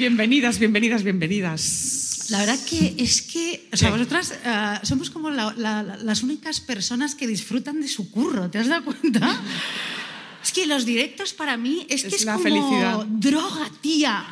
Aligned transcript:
Bienvenidas, 0.00 0.58
bienvenidas, 0.58 1.02
bienvenidas. 1.02 2.26
La 2.30 2.38
verdad 2.38 2.58
que 2.68 2.94
es 2.98 3.20
que, 3.22 3.68
o 3.70 3.76
sea, 3.76 3.90
vosotras 3.90 4.32
eh, 4.44 4.78
somos 4.82 5.10
como 5.10 5.28
la- 5.30 5.52
la- 5.58 5.82
la- 5.82 5.96
las 5.98 6.22
únicas 6.22 6.60
personas 6.60 7.14
que 7.14 7.26
disfrutan 7.26 7.80
de 7.82 7.86
su 7.88 8.10
curro, 8.10 8.50
¿te 8.50 8.58
has 8.58 8.66
dado 8.68 8.84
cuenta? 8.84 9.40
Es 10.42 10.52
que 10.52 10.66
los 10.66 10.86
directos 10.86 11.34
para 11.34 11.58
mí 11.58 11.84
es, 11.90 12.02
que 12.02 12.16
Es 12.16 12.24
la 12.24 12.32
como 12.32 12.44
felicidad. 12.44 13.04
droga, 13.06 13.68
tía. 13.82 14.24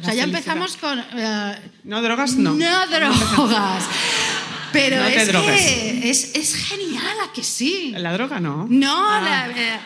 O 0.00 0.04
sea, 0.04 0.08
La 0.08 0.14
ya 0.14 0.22
felicidad. 0.24 0.56
empezamos 0.56 0.76
con... 0.76 0.98
eh, 1.16 1.56
No, 1.84 2.02
drogas 2.02 2.34
no. 2.34 2.52
no 2.54 2.86
drogas. 2.88 3.84
Pero 4.72 4.96
No 4.96 5.06
es 5.06 5.28
drogues. 5.28 5.60
que 5.62 6.10
es, 6.10 6.34
es 6.34 6.54
genial, 6.56 7.16
¿a 7.28 7.32
que 7.32 7.44
sí? 7.44 7.94
La 7.96 8.12
droga 8.12 8.40
no. 8.40 8.66
No, 8.68 8.92
Ah, 9.08 9.20
la- 9.22 9.50
eh, 9.56 9.78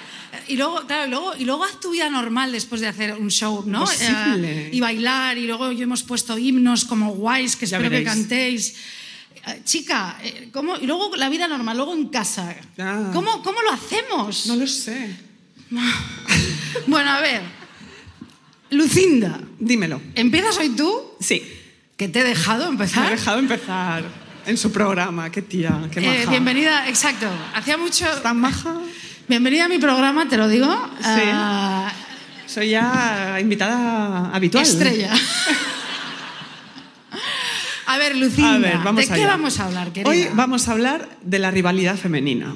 y 0.48 0.56
luego, 0.56 0.86
claro, 0.86 1.06
y 1.06 1.10
luego, 1.10 1.36
y 1.36 1.44
luego 1.44 1.64
haz 1.64 1.80
tu 1.80 1.90
vida 1.90 2.08
normal 2.10 2.52
después 2.52 2.80
de 2.80 2.88
hacer 2.88 3.14
un 3.14 3.28
show, 3.30 3.64
¿no? 3.66 3.84
Eh, 4.00 4.70
y 4.72 4.80
bailar, 4.80 5.38
y 5.38 5.46
luego 5.46 5.72
yo 5.72 5.84
hemos 5.84 6.02
puesto 6.02 6.36
himnos 6.38 6.84
como 6.84 7.12
guays 7.12 7.56
que 7.56 7.66
Ya 7.66 7.76
espero 7.78 7.96
que 7.96 8.04
cantéis. 8.04 8.74
Eh, 9.46 9.62
chica, 9.64 10.18
eh, 10.22 10.48
¿cómo? 10.52 10.76
y 10.76 10.86
luego 10.86 11.14
la 11.16 11.28
vida 11.28 11.46
normal, 11.48 11.76
luego 11.76 11.94
en 11.94 12.08
casa. 12.08 12.54
Ah. 12.78 13.10
¿Cómo, 13.12 13.42
¿Cómo 13.42 13.62
lo 13.62 13.70
hacemos? 13.72 14.46
No 14.46 14.56
lo 14.56 14.66
sé. 14.66 15.16
Bueno, 16.86 17.10
a 17.10 17.20
ver. 17.20 17.40
Lucinda, 18.70 19.40
Dímelo. 19.58 20.00
¿empiezas 20.14 20.58
hoy 20.58 20.70
tú? 20.70 21.02
Sí. 21.20 21.42
Que 21.96 22.08
te 22.08 22.20
he 22.20 22.24
dejado 22.24 22.64
Me 22.66 22.70
empezar. 22.72 23.06
ha 23.06 23.10
dejado 23.10 23.38
empezar 23.38 24.04
en 24.44 24.56
su 24.58 24.70
programa. 24.70 25.30
Qué 25.30 25.40
tía, 25.42 25.88
qué 25.90 26.00
maja. 26.00 26.22
Eh, 26.22 26.26
bienvenida, 26.28 26.88
exacto. 26.88 27.26
Hacía 27.54 27.76
mucho. 27.78 28.04
¿Tan 28.22 28.38
maja? 28.38 28.76
Bienvenida 29.28 29.64
a 29.64 29.68
mi 29.68 29.78
programa, 29.78 30.28
te 30.28 30.36
lo 30.36 30.48
digo. 30.48 30.68
Ah, 31.02 31.90
Soy 32.46 32.70
ya 32.70 33.38
invitada 33.40 34.30
habitual. 34.32 34.64
Estrella. 34.64 35.12
A 37.86 37.98
ver, 37.98 38.16
Lucinda, 38.16 38.54
A 38.54 38.58
ver, 38.58 38.78
vamos 38.84 39.08
¿de 39.08 39.14
qué 39.14 39.26
vamos 39.26 39.58
a 39.58 39.64
hablar, 39.66 39.92
querida? 39.92 40.10
Hoy 40.10 40.28
vamos 40.32 40.68
a 40.68 40.72
hablar 40.72 41.08
de 41.22 41.38
la 41.40 41.50
rivalidad 41.50 41.96
femenina. 41.96 42.54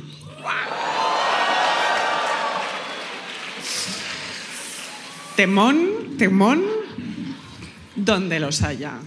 Temón, 5.36 6.16
temón, 6.18 6.62
donde 7.96 8.38
los 8.40 8.62
haya. 8.62 8.98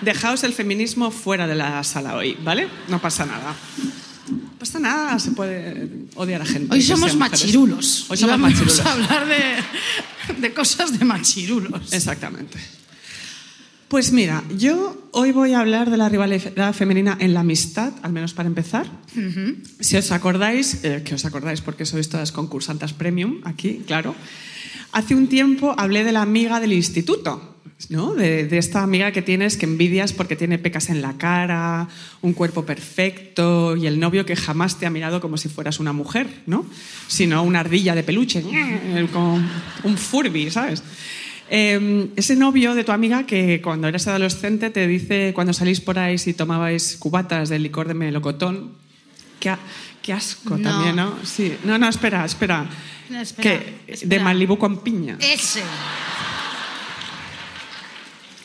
Dejaos 0.00 0.44
el 0.44 0.52
feminismo 0.52 1.10
fuera 1.10 1.46
de 1.46 1.54
la 1.54 1.82
sala 1.82 2.16
hoy, 2.16 2.36
¿vale? 2.42 2.68
No 2.88 2.98
pasa 3.00 3.24
nada. 3.24 3.54
No 4.28 4.58
pasa 4.58 4.78
nada, 4.78 5.18
se 5.18 5.32
puede 5.32 5.88
odiar 6.14 6.42
a 6.42 6.46
gente. 6.46 6.74
Hoy 6.74 6.82
somos 6.82 7.16
machirulos. 7.16 8.06
Hoy 8.10 8.16
somos 8.16 8.32
vamos 8.32 8.52
machirulos. 8.52 8.80
a 8.80 8.92
hablar 8.92 9.26
de, 9.28 10.40
de 10.40 10.54
cosas 10.54 10.98
de 10.98 11.04
machirulos. 11.04 11.92
Exactamente. 11.92 12.58
Pues 13.88 14.10
mira, 14.10 14.42
yo 14.58 15.08
hoy 15.12 15.30
voy 15.30 15.52
a 15.52 15.60
hablar 15.60 15.90
de 15.90 15.96
la 15.96 16.08
rivalidad 16.08 16.74
femenina 16.74 17.16
en 17.20 17.34
la 17.34 17.40
amistad, 17.40 17.92
al 18.02 18.12
menos 18.12 18.34
para 18.34 18.48
empezar. 18.48 18.90
Si 19.78 19.96
os 19.96 20.10
acordáis, 20.10 20.82
eh, 20.82 21.02
que 21.04 21.14
os 21.14 21.24
acordáis 21.24 21.60
porque 21.60 21.86
sois 21.86 22.08
todas 22.08 22.32
concursantes 22.32 22.92
premium 22.92 23.40
aquí, 23.44 23.84
claro. 23.86 24.16
Hace 24.90 25.14
un 25.14 25.28
tiempo 25.28 25.72
hablé 25.78 26.02
de 26.02 26.10
la 26.10 26.22
amiga 26.22 26.58
del 26.58 26.72
instituto, 26.72 27.55
¿no? 27.90 28.14
De, 28.14 28.44
de 28.46 28.58
esta 28.58 28.82
amiga 28.82 29.12
que 29.12 29.22
tienes 29.22 29.56
que 29.56 29.66
envidias 29.66 30.12
porque 30.12 30.34
tiene 30.36 30.58
pecas 30.58 30.88
en 30.88 31.02
la 31.02 31.14
cara, 31.18 31.88
un 32.22 32.32
cuerpo 32.32 32.64
perfecto 32.64 33.76
y 33.76 33.86
el 33.86 34.00
novio 34.00 34.24
que 34.26 34.34
jamás 34.36 34.78
te 34.78 34.86
ha 34.86 34.90
mirado 34.90 35.20
como 35.20 35.36
si 35.36 35.48
fueras 35.48 35.78
una 35.78 35.92
mujer, 35.92 36.26
¿no? 36.46 36.64
Sino 37.06 37.42
una 37.42 37.60
ardilla 37.60 37.94
de 37.94 38.02
peluche, 38.02 38.42
como 39.12 39.40
un 39.84 39.96
Furby, 39.98 40.50
¿sabes? 40.50 40.82
Eh, 41.48 42.08
ese 42.16 42.34
novio 42.34 42.74
de 42.74 42.82
tu 42.82 42.90
amiga 42.92 43.24
que 43.24 43.60
cuando 43.62 43.86
eras 43.86 44.08
adolescente 44.08 44.70
te 44.70 44.86
dice, 44.88 45.32
cuando 45.34 45.52
salís 45.52 45.80
por 45.80 45.98
ahí 45.98 46.18
si 46.18 46.34
tomabais 46.34 46.96
cubatas 46.98 47.48
de 47.50 47.58
licor 47.60 47.86
de 47.86 47.94
melocotón, 47.94 48.72
qué, 49.38 49.50
a- 49.50 49.58
qué 50.02 50.12
asco 50.12 50.56
No. 50.56 50.62
también, 50.70 50.96
¿no? 50.96 51.14
Sí. 51.24 51.56
No, 51.64 51.78
no, 51.78 51.88
espera, 51.88 52.24
espera. 52.24 52.66
No, 53.10 53.20
espera, 53.20 53.60
que, 53.86 54.06
De. 54.06 54.18
Malibu 54.18 54.58
con 54.58 54.82
piña. 54.82 55.18
Ese. 55.20 55.62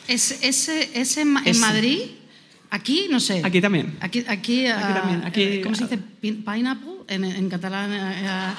Ese, 0.08 0.38
ese, 0.46 0.90
ese 1.00 1.20
en 1.22 1.36
en. 1.44 1.60
Madrid, 1.60 2.00
aquí, 2.70 3.06
no 3.10 3.20
sé. 3.20 3.40
Aquí 3.44 3.60
también. 3.60 3.96
Aquí, 4.00 4.24
aquí, 4.26 4.66
ah, 4.66 4.94
también, 5.00 5.24
aquí- 5.24 5.42
eh, 5.42 5.60
¿Cómo 5.62 5.74
se 5.74 5.84
dice? 5.84 5.98
Pin- 6.20 6.44
Pineapple 6.44 6.92
en, 7.08 7.24
en 7.24 7.48
catalán. 7.48 7.90
eh, 7.92 8.52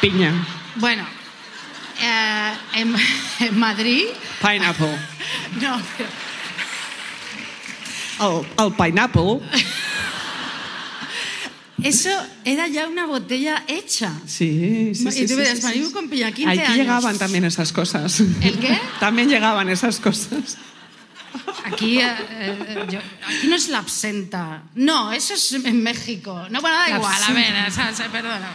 Piña. 0.00 0.32
bueno, 0.76 1.04
eh, 2.00 2.52
en, 2.76 2.94
en 3.46 3.58
Madrid. 3.58 4.04
Pineapple. 4.40 4.96
No, 5.60 5.80
pero. 5.96 6.08
El, 8.20 8.66
el 8.66 8.72
pineapple. 8.74 9.40
Eso 11.82 12.10
era 12.44 12.68
ya 12.68 12.88
una 12.88 13.06
botella 13.06 13.64
hecha. 13.68 14.12
Sí, 14.26 14.92
sí, 14.94 15.08
Y 15.08 15.12
sí. 15.12 15.22
tú 15.22 15.28
sí, 15.28 15.34
ves, 15.36 15.60
sí, 15.62 15.84
sí. 15.84 15.92
con 15.92 16.08
piña, 16.08 16.32
15 16.32 16.50
Aquí 16.50 16.60
años. 16.60 16.76
llegaban 16.76 17.18
también 17.18 17.44
esas 17.44 17.72
cosas. 17.72 18.20
¿El 18.20 18.58
qué? 18.58 18.78
También 19.00 19.28
llegaban 19.28 19.68
esas 19.68 19.98
cosas. 20.00 20.58
Aquí, 21.64 21.98
eh, 22.00 22.16
eh, 22.40 22.84
yo- 22.90 22.98
aquí 22.98 23.46
no 23.46 23.54
es 23.56 23.68
la 23.68 23.78
absenta. 23.78 24.62
No, 24.74 25.12
eso 25.12 25.34
es 25.34 25.52
en 25.52 25.82
México. 25.82 26.34
No, 26.50 26.60
bueno, 26.60 26.76
da 26.76 26.88
La 26.88 26.96
igual, 26.96 27.12
a 27.12 27.16
absenta. 27.16 27.40
ver, 27.40 27.68
o 27.68 27.70
sea, 27.72 27.90
o 27.92 27.94
sea, 27.96 28.08
perdona. 28.10 28.48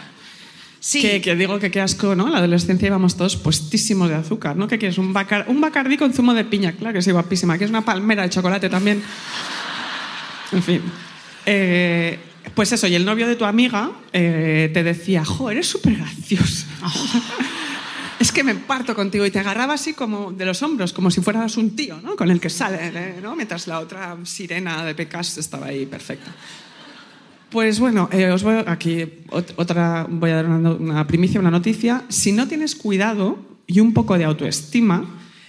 Sí. 0.78 1.00
Que, 1.00 1.20
que 1.20 1.34
digo 1.34 1.58
que 1.58 1.70
qué 1.70 1.80
asco, 1.80 2.14
¿no? 2.14 2.26
En 2.26 2.32
la 2.32 2.38
adolescencia 2.38 2.86
íbamos 2.86 3.16
todos 3.16 3.36
puestísimos 3.36 4.08
de 4.08 4.14
azúcar, 4.16 4.56
¿no? 4.56 4.68
¿Qué 4.68 4.78
quieres? 4.78 4.98
Un, 4.98 5.12
bacar, 5.12 5.46
un 5.48 5.60
bacardí 5.60 5.96
con 5.96 6.12
zumo 6.12 6.32
de 6.34 6.44
piña, 6.44 6.72
claro 6.72 6.92
que 6.94 7.02
sí, 7.02 7.10
guapísima. 7.10 7.54
¿Quieres 7.56 7.70
una 7.70 7.84
palmera 7.84 8.22
de 8.22 8.30
chocolate 8.30 8.68
también? 8.68 9.02
En 10.52 10.62
fin. 10.62 10.82
Eh, 11.44 12.18
pues 12.54 12.72
eso, 12.72 12.86
y 12.86 12.94
el 12.94 13.04
novio 13.04 13.26
de 13.26 13.36
tu 13.36 13.44
amiga 13.44 13.92
eh, 14.12 14.70
te 14.72 14.82
decía, 14.82 15.24
jo, 15.24 15.50
eres 15.50 15.66
súper 15.66 15.96
graciosa. 15.96 16.66
Es 18.18 18.32
que 18.32 18.42
me 18.42 18.54
parto 18.54 18.94
contigo 18.94 19.26
y 19.26 19.30
te 19.30 19.38
agarraba 19.38 19.74
así 19.74 19.92
como 19.92 20.32
de 20.32 20.46
los 20.46 20.62
hombros, 20.62 20.94
como 20.94 21.10
si 21.10 21.20
fueras 21.20 21.58
un 21.58 21.76
tío, 21.76 22.00
¿no? 22.02 22.16
Con 22.16 22.30
el 22.30 22.40
que 22.40 22.48
sale, 22.48 22.78
¿eh? 22.82 23.16
¿no? 23.22 23.36
Mientras 23.36 23.66
la 23.66 23.78
otra 23.78 24.16
sirena 24.24 24.86
de 24.86 24.94
pecas 24.94 25.36
estaba 25.36 25.66
ahí 25.66 25.84
perfecta. 25.84 26.34
Pues 27.50 27.78
bueno, 27.78 28.08
eh, 28.10 28.30
os 28.30 28.42
voy 28.42 28.56
aquí 28.66 29.04
ot- 29.28 29.52
otra 29.56 30.06
voy 30.08 30.30
a 30.30 30.36
dar 30.36 30.46
una, 30.46 31.06
primicia, 31.06 31.38
una 31.40 31.50
noticia. 31.50 32.04
Si 32.08 32.32
no 32.32 32.48
tienes 32.48 32.74
cuidado 32.74 33.38
y 33.66 33.80
un 33.80 33.92
poco 33.92 34.16
de 34.16 34.24
autoestima, 34.24 35.04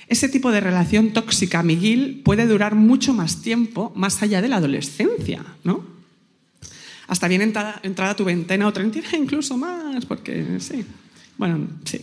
Ese 0.10 0.28
tipo 0.30 0.52
de 0.52 0.60
relación 0.62 1.12
tóxica, 1.14 1.64
Miguel, 1.64 2.22
puede 2.24 2.48
durar 2.48 2.76
mucho 2.76 3.14
más 3.14 3.42
tiempo, 3.42 3.92
más 3.96 4.22
allá 4.24 4.42
de 4.42 4.48
la 4.50 4.58
adolescencia, 4.58 5.44
¿no? 5.64 5.84
Hasta 7.08 7.28
bien 7.28 7.42
entrada, 7.42 7.80
entrada 7.84 8.16
tu 8.16 8.26
veintena 8.26 8.68
o 8.68 8.74
treintena, 8.74 9.08
incluso 9.18 9.58
más, 9.58 10.06
porque 10.06 10.58
sí. 10.60 10.86
Bueno, 11.38 11.68
sí. 11.86 12.02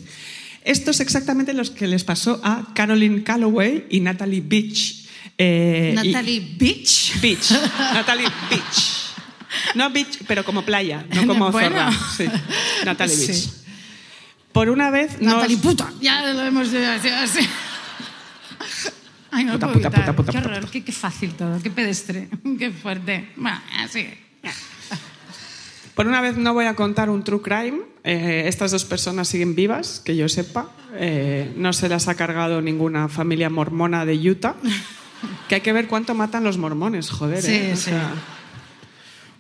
Esto 0.63 0.93
es 0.93 1.01
exactamente 1.01 1.53
lo 1.53 1.63
que 1.75 1.87
les 1.87 2.05
pasó 2.05 2.41
a 2.43 2.73
Caroline 2.75 3.23
Calloway 3.23 3.87
y 3.91 4.01
Natalie 4.01 4.41
Beach. 4.41 5.07
eh, 5.37 5.91
y- 5.93 5.95
Natalie 6.13 6.41
Beach. 6.59 7.21
Beach. 7.21 7.51
Natalie 7.93 8.29
Beach. 8.49 9.13
No 9.75 9.91
beach, 9.91 10.19
pero 10.27 10.45
como 10.45 10.63
playa, 10.65 11.05
no 11.15 11.27
como 11.27 11.51
Bueno. 11.53 11.69
zorra. 11.77 11.93
Sí. 12.17 12.25
Natalie 12.85 13.15
Sí. 13.17 13.27
Beach. 13.33 13.49
Por 14.53 14.71
una 14.71 14.91
vez. 14.91 15.21
Natalie 15.21 15.57
puta. 15.59 15.93
Ya 16.01 16.33
lo 16.33 16.43
hemos 16.43 16.69
así. 16.73 17.09
así. 17.09 17.41
Ay, 19.31 19.45
no 19.45 19.55
Puta, 19.55 19.73
puta, 19.73 19.91
puta, 19.91 20.13
puta, 20.17 20.33
Qué 20.33 20.39
horror, 20.39 20.71
qué, 20.71 20.85
qué 20.85 20.93
fácil 20.93 21.35
todo, 21.35 21.61
qué 21.61 21.69
pedestre, 21.71 22.29
qué 22.59 22.71
fuerte. 22.71 23.31
Bueno, 23.37 23.61
así. 23.81 24.07
Por 25.95 26.07
una 26.09 26.21
vez 26.21 26.37
no 26.37 26.53
voy 26.55 26.67
a 26.67 26.75
contar 26.75 27.09
un 27.09 27.23
true 27.23 27.41
crime. 27.41 27.83
Eh, 28.03 28.45
estas 28.47 28.73
dos 28.73 28.85
personas 28.85 29.29
siguen 29.29 29.55
vivas, 29.55 30.01
que 30.05 30.17
yo 30.17 30.29
sepa. 30.29 30.69
Eh, 30.95 31.53
no 31.57 31.73
se 31.73 31.89
las 31.89 32.09
ha 32.09 32.15
cargado 32.17 32.61
ninguna 32.61 33.09
familia 33.09 33.51
mormona 33.51 34.05
de 34.05 34.31
Utah. 34.31 34.57
Que 35.49 35.55
hay 35.55 35.61
que 35.63 35.73
ver 35.73 35.89
cuánto 35.89 36.15
matan 36.15 36.45
los 36.45 36.59
mormones, 36.59 37.09
joder. 37.09 37.41
Sí, 37.41 37.53
¿eh? 37.53 37.71
O 37.73 37.77
sí. 37.77 37.83
sea, 37.85 38.13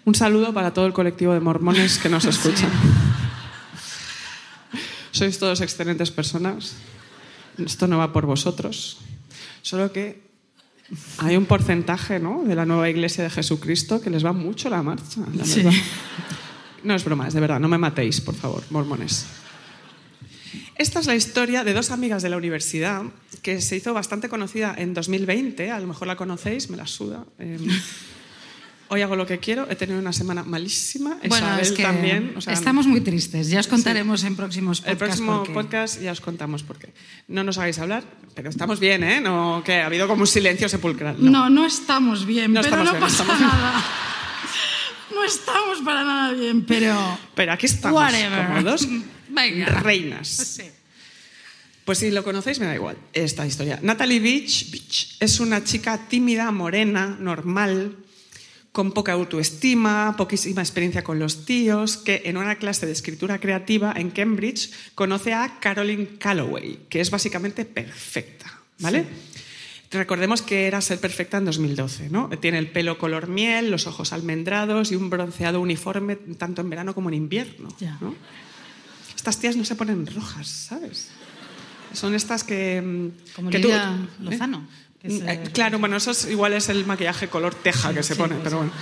un 0.07 0.15
saludo 0.15 0.55
para 0.55 0.73
todo 0.73 0.87
el 0.87 0.95
colectivo 0.95 1.35
de 1.35 1.41
mormones 1.41 1.99
que 1.99 2.09
nos 2.09 2.25
escuchan. 2.33 2.71
Sois 5.11 5.39
todos 5.39 5.61
excelentes 5.61 6.11
personas. 6.11 6.77
Esto 7.59 7.87
no 7.87 7.99
va 7.99 8.15
por 8.15 8.25
vosotros. 8.25 8.99
Solo 9.61 9.93
que 9.93 10.24
hay 11.19 11.37
un 11.37 11.47
porcentaje 11.47 12.19
¿no? 12.19 12.43
de 12.45 12.55
la 12.55 12.67
nueva 12.67 12.89
iglesia 12.91 13.25
de 13.25 13.31
Jesucristo 13.31 14.01
que 14.01 14.11
les 14.11 14.25
va 14.25 14.33
mucho 14.33 14.69
la 14.69 14.83
marcha. 14.83 15.21
la 15.35 15.45
Sí. 15.45 15.65
No 16.83 16.95
es 16.95 17.05
broma, 17.05 17.29
es 17.29 17.35
de 17.35 17.41
verdad. 17.41 17.61
No 17.61 17.69
me 17.69 17.79
matéis, 17.79 18.21
por 18.21 18.35
favor, 18.35 18.63
mormones. 18.71 19.27
Esta 20.77 21.01
es 21.01 21.07
la 21.07 21.15
historia 21.15 21.65
de 21.65 21.73
dos 21.73 21.91
amigas 21.91 22.23
de 22.23 22.29
la 22.29 22.37
universidad 22.37 23.03
que 23.43 23.61
se 23.61 23.77
hizo 23.77 23.95
bastante 23.95 24.29
conocida 24.29 24.75
en 24.77 24.93
2020. 24.93 25.71
A 25.71 25.81
lo 25.81 25.87
mejor 25.87 26.09
la 26.09 26.17
conocéis, 26.17 26.69
me 26.69 26.77
la 26.77 26.87
suda. 26.87 27.25
Eh, 27.39 27.59
hoy 28.95 29.03
hago 29.03 29.17
lo 29.17 29.27
que 29.27 29.39
quiero. 29.39 29.67
He 29.71 29.77
tenido 29.77 29.99
una 29.99 30.13
semana 30.13 30.43
malísima. 30.43 31.19
Bueno, 31.29 31.47
Isabel 31.47 31.61
es 31.61 31.73
que 31.73 31.83
también. 31.83 32.33
o 32.37 32.41
sea, 32.41 32.53
estamos 32.53 32.87
muy 32.87 33.01
tristes. 33.01 33.49
Ya 33.51 33.61
os 33.61 33.67
contaremos 33.69 34.25
en 34.25 34.37
próximos 34.37 34.81
podcasts. 34.81 34.91
el 34.93 34.97
próximo 34.99 35.37
por 35.39 35.47
qué. 35.47 35.53
podcast 35.53 36.01
ya 36.01 36.13
os 36.13 36.21
contamos 36.21 36.63
por 36.63 36.79
qué. 36.79 36.93
No 37.29 37.45
nos 37.45 37.59
hagáis 37.59 37.79
hablar, 37.79 38.05
pero 38.35 38.49
estamos 38.51 38.81
bien, 38.81 39.05
¿eh? 39.05 39.21
No, 39.21 39.63
que 39.65 39.75
ha 39.81 39.87
habido 39.87 40.09
como 40.09 40.23
un 40.23 40.27
silencio 40.27 40.69
sepulcral. 40.69 41.17
No. 41.19 41.31
No, 41.31 41.51
no 41.51 41.67
estamos 41.67 42.25
bien, 42.27 42.53
No 42.53 42.61
pero 42.63 42.83
estamos 42.83 42.87
no 42.87 42.93
bien, 42.93 43.01
pasa 43.03 43.23
estamos 43.23 43.41
nada. 43.41 43.85
No 45.15 45.25
estamos 45.25 45.79
para 45.85 46.05
nada 46.05 46.33
bien, 46.33 46.65
pero. 46.65 47.19
Pero 47.35 47.53
aquí 47.53 47.67
estamos, 47.67 48.01
Whatever. 48.01 48.47
como 48.47 48.63
dos 48.63 48.89
Venga. 49.29 49.67
reinas. 49.81 50.29
Sí. 50.29 50.63
Pues 51.85 51.99
si 51.99 52.11
lo 52.11 52.25
conocéis, 52.25 52.61
me 52.61 52.67
da 52.67 52.75
igual 52.75 52.97
esta 53.13 53.47
historia. 53.47 53.79
Natalie 53.83 54.19
Beach, 54.19 54.71
Beach 54.71 55.17
es 55.21 55.39
una 55.39 55.63
chica 55.65 55.99
tímida, 56.09 56.51
morena, 56.51 57.15
normal, 57.21 57.97
con 58.75 58.91
poca 58.91 59.13
autoestima, 59.13 60.17
poquísima 60.19 60.61
experiencia 60.61 61.05
con 61.05 61.21
los 61.21 61.45
tíos, 61.47 61.97
que 61.97 62.23
en 62.25 62.37
una 62.37 62.57
clase 62.57 62.87
de 62.87 62.93
escritura 62.93 63.39
creativa 63.39 63.95
en 63.97 64.11
Cambridge 64.11 64.73
conoce 64.97 65.33
a 65.33 65.61
Caroline 65.61 66.19
Calloway, 66.19 66.81
que 66.89 67.01
es 67.01 67.09
básicamente 67.09 67.65
perfecta, 67.67 68.53
¿vale? 68.81 69.07
Recordemos 69.93 70.43
que 70.43 70.67
era 70.67 70.81
ser 70.81 70.99
perfecta 70.99 71.39
en 71.39 71.45
2012, 71.45 72.11
¿no? 72.11 72.29
Tiene 72.41 72.59
el 72.59 72.69
pelo 72.69 72.99
color 72.99 73.29
miel, 73.29 73.71
los 73.71 73.87
ojos 73.87 74.13
almendrados 74.13 74.91
y 74.91 74.97
un 74.97 75.09
bronceado 75.09 75.61
uniforme 75.61 76.17
tanto 76.17 76.61
en 76.61 76.69
verano 76.69 76.97
como 76.97 77.11
en 77.11 77.15
invierno. 77.15 77.69
Estas 79.15 79.39
tías 79.39 79.55
no 79.57 79.65
se 79.65 79.77
ponen 79.77 80.05
rojas, 80.09 80.49
¿sabes? 80.49 81.11
Son 81.93 82.13
estas 82.17 82.43
que... 82.43 82.83
mm, 82.83 83.35
Como 83.37 83.51
que 83.51 83.61
Lidia 83.61 83.95
¿eh? 83.95 84.09
Lozano. 84.21 84.67
eh, 84.69 84.94
eh, 85.05 85.45
Claro, 85.53 85.79
bueno, 85.79 85.97
eso 85.97 86.11
es, 86.11 86.29
igual 86.31 86.53
es 86.55 86.69
el 86.69 86.85
maquillaje 86.87 87.29
color 87.29 87.55
teja 87.55 87.93
que 87.95 88.03
se 88.03 88.15
sí, 88.15 88.19
pone, 88.21 88.35
pues 88.37 88.45
pero 88.45 88.57
sí. 88.63 88.69
bueno. 88.69 88.73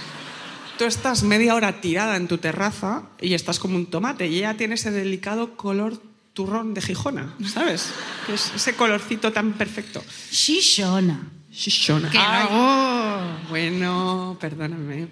Tú 0.78 0.84
estás 0.84 1.22
media 1.22 1.54
hora 1.54 1.80
tirada 1.80 2.16
en 2.16 2.28
tu 2.28 2.38
terraza 2.38 3.02
y 3.20 3.34
estás 3.34 3.58
como 3.58 3.76
un 3.76 3.86
tomate 3.86 4.26
y 4.28 4.38
ella 4.38 4.56
tiene 4.56 4.74
ese 4.74 4.90
delicado 4.90 5.56
color 5.56 6.00
turrón 6.32 6.72
de 6.74 6.80
Gijona, 6.80 7.34
¿sabes? 7.52 7.90
Que 8.26 8.34
es 8.34 8.52
ese 8.56 8.74
colorcito 8.74 9.32
tan 9.32 9.52
perfecto. 9.52 10.02
Shishona. 10.30 11.28
Shishona. 11.52 12.08
Que 12.10 12.16
Ay, 12.18 12.46
luego- 12.48 13.48
bueno, 13.50 14.38
perdóname. 14.40 15.08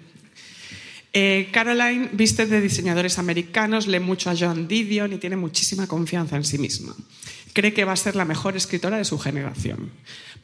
Eh, 1.13 1.49
Caroline 1.51 2.09
viste 2.13 2.45
de 2.47 2.61
diseñadores 2.61 3.19
americanos, 3.19 3.85
lee 3.85 3.99
mucho 3.99 4.29
a 4.29 4.35
Joan 4.37 4.67
Didion 4.67 5.11
y 5.13 5.17
tiene 5.17 5.35
muchísima 5.35 5.85
confianza 5.85 6.37
en 6.37 6.43
sí 6.45 6.57
misma. 6.57 6.95
Cree 7.53 7.73
que 7.73 7.83
va 7.83 7.91
a 7.91 7.97
ser 7.97 8.15
la 8.15 8.23
mejor 8.25 8.55
escritora 8.55 8.97
de 8.97 9.03
su 9.05 9.19
generación. 9.19 9.91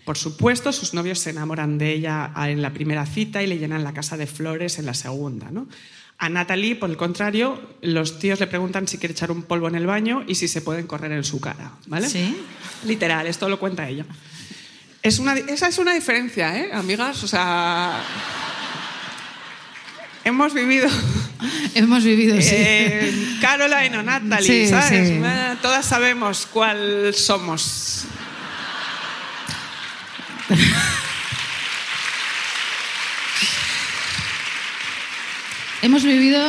Por 0.08 0.18
supuesto, 0.18 0.72
sus 0.72 0.94
novios 0.94 1.20
se 1.20 1.32
enamoran 1.32 1.78
de 1.78 1.92
ella 1.92 2.32
en 2.48 2.62
la 2.62 2.72
primera 2.72 3.06
cita 3.06 3.44
y 3.44 3.48
le 3.48 3.58
llenan 3.58 3.84
la 3.84 3.94
casa 3.94 4.16
de 4.16 4.26
flores 4.26 4.80
en 4.80 4.86
la 4.86 4.94
segunda. 4.94 5.52
¿no? 5.52 5.68
A 6.18 6.30
Natalie, 6.30 6.78
por 6.78 6.90
el 6.90 6.96
contrario, 6.96 7.62
los 7.82 8.18
tíos 8.18 8.40
le 8.40 8.48
preguntan 8.48 8.88
si 8.88 9.00
quiere 9.00 9.12
echar 9.12 9.32
un 9.32 9.44
polvo 9.44 9.68
en 9.68 9.76
el 9.76 9.86
baño 9.86 10.24
y 10.26 10.36
si 10.36 10.48
se 10.48 10.62
pueden 10.62 10.88
correr 10.88 11.12
en 11.12 11.26
su 11.26 11.42
cara. 11.42 11.74
¿vale? 11.88 12.08
Sí. 12.08 12.38
Literal, 12.86 13.28
esto 13.28 13.50
lo 13.50 13.60
cuenta 13.60 13.90
ella. 13.90 14.06
Es 15.04 15.20
una, 15.20 15.34
esa 15.34 15.68
es 15.68 15.78
una 15.78 15.94
diferencia, 15.94 16.58
¿eh, 16.58 16.70
amigas? 16.72 17.22
O 17.26 17.28
sea, 17.28 18.02
hemos 20.24 20.54
vivido 20.54 20.88
Hemos 21.76 22.02
vivido, 22.06 22.42
sí. 22.42 22.48
eh, 22.54 23.38
Caroline 23.42 23.98
o 23.98 24.04
Natalie, 24.04 24.66
Sí, 24.66 24.70
¿sabes? 24.70 25.10
sí. 25.10 25.22
Todas 25.62 25.86
sabemos 25.86 26.48
cuál 26.50 27.14
somos. 27.14 28.06
Hemos 35.82 36.04
vivido 36.04 36.44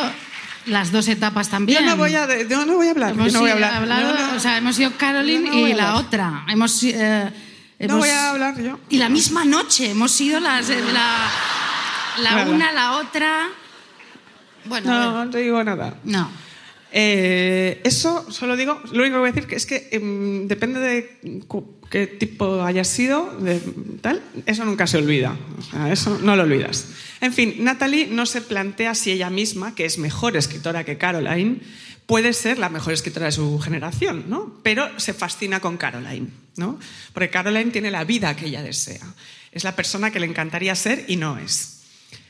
las 0.67 0.91
dos 0.93 1.09
etapas 1.09 1.49
también. 1.50 1.85
Yo 1.85 1.91
no 1.91 1.97
voy 1.97 2.15
a, 2.15 2.43
yo 2.43 2.65
no 2.67 2.75
voy 2.77 2.89
a 2.89 2.91
hablar. 2.93 3.11
Hemos 3.12 3.27
yo 3.27 3.33
no 3.35 3.41
voy 3.41 3.50
a 3.50 3.55
sido- 3.56 3.67
hablar. 3.67 3.83
hablado- 3.83 4.15
No, 4.15 4.31
no. 4.33 4.37
O 4.37 4.41
sea, 4.41 4.56
hemos 4.59 4.77
sido 4.77 4.93
Caroline 4.97 5.50
no 5.50 5.69
y 5.69 5.75
la 5.75 5.97
otra. 5.97 6.45
Hemos, 6.49 6.83
eh, 6.83 7.31
hemos- 7.79 7.99
voy 7.99 8.09
a 8.09 8.31
hablar 8.31 8.61
yo. 8.61 8.79
Y 8.89 8.97
la 8.99 9.09
misma 9.09 9.45
noche. 9.45 9.91
Hemos 9.91 10.13
sido 10.13 10.41
las, 10.41 10.69
eh, 10.70 10.82
la, 10.93 11.29
la 12.22 12.43
una, 12.49 12.72
la 12.72 12.93
otra. 12.93 13.49
Bueno, 14.65 14.91
no, 14.93 15.25
no 15.25 15.31
te 15.31 15.39
digo 15.39 15.63
nada. 15.63 15.94
no. 16.05 16.31
Eh, 16.91 17.81
eso 17.85 18.31
solo 18.31 18.57
digo, 18.57 18.81
lo 18.93 19.03
único 19.03 19.17
que 19.17 19.21
voy 19.21 19.29
a 19.29 19.33
decir 19.33 19.55
es 19.55 19.67
que 19.67 19.89
em, 19.93 20.49
depende 20.49 20.81
de 20.81 21.43
qué 21.91 22.07
tipo 22.07 22.63
haya 22.63 22.85
sido, 22.85 23.37
de 23.41 23.61
tal, 24.01 24.23
eso 24.47 24.65
nunca 24.65 24.87
se 24.87 24.97
olvida. 24.97 25.37
Eso 25.91 26.19
no 26.23 26.37
lo 26.37 26.45
olvidas. 26.45 26.89
En 27.21 27.33
fin, 27.33 27.57
Natalie 27.59 28.07
no 28.07 28.27
se 28.27 28.41
plantea 28.41 28.95
si 28.95 29.11
ella 29.11 29.31
misma, 29.31 29.75
que 29.75 29.85
es 29.85 29.99
mejor 29.99 30.37
escritora 30.37 30.85
que 30.85 30.99
Caroline, 30.99 31.61
puede 32.07 32.33
ser 32.33 32.59
la 32.59 32.71
mejor 32.71 32.95
escritora 32.95 33.27
de 33.27 33.33
su 33.33 33.59
generación, 33.59 34.25
¿no? 34.29 34.61
Pero 34.63 34.89
se 34.99 35.13
fascina 35.13 35.61
con 35.61 35.77
Caroline, 35.77 36.29
¿no? 36.57 36.79
Porque 37.13 37.29
Caroline 37.29 37.71
tiene 37.71 37.91
la 37.91 38.05
vida 38.05 38.35
que 38.35 38.47
ella 38.47 38.63
desea. 38.63 39.15
Es 39.53 39.65
la 39.65 39.77
persona 39.77 40.11
que 40.11 40.21
le 40.21 40.27
encantaría 40.27 40.75
ser 40.75 41.05
y 41.09 41.17
no 41.17 41.39
es 41.39 41.78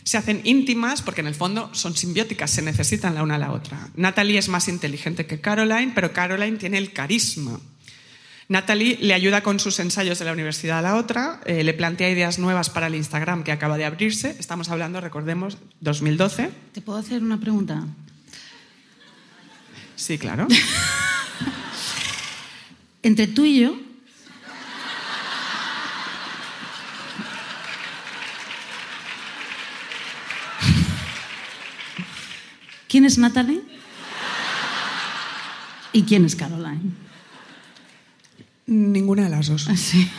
se 0.09 0.17
hacen 0.17 0.41
íntimas 0.45 1.03
porque 1.03 1.21
en 1.21 1.27
el 1.27 1.35
fondo 1.35 1.69
son 1.75 1.95
simbióticas, 1.95 2.51
se 2.51 2.63
necesitan 2.63 3.15
la 3.15 3.23
una 3.23 3.35
a 3.35 3.39
la 3.39 3.53
otra. 3.53 3.91
Natalie 3.95 4.39
es 4.39 4.49
más 4.49 4.67
inteligente 4.67 5.27
que 5.27 5.43
Caroline, 5.43 5.93
pero 5.95 6.15
Caroline 6.15 6.57
tiene 6.57 6.79
el 6.79 6.95
carisma. 6.95 7.61
Natalie 8.49 8.97
le 9.03 9.13
ayuda 9.13 9.43
con 9.43 9.61
sus 9.61 9.79
ensayos 9.81 10.19
de 10.19 10.25
la 10.25 10.33
universidad 10.33 10.79
a 10.79 10.83
la 10.83 10.97
otra, 10.97 11.43
eh, 11.45 11.63
le 11.63 11.75
plantea 11.75 12.09
ideas 12.09 12.39
nuevas 12.39 12.71
para 12.71 12.87
el 12.87 12.95
Instagram 12.95 13.45
que 13.45 13.53
acaba 13.53 13.77
de 13.77 13.85
abrirse. 13.85 14.35
Estamos 14.39 14.71
hablando, 14.71 15.03
recordemos, 15.03 15.59
2012. 15.81 16.53
¿Te 16.73 16.81
puedo 16.81 16.99
hacer 16.99 17.23
una 17.23 17.39
pregunta? 17.39 17.85
Sí, 19.95 20.17
claro. 20.17 20.47
Entre 23.03 23.27
tú 23.27 23.45
y 23.45 23.61
yo. 23.61 23.88
¿Quién 32.99 33.07
es 33.07 33.17
Natalie? 33.17 33.61
¿Y 35.93 36.03
quién 36.03 36.25
es 36.25 36.35
Caroline? 36.35 36.81
Ninguna 38.67 39.23
de 39.23 39.29
las 39.29 39.47
dos. 39.47 39.69
Sí. 39.77 40.11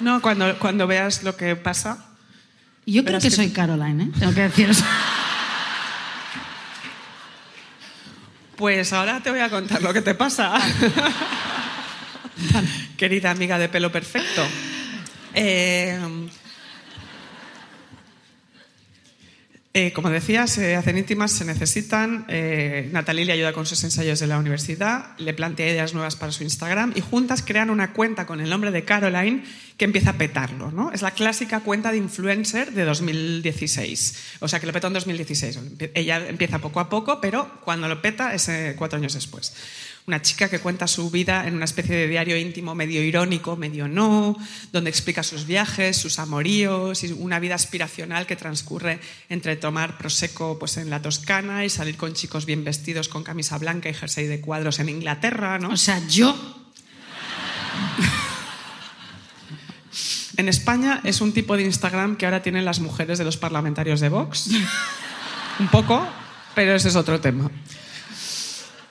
No, 0.00 0.22
cuando, 0.22 0.58
cuando 0.58 0.86
veas 0.86 1.24
lo 1.24 1.36
que 1.36 1.56
pasa. 1.56 2.06
Yo 2.86 3.04
creo 3.04 3.20
que 3.20 3.28
que- 3.28 3.36
soy 3.36 3.50
Caroline, 3.50 4.04
¿eh? 4.04 4.10
Tengo 4.18 4.32
que 4.32 4.40
deciros. 4.44 4.82
Pues 8.56 8.94
ahora 8.94 9.22
te 9.22 9.30
voy 9.30 9.40
a 9.40 9.50
contar 9.50 9.82
lo 9.82 9.92
que 9.92 10.00
te 10.00 10.14
pasa. 10.14 10.58
querida 12.96 13.30
amiga 13.30 13.58
de 13.58 13.68
pelo 13.68 13.92
perfecto. 13.92 14.42
Eh, 15.34 16.00
eh, 19.78 19.92
como 19.92 20.08
decía, 20.08 20.46
se 20.46 20.74
hacen 20.74 20.96
íntimas, 20.96 21.32
se 21.32 21.44
necesitan. 21.44 22.24
Eh, 22.28 22.88
Natalie 22.92 23.26
le 23.26 23.32
ayuda 23.34 23.52
con 23.52 23.66
sus 23.66 23.84
ensayos 23.84 24.18
de 24.18 24.26
la 24.26 24.38
universidad, 24.38 25.14
le 25.18 25.34
plantea 25.34 25.68
ideas 25.70 25.92
nuevas 25.92 26.16
para 26.16 26.32
su 26.32 26.44
Instagram 26.44 26.94
y 26.96 27.02
juntas 27.02 27.42
crean 27.42 27.68
una 27.68 27.92
cuenta 27.92 28.24
con 28.24 28.40
el 28.40 28.48
nombre 28.48 28.70
de 28.70 28.86
Caroline 28.86 29.44
que 29.76 29.84
empieza 29.84 30.12
a 30.12 30.12
petarlo. 30.14 30.70
¿no? 30.70 30.92
Es 30.92 31.02
la 31.02 31.10
clásica 31.10 31.60
cuenta 31.60 31.90
de 31.90 31.98
influencer 31.98 32.72
de 32.72 32.86
2016. 32.86 34.38
O 34.40 34.48
sea, 34.48 34.60
que 34.60 34.66
lo 34.66 34.72
petó 34.72 34.86
en 34.86 34.94
2016. 34.94 35.58
Ella 35.92 36.26
empieza 36.26 36.58
poco 36.58 36.80
a 36.80 36.88
poco, 36.88 37.20
pero 37.20 37.60
cuando 37.62 37.86
lo 37.86 38.00
peta 38.00 38.32
es 38.32 38.48
eh, 38.48 38.76
cuatro 38.78 38.96
años 38.96 39.12
después 39.12 39.52
una 40.06 40.22
chica 40.22 40.48
que 40.48 40.60
cuenta 40.60 40.86
su 40.86 41.10
vida 41.10 41.48
en 41.48 41.56
una 41.56 41.64
especie 41.64 41.96
de 41.96 42.06
diario 42.06 42.36
íntimo 42.36 42.74
medio 42.74 43.02
irónico, 43.02 43.56
medio 43.56 43.88
no, 43.88 44.36
donde 44.72 44.90
explica 44.90 45.22
sus 45.22 45.46
viajes, 45.46 45.96
sus 45.96 46.18
amoríos 46.18 47.02
y 47.02 47.12
una 47.12 47.40
vida 47.40 47.56
aspiracional 47.56 48.26
que 48.26 48.36
transcurre 48.36 49.00
entre 49.28 49.56
tomar 49.56 49.98
prosecco 49.98 50.58
pues, 50.58 50.76
en 50.76 50.90
la 50.90 51.02
Toscana 51.02 51.64
y 51.64 51.70
salir 51.70 51.96
con 51.96 52.14
chicos 52.14 52.46
bien 52.46 52.62
vestidos 52.62 53.08
con 53.08 53.24
camisa 53.24 53.58
blanca 53.58 53.88
y 53.88 53.94
jersey 53.94 54.26
de 54.26 54.40
cuadros 54.40 54.78
en 54.78 54.88
Inglaterra, 54.88 55.58
¿no? 55.58 55.70
O 55.70 55.76
sea, 55.76 56.00
yo 56.06 56.36
En 60.36 60.48
España 60.50 61.00
es 61.02 61.22
un 61.22 61.32
tipo 61.32 61.56
de 61.56 61.62
Instagram 61.62 62.16
que 62.16 62.26
ahora 62.26 62.42
tienen 62.42 62.66
las 62.66 62.80
mujeres 62.80 63.16
de 63.16 63.24
los 63.24 63.38
parlamentarios 63.38 64.00
de 64.00 64.10
Vox. 64.10 64.50
un 65.58 65.68
poco, 65.68 66.06
pero 66.54 66.74
ese 66.74 66.88
es 66.88 66.96
otro 66.96 67.20
tema. 67.20 67.50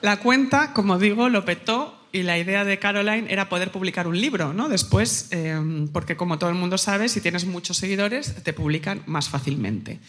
La 0.05 0.17
cuenta, 0.17 0.71
como 0.71 0.99
digo, 0.99 1.29
lo 1.29 1.45
petó 1.45 1.99
y 2.11 2.21
la 2.21 2.37
idea 2.37 2.63
de 2.63 2.77
Caroline 2.77 3.25
era 3.27 3.49
poder 3.49 3.71
publicar 3.71 4.05
un 4.05 4.21
libro, 4.21 4.53
¿no? 4.53 4.69
Después, 4.69 5.29
eh, 5.31 5.59
porque 5.91 6.15
como 6.15 6.37
todo 6.37 6.51
el 6.51 6.55
mundo 6.55 6.77
sabe, 6.77 7.09
si 7.09 7.21
tienes 7.21 7.45
muchos 7.45 7.77
seguidores, 7.77 8.35
te 8.43 8.53
publican 8.53 9.01
más 9.07 9.29
fácilmente. 9.29 9.99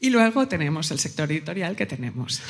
Y 0.00 0.10
luego 0.10 0.48
tenemos 0.48 0.90
el 0.90 0.98
sector 0.98 1.32
editorial 1.32 1.76
que 1.76 1.86
tenemos. 1.86 2.42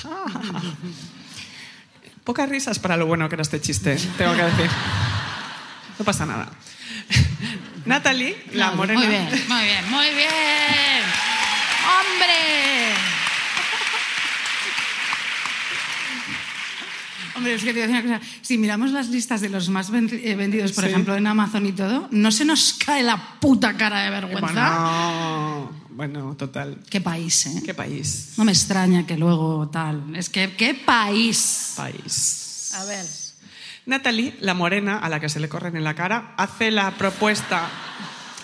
Pocas 2.25 2.49
risas 2.49 2.81
para 2.81 2.97
lo 2.97 3.07
bueno 3.07 3.29
que 3.29 3.37
era 3.37 3.43
este 3.43 3.61
chiste, 3.61 3.97
tengo 4.19 4.35
que 4.35 4.43
decir. 4.43 4.71
No 6.01 6.05
pasa 6.05 6.27
nada. 6.27 6.51
Natalie, 7.87 8.37
la 8.55 8.73
morena. 8.73 8.99
Muy 8.99 9.09
bien, 9.09 9.29
muy 9.49 9.63
bien, 9.63 9.89
muy 9.89 10.07
bien. 10.17 11.05
¡Hombre! 11.95 12.98
Hombre, 17.39 17.55
es 17.55 17.63
que 17.65 17.73
te 17.73 17.81
voy 17.81 17.83
a 17.83 17.87
decir 17.87 18.11
una 18.11 18.19
cosa. 18.19 18.31
Si 18.43 18.59
miramos 18.59 18.91
las 18.93 19.09
listas 19.09 19.41
de 19.41 19.49
los 19.49 19.69
más 19.71 19.89
eh, 19.91 20.35
vendidos, 20.37 20.73
por 20.73 20.85
Sí. 20.85 20.91
ejemplo, 20.91 21.17
en 21.17 21.27
Amazon 21.27 21.65
y 21.67 21.73
todo, 21.73 22.09
no 22.11 22.31
se 22.31 22.45
nos 22.45 22.75
cae 22.75 23.03
la 23.03 23.39
puta 23.41 23.77
cara 23.77 24.01
de 24.03 24.11
vergüenza. 24.11 24.49
Bueno, 24.51 25.73
bueno, 25.91 26.35
total. 26.37 26.79
Qué 26.91 27.01
país, 27.01 27.47
¿eh? 27.47 27.63
¿Qué 27.65 27.75
país? 27.75 28.35
No 28.37 28.45
me 28.45 28.53
extraña 28.53 29.07
que 29.07 29.17
luego 29.17 29.69
tal. 29.69 30.15
Es 30.15 30.29
que, 30.29 30.55
¿qué 30.57 30.75
país? 30.75 31.73
País. 31.77 32.73
A 32.77 32.85
ver. 32.85 33.05
Natalie, 33.87 34.37
la 34.41 34.53
morena 34.55 34.99
a 34.99 35.09
la 35.09 35.19
que 35.19 35.29
se 35.29 35.41
le 35.41 35.49
corren 35.49 35.75
en 35.77 35.83
la 35.85 35.95
cara, 35.95 36.35
hace 36.37 36.71
la 36.71 36.91
propuesta, 36.91 37.71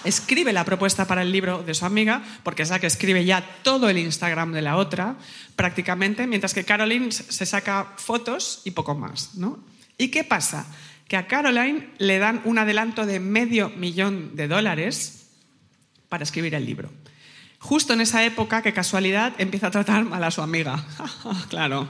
escribe 0.05 0.53
la 0.53 0.65
propuesta 0.65 1.07
para 1.07 1.23
el 1.23 1.33
libro 1.33 1.63
de 1.63 1.75
su 1.75 1.85
amiga, 1.85 2.23
porque 2.43 2.63
es 2.63 2.71
la 2.71 2.79
que 2.79 2.87
escribe 2.87 3.25
ya 3.25 3.45
todo 3.63 3.89
el 3.89 3.99
Instagram 3.99 4.53
de 4.53 4.63
la 4.63 4.77
otra, 4.77 5.17
prácticamente, 5.57 6.27
mientras 6.27 6.55
que 6.55 6.65
Caroline 6.65 7.11
se 7.13 7.47
saca 7.47 7.93
fotos 7.97 8.63
y 8.65 8.73
poco 8.73 8.95
más. 8.95 9.35
¿no? 9.35 9.59
¿Y 9.99 10.09
qué 10.09 10.25
pasa? 10.25 10.67
Que 11.09 11.17
a 11.17 11.27
Caroline 11.27 11.91
le 11.99 12.19
dan 12.19 12.41
un 12.45 12.59
adelanto 12.59 13.07
de 13.07 13.21
medio 13.21 13.71
millón 13.71 14.37
de 14.37 14.49
dólares 14.49 15.27
para 16.09 16.25
escribir 16.25 16.55
el 16.55 16.67
libro. 16.67 16.91
Justo 17.59 17.95
en 17.95 18.01
esa 18.01 18.25
época, 18.25 18.63
qué 18.63 18.73
casualidad, 18.73 19.33
empieza 19.39 19.69
a 19.69 19.71
tratar 19.71 20.05
mal 20.05 20.23
a 20.23 20.31
su 20.31 20.43
amiga. 20.43 20.85
claro. 21.49 21.89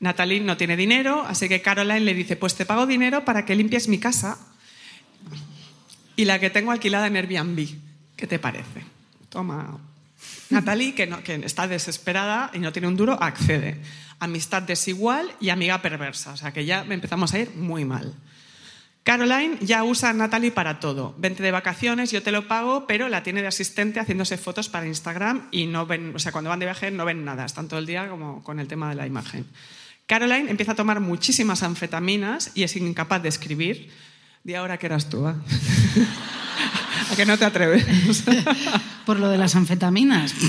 Natalie 0.00 0.40
no 0.40 0.56
tiene 0.56 0.76
dinero, 0.76 1.24
así 1.26 1.48
que 1.48 1.62
Caroline 1.62 2.00
le 2.00 2.14
dice, 2.14 2.36
pues 2.36 2.54
te 2.54 2.66
pago 2.66 2.86
dinero 2.86 3.24
para 3.24 3.44
que 3.44 3.54
limpies 3.54 3.88
mi 3.88 3.98
casa 3.98 4.38
y 6.16 6.24
la 6.24 6.38
que 6.38 6.50
tengo 6.50 6.72
alquilada 6.72 7.06
en 7.06 7.16
Airbnb. 7.16 7.68
¿Qué 8.16 8.26
te 8.26 8.38
parece? 8.38 8.84
Toma. 9.28 9.78
Natalie, 10.50 10.94
que, 10.94 11.08
está 11.44 11.66
desesperada 11.66 12.50
y 12.54 12.58
no 12.58 12.72
tiene 12.72 12.88
un 12.88 12.96
duro, 12.96 13.20
accede. 13.20 13.80
Amistad 14.20 14.62
desigual 14.62 15.32
y 15.40 15.50
amiga 15.50 15.82
perversa. 15.82 16.32
O 16.32 16.36
sea 16.36 16.52
que 16.52 16.64
ya 16.64 16.84
empezamos 16.88 17.34
a 17.34 17.40
ir 17.40 17.50
muy 17.56 17.84
mal. 17.84 18.14
Caroline 19.02 19.58
ya 19.60 19.84
usa 19.84 20.10
a 20.10 20.12
Natalie 20.14 20.50
para 20.50 20.80
todo. 20.80 21.14
Vente 21.18 21.42
de 21.42 21.50
vacaciones, 21.50 22.10
yo 22.10 22.22
te 22.22 22.32
lo 22.32 22.48
pago, 22.48 22.86
pero 22.86 23.10
la 23.10 23.22
tiene 23.22 23.42
de 23.42 23.48
asistente 23.48 24.00
haciéndose 24.00 24.38
fotos 24.38 24.70
para 24.70 24.86
Instagram 24.86 25.48
y 25.50 25.66
no 25.66 25.84
ven, 25.84 26.16
o 26.16 26.18
sea, 26.18 26.32
cuando 26.32 26.48
van 26.48 26.58
de 26.58 26.66
viaje 26.66 26.90
no 26.90 27.04
ven 27.04 27.22
nada, 27.22 27.44
están 27.44 27.68
todo 27.68 27.78
el 27.78 27.84
día 27.84 28.08
como 28.08 28.42
con 28.42 28.60
el 28.60 28.66
tema 28.66 28.88
de 28.88 28.94
la 28.94 29.06
imagen. 29.06 29.44
Caroline 30.06 30.50
empieza 30.50 30.72
a 30.72 30.74
tomar 30.74 31.00
muchísimas 31.00 31.62
anfetaminas 31.62 32.52
y 32.54 32.62
es 32.62 32.76
incapaz 32.76 33.22
de 33.22 33.28
escribir. 33.28 33.90
Di 34.44 34.54
ahora 34.54 34.76
que 34.78 34.86
eras 34.86 35.08
tú, 35.08 35.26
¿ah? 35.26 35.34
¿A 37.12 37.16
que 37.16 37.24
no 37.26 37.36
te 37.38 37.44
atreves? 37.44 37.84
Por 39.06 39.18
lo 39.18 39.28
de 39.30 39.38
las 39.38 39.54
anfetaminas. 39.56 40.34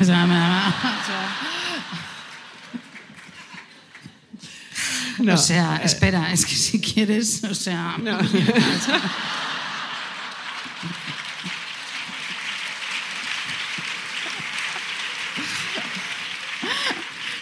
O 0.00 0.04
sea, 0.04 0.26
me 0.26 0.34
da- 0.34 0.68
o 0.68 1.06
sea, 1.06 1.28
No. 5.24 5.34
o 5.34 5.36
sea, 5.36 5.76
espera, 5.84 6.32
es 6.32 6.44
que 6.44 6.54
si 6.56 6.80
quieres, 6.80 7.44
o 7.44 7.54
sea. 7.54 7.96
No. 8.02 8.18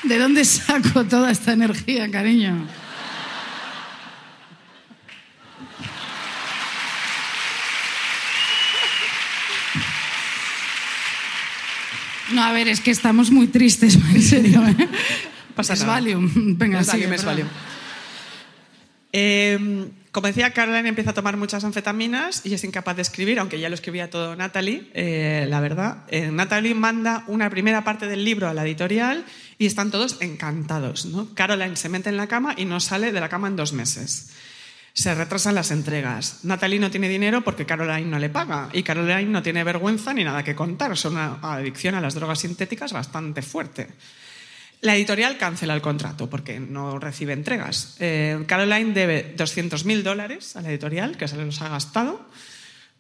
¿De 0.03 0.19
dónde 0.19 0.45
saco 0.45 1.05
toda 1.05 1.31
esta 1.31 1.53
energía, 1.53 2.11
cariño? 2.11 2.67
No, 12.33 12.43
a 12.43 12.53
ver, 12.53 12.69
es 12.69 12.81
que 12.81 12.91
estamos 12.91 13.31
muy 13.31 13.47
tristes, 13.47 13.97
en 14.15 14.23
serio. 14.23 14.67
¿eh? 14.67 14.89
Pasa 15.55 15.75
es 15.75 15.81
nada. 15.81 15.95
Valium. 15.95 16.57
Venga, 16.57 16.83
Valium, 16.83 17.13
es. 17.13 17.25
Valium. 17.25 17.49
Eh, 19.13 19.91
como 20.13 20.27
decía, 20.27 20.53
Caroline 20.53 20.91
empieza 20.91 21.11
a 21.11 21.15
tomar 21.15 21.39
muchas 21.39 21.65
anfetaminas 21.65 22.45
y 22.45 22.53
es 22.53 22.65
incapaz 22.65 22.97
de 22.97 23.03
escribir, 23.03 23.39
aunque 23.39 23.59
ya 23.59 23.71
lo 23.71 23.75
escribía 23.75 24.11
todo 24.11 24.37
Natalie, 24.37 24.91
eh, 24.93 25.47
la 25.49 25.59
verdad. 25.61 26.05
Eh, 26.09 26.31
Natalie 26.31 26.75
manda 26.75 27.25
una 27.29 27.49
primera 27.49 27.83
parte 27.83 28.07
del 28.07 28.23
libro 28.23 28.47
a 28.47 28.53
la 28.53 28.63
editorial 28.63 29.25
y 29.57 29.65
están 29.65 29.91
todos 29.91 30.19
encantados. 30.21 31.07
¿no? 31.07 31.35
Caroline 31.35 31.77
se 31.77 31.89
mete 31.89 32.11
en 32.11 32.19
la 32.19 32.27
cama 32.27 32.55
y 32.59 32.67
no 32.67 32.79
sale 32.79 33.11
de 33.11 33.21
la 33.21 33.31
cama 33.31 33.49
en 33.49 33.57
dos 33.57 33.73
meses. 33.73 34.29
Se 34.95 35.15
retrasan 35.15 35.55
las 35.55 35.71
entregas. 35.71 36.41
Natalie 36.43 36.79
no 36.79 36.91
tiene 36.91 37.09
dinero 37.09 37.43
porque 37.43 37.65
Caroline 37.65 38.11
no 38.11 38.19
le 38.19 38.29
paga. 38.29 38.69
Y 38.73 38.83
Caroline 38.83 39.25
no 39.25 39.43
tiene 39.43 39.65
vergüenza 39.65 40.13
ni 40.13 40.23
nada 40.23 40.43
que 40.43 40.55
contar. 40.55 40.93
Es 40.93 41.05
una 41.05 41.39
adicción 41.43 41.95
a 41.95 42.01
las 42.01 42.15
drogas 42.15 42.41
sintéticas 42.41 42.93
bastante 42.93 43.41
fuerte. 43.41 43.89
La 44.83 44.97
editorial 44.97 45.39
cancela 45.39 45.75
el 45.75 45.81
contrato 45.81 46.29
porque 46.29 46.61
no 46.61 46.99
recibe 46.99 47.33
entregas. 47.33 47.97
Eh, 48.01 48.45
Caroline 48.47 48.93
debe 48.93 49.35
200.000 49.37 50.03
dólares 50.03 50.57
a 50.57 50.61
la 50.61 50.71
editorial, 50.71 51.17
que 51.17 51.29
se 51.29 51.37
los 51.37 51.63
ha 51.63 51.69
gastado. 51.69 52.21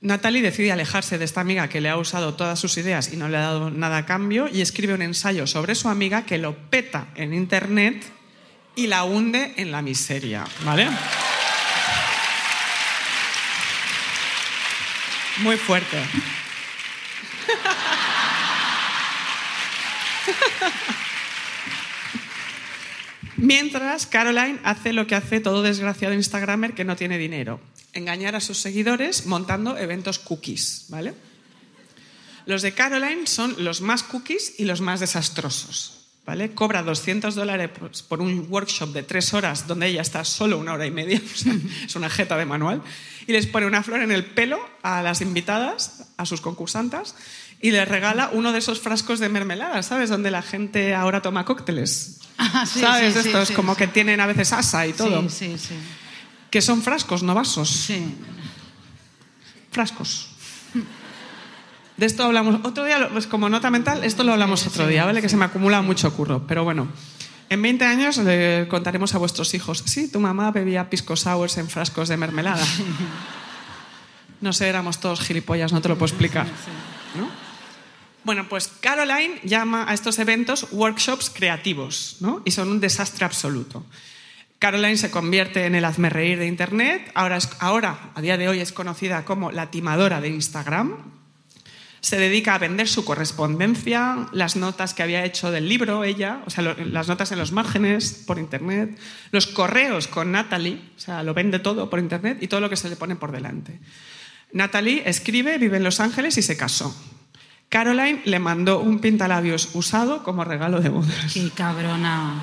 Natalie 0.00 0.42
decide 0.42 0.72
alejarse 0.72 1.18
de 1.18 1.24
esta 1.24 1.40
amiga 1.40 1.68
que 1.68 1.80
le 1.80 1.88
ha 1.88 1.96
usado 1.96 2.34
todas 2.34 2.58
sus 2.58 2.76
ideas 2.78 3.12
y 3.12 3.16
no 3.16 3.28
le 3.28 3.36
ha 3.36 3.40
dado 3.40 3.70
nada 3.70 3.98
a 3.98 4.06
cambio 4.06 4.48
y 4.52 4.60
escribe 4.60 4.94
un 4.94 5.02
ensayo 5.02 5.46
sobre 5.46 5.74
su 5.74 5.88
amiga 5.88 6.24
que 6.24 6.38
lo 6.38 6.56
peta 6.70 7.08
en 7.14 7.34
internet 7.34 8.02
y 8.74 8.86
la 8.86 9.04
hunde 9.04 9.54
en 9.56 9.70
la 9.70 9.82
miseria. 9.82 10.44
¿Vale? 10.64 10.88
Muy 15.38 15.56
fuerte. 15.56 15.98
Mientras, 23.36 24.06
Caroline 24.06 24.60
hace 24.62 24.92
lo 24.92 25.06
que 25.06 25.16
hace 25.16 25.40
todo 25.40 25.62
desgraciado 25.62 26.14
Instagramer 26.14 26.74
que 26.74 26.84
no 26.84 26.94
tiene 26.94 27.18
dinero. 27.18 27.60
Engañar 27.92 28.36
a 28.36 28.40
sus 28.40 28.58
seguidores 28.58 29.26
montando 29.26 29.76
eventos 29.76 30.18
cookies, 30.20 30.86
¿vale? 30.88 31.14
Los 32.46 32.62
de 32.62 32.72
Caroline 32.72 33.26
son 33.26 33.56
los 33.58 33.80
más 33.80 34.02
cookies 34.02 34.54
y 34.58 34.64
los 34.64 34.80
más 34.80 35.00
desastrosos, 35.00 36.01
¿vale? 36.26 36.52
Cobra 36.52 36.82
200 36.82 37.34
dólares 37.34 37.70
por- 38.08 38.20
un 38.20 38.46
workshop 38.48 38.92
de 38.92 39.02
tres 39.02 39.34
horas 39.34 39.66
donde 39.66 39.88
ella 39.88 40.02
está 40.02 40.24
solo 40.24 40.58
una 40.58 40.72
hora 40.74 40.86
y 40.86 40.90
media, 40.90 41.20
o 41.34 41.36
sea, 41.36 41.54
es 41.84 41.96
una 41.96 42.08
jeta 42.10 42.36
de 42.36 42.44
manual, 42.46 42.82
y 43.26 43.32
les 43.32 43.46
pone 43.46 43.66
una 43.66 43.82
flor 43.82 44.02
en 44.02 44.12
el 44.12 44.24
pelo 44.24 44.58
a 44.82 45.02
las 45.02 45.20
invitadas, 45.20 46.04
a 46.16 46.26
sus 46.26 46.40
concursantas, 46.40 47.14
y 47.60 47.70
les 47.70 47.86
regala 47.88 48.30
uno 48.32 48.52
de 48.52 48.58
esos 48.58 48.80
frascos 48.80 49.20
de 49.20 49.28
mermelada, 49.28 49.82
¿sabes? 49.84 50.10
Donde 50.10 50.30
la 50.30 50.42
gente 50.42 50.94
ahora 50.94 51.22
toma 51.22 51.44
cócteles. 51.44 52.18
Ah, 52.38 52.66
sí, 52.66 52.80
¿Sabes? 52.80 53.14
sí, 53.14 53.20
Estos 53.28 53.48
sí, 53.48 53.54
como 53.54 53.76
que 53.76 53.86
tienen 53.86 54.20
a 54.20 54.26
veces 54.26 54.52
asa 54.52 54.84
y 54.86 54.92
todo. 54.92 55.22
Sí, 55.28 55.56
sí, 55.56 55.58
sí. 55.68 55.74
Que 56.50 56.60
son 56.60 56.82
frascos, 56.82 57.22
no 57.22 57.34
vasos. 57.34 57.68
Sí. 57.68 58.14
Frascos. 59.70 60.28
De 62.02 62.06
esto 62.06 62.24
hablamos 62.24 62.56
otro 62.64 62.84
día, 62.84 63.08
pues 63.12 63.28
como 63.28 63.48
nota 63.48 63.70
mental, 63.70 64.02
esto 64.02 64.24
lo 64.24 64.32
hablamos 64.32 64.66
otro 64.66 64.88
día, 64.88 65.04
¿vale? 65.04 65.22
Que 65.22 65.28
se 65.28 65.36
me 65.36 65.44
acumula 65.44 65.82
mucho 65.82 66.12
curro. 66.12 66.44
Pero 66.48 66.64
bueno, 66.64 66.88
en 67.48 67.62
20 67.62 67.84
años 67.84 68.16
le 68.18 68.66
contaremos 68.68 69.14
a 69.14 69.18
vuestros 69.18 69.54
hijos, 69.54 69.84
sí, 69.86 70.10
tu 70.10 70.18
mamá 70.18 70.50
bebía 70.50 70.90
pisco 70.90 71.14
sours 71.14 71.58
en 71.58 71.68
frascos 71.68 72.08
de 72.08 72.16
mermelada. 72.16 72.66
No 74.40 74.52
sé, 74.52 74.68
éramos 74.68 74.98
todos 74.98 75.20
gilipollas, 75.20 75.72
no 75.72 75.80
te 75.80 75.88
lo 75.90 75.94
puedo 75.96 76.12
explicar. 76.12 76.44
¿no? 77.16 77.28
Bueno, 78.24 78.48
pues 78.48 78.66
Caroline 78.80 79.38
llama 79.44 79.84
a 79.88 79.94
estos 79.94 80.18
eventos 80.18 80.66
workshops 80.72 81.30
creativos, 81.30 82.16
¿no? 82.18 82.42
Y 82.44 82.50
son 82.50 82.68
un 82.68 82.80
desastre 82.80 83.24
absoluto. 83.24 83.86
Caroline 84.58 84.96
se 84.96 85.12
convierte 85.12 85.66
en 85.66 85.76
el 85.76 85.84
hazmerreír 85.84 86.40
de 86.40 86.48
Internet, 86.48 87.12
ahora, 87.14 87.36
es- 87.36 87.48
ahora, 87.60 88.10
a 88.16 88.20
día 88.20 88.36
de 88.38 88.48
hoy, 88.48 88.58
es 88.58 88.72
conocida 88.72 89.24
como 89.24 89.52
la 89.52 89.70
timadora 89.70 90.20
de 90.20 90.30
Instagram. 90.30 91.21
Se 92.02 92.18
dedica 92.18 92.54
a 92.54 92.58
vender 92.58 92.88
su 92.88 93.04
correspondencia, 93.04 94.28
las 94.32 94.56
notas 94.56 94.92
que 94.92 95.02
había 95.02 95.24
hecho 95.24 95.50
del 95.50 95.68
libro 95.68 96.04
ella, 96.04 96.42
o 96.46 96.50
sea, 96.50 96.62
las 96.62 97.08
notas 97.08 97.32
en 97.32 97.38
los 97.38 97.52
márgenes 97.52 98.24
por 98.26 98.38
Internet, 98.38 98.98
los 99.30 99.46
correos 99.46 100.08
con 100.08 100.32
Natalie, 100.32 100.82
o 100.96 101.00
sea, 101.00 101.22
lo 101.22 101.32
vende 101.32 101.60
todo 101.60 101.88
por 101.88 102.00
Internet 102.00 102.38
y 102.42 102.48
todo 102.48 102.60
lo 102.60 102.68
que 102.68 102.76
se 102.76 102.90
le 102.90 102.96
pone 102.96 103.16
por 103.16 103.32
delante. 103.32 103.80
Natalie 104.52 105.08
escribe, 105.08 105.56
vive 105.58 105.78
en 105.78 105.84
Los 105.84 106.00
Ángeles 106.00 106.36
y 106.36 106.42
se 106.42 106.56
casó. 106.56 106.94
Caroline 107.68 108.20
le 108.26 108.38
mandó 108.38 108.80
un 108.80 108.98
pintalabios 108.98 109.70
usado 109.74 110.22
como 110.24 110.44
regalo 110.44 110.80
de 110.80 110.90
bodas. 110.90 111.32
Qué 111.32 111.50
cabrona. 111.50 112.34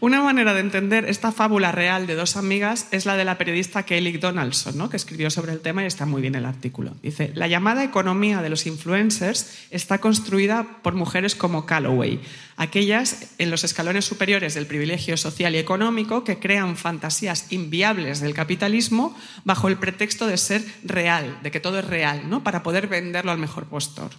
Una 0.00 0.22
manera 0.22 0.54
de 0.54 0.60
entender 0.60 1.06
esta 1.06 1.32
fábula 1.32 1.72
real 1.72 2.06
de 2.06 2.14
dos 2.14 2.36
amigas 2.36 2.86
es 2.92 3.04
la 3.04 3.16
de 3.16 3.24
la 3.24 3.36
periodista 3.36 3.84
Kelly 3.84 4.18
Donaldson, 4.18 4.78
¿no? 4.78 4.88
que 4.88 4.96
escribió 4.96 5.28
sobre 5.30 5.52
el 5.52 5.60
tema 5.60 5.82
y 5.82 5.86
está 5.86 6.06
muy 6.06 6.22
bien 6.22 6.36
el 6.36 6.44
artículo. 6.44 6.94
Dice, 7.02 7.32
la 7.34 7.48
llamada 7.48 7.82
economía 7.82 8.40
de 8.40 8.48
los 8.48 8.66
influencers 8.66 9.66
está 9.70 9.98
construida 9.98 10.66
por 10.82 10.94
mujeres 10.94 11.34
como 11.34 11.66
Calloway, 11.66 12.20
aquellas 12.56 13.32
en 13.38 13.50
los 13.50 13.64
escalones 13.64 14.04
superiores 14.04 14.54
del 14.54 14.66
privilegio 14.66 15.16
social 15.16 15.54
y 15.54 15.58
económico 15.58 16.22
que 16.22 16.38
crean 16.38 16.76
fantasías 16.76 17.50
inviables 17.50 18.20
del 18.20 18.34
capitalismo 18.34 19.16
bajo 19.44 19.68
el 19.68 19.78
pretexto 19.78 20.26
de 20.26 20.36
ser 20.36 20.64
real, 20.84 21.38
de 21.42 21.50
que 21.50 21.60
todo 21.60 21.80
es 21.80 21.84
real, 21.84 22.28
¿no? 22.30 22.44
para 22.44 22.62
poder 22.62 22.86
venderlo 22.86 23.32
al 23.32 23.38
mejor 23.38 23.66
postor. 23.66 24.10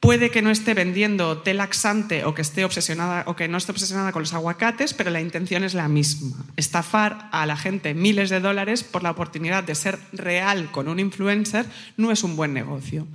Puede 0.00 0.30
que 0.30 0.42
no 0.42 0.50
esté 0.50 0.74
vendiendo 0.74 1.40
té 1.40 1.54
laxante 1.54 2.28
o 2.28 2.36
que 2.36 2.44
esté 2.44 2.68
obsesionada 2.68 3.24
o 3.26 3.34
que 3.34 3.48
no 3.48 3.56
esté 3.56 3.72
obsesionada 3.72 4.12
con 4.12 4.22
los 4.22 4.34
aguacates, 4.34 4.92
pero 4.92 5.10
la 5.10 5.24
intención 5.24 5.64
es 5.64 5.72
la 5.72 5.88
misma. 5.88 6.36
Estafar 6.56 7.28
a 7.32 7.46
la 7.46 7.56
gente 7.56 7.94
miles 7.94 8.28
de 8.28 8.40
dólares 8.40 8.84
por 8.84 9.02
la 9.02 9.10
oportunidad 9.10 9.64
de 9.64 9.74
ser 9.74 9.98
real 10.12 10.70
con 10.70 10.88
un 10.88 11.00
influencer 11.00 11.64
no 11.96 12.12
es 12.12 12.22
un 12.24 12.36
buen 12.36 12.52
negocio. 12.52 13.06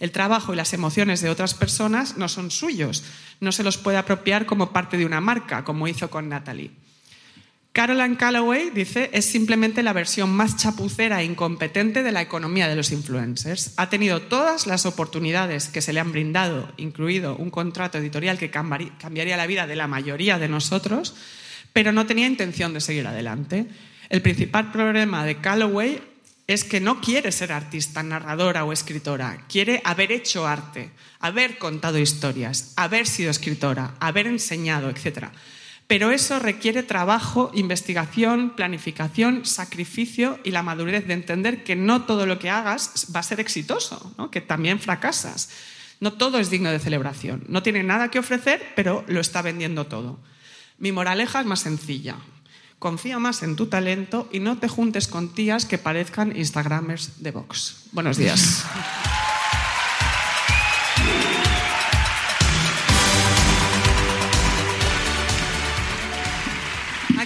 El 0.00 0.12
trabajo 0.12 0.54
y 0.54 0.56
las 0.56 0.72
emociones 0.72 1.20
de 1.20 1.28
otras 1.28 1.52
personas 1.52 2.16
no 2.16 2.26
son 2.28 2.50
suyos. 2.50 3.04
No 3.40 3.52
se 3.52 3.62
los 3.62 3.76
puede 3.76 3.98
apropiar 3.98 4.46
como 4.46 4.72
parte 4.72 4.96
de 4.96 5.04
una 5.04 5.20
marca, 5.20 5.62
como 5.62 5.88
hizo 5.88 6.08
con 6.08 6.30
Natalie. 6.30 6.70
Caroline 7.72 8.16
Calloway 8.16 8.70
dice 8.70 9.10
es 9.12 9.26
simplemente 9.26 9.84
la 9.84 9.92
versión 9.92 10.30
más 10.30 10.56
chapucera 10.56 11.20
e 11.20 11.24
incompetente 11.24 12.02
de 12.02 12.10
la 12.10 12.20
economía 12.20 12.66
de 12.66 12.74
los 12.74 12.90
influencers. 12.90 13.74
Ha 13.76 13.88
tenido 13.88 14.22
todas 14.22 14.66
las 14.66 14.86
oportunidades 14.86 15.68
que 15.68 15.80
se 15.80 15.92
le 15.92 16.00
han 16.00 16.10
brindado, 16.10 16.72
incluido 16.78 17.36
un 17.36 17.50
contrato 17.50 17.98
editorial 17.98 18.38
que 18.38 18.50
cambiaría 18.50 19.36
la 19.36 19.46
vida 19.46 19.68
de 19.68 19.76
la 19.76 19.86
mayoría 19.86 20.40
de 20.40 20.48
nosotros, 20.48 21.14
pero 21.72 21.92
no 21.92 22.06
tenía 22.06 22.26
intención 22.26 22.74
de 22.74 22.80
seguir 22.80 23.06
adelante. 23.06 23.66
El 24.08 24.20
principal 24.20 24.72
problema 24.72 25.24
de 25.24 25.36
Calloway 25.36 26.02
es 26.48 26.64
que 26.64 26.80
no 26.80 27.00
quiere 27.00 27.30
ser 27.30 27.52
artista, 27.52 28.02
narradora 28.02 28.64
o 28.64 28.72
escritora, 28.72 29.44
quiere 29.48 29.80
haber 29.84 30.10
hecho 30.10 30.48
arte, 30.48 30.90
haber 31.20 31.58
contado 31.58 31.98
historias, 31.98 32.72
haber 32.74 33.06
sido 33.06 33.30
escritora, 33.30 33.94
haber 34.00 34.26
enseñado, 34.26 34.90
etc. 34.90 35.28
Pero 35.90 36.12
eso 36.12 36.38
requiere 36.38 36.84
trabajo, 36.84 37.50
investigación, 37.52 38.50
planificación, 38.50 39.44
sacrificio 39.44 40.38
y 40.44 40.52
la 40.52 40.62
madurez 40.62 41.08
de 41.08 41.14
entender 41.14 41.64
que 41.64 41.74
no 41.74 42.02
todo 42.02 42.26
lo 42.26 42.38
que 42.38 42.48
hagas 42.48 43.08
va 43.12 43.18
a 43.18 43.24
ser 43.24 43.40
exitoso, 43.40 44.14
que 44.30 44.40
también 44.40 44.78
fracasas. 44.78 45.50
No 45.98 46.12
todo 46.12 46.38
es 46.38 46.48
digno 46.48 46.70
de 46.70 46.78
celebración. 46.78 47.42
No 47.48 47.64
tiene 47.64 47.82
nada 47.82 48.08
que 48.08 48.20
ofrecer, 48.20 48.64
pero 48.76 49.04
lo 49.08 49.20
está 49.20 49.42
vendiendo 49.42 49.88
todo. 49.88 50.20
Mi 50.78 50.92
moraleja 50.92 51.40
es 51.40 51.46
más 51.46 51.58
sencilla. 51.58 52.14
Confía 52.78 53.18
más 53.18 53.42
en 53.42 53.56
tu 53.56 53.66
talento 53.66 54.28
y 54.30 54.38
no 54.38 54.58
te 54.58 54.68
juntes 54.68 55.08
con 55.08 55.34
tías 55.34 55.64
que 55.64 55.76
parezcan 55.76 56.36
Instagramers 56.36 57.20
de 57.20 57.32
Vox. 57.32 57.86
Buenos 57.90 58.16
días. 58.16 58.64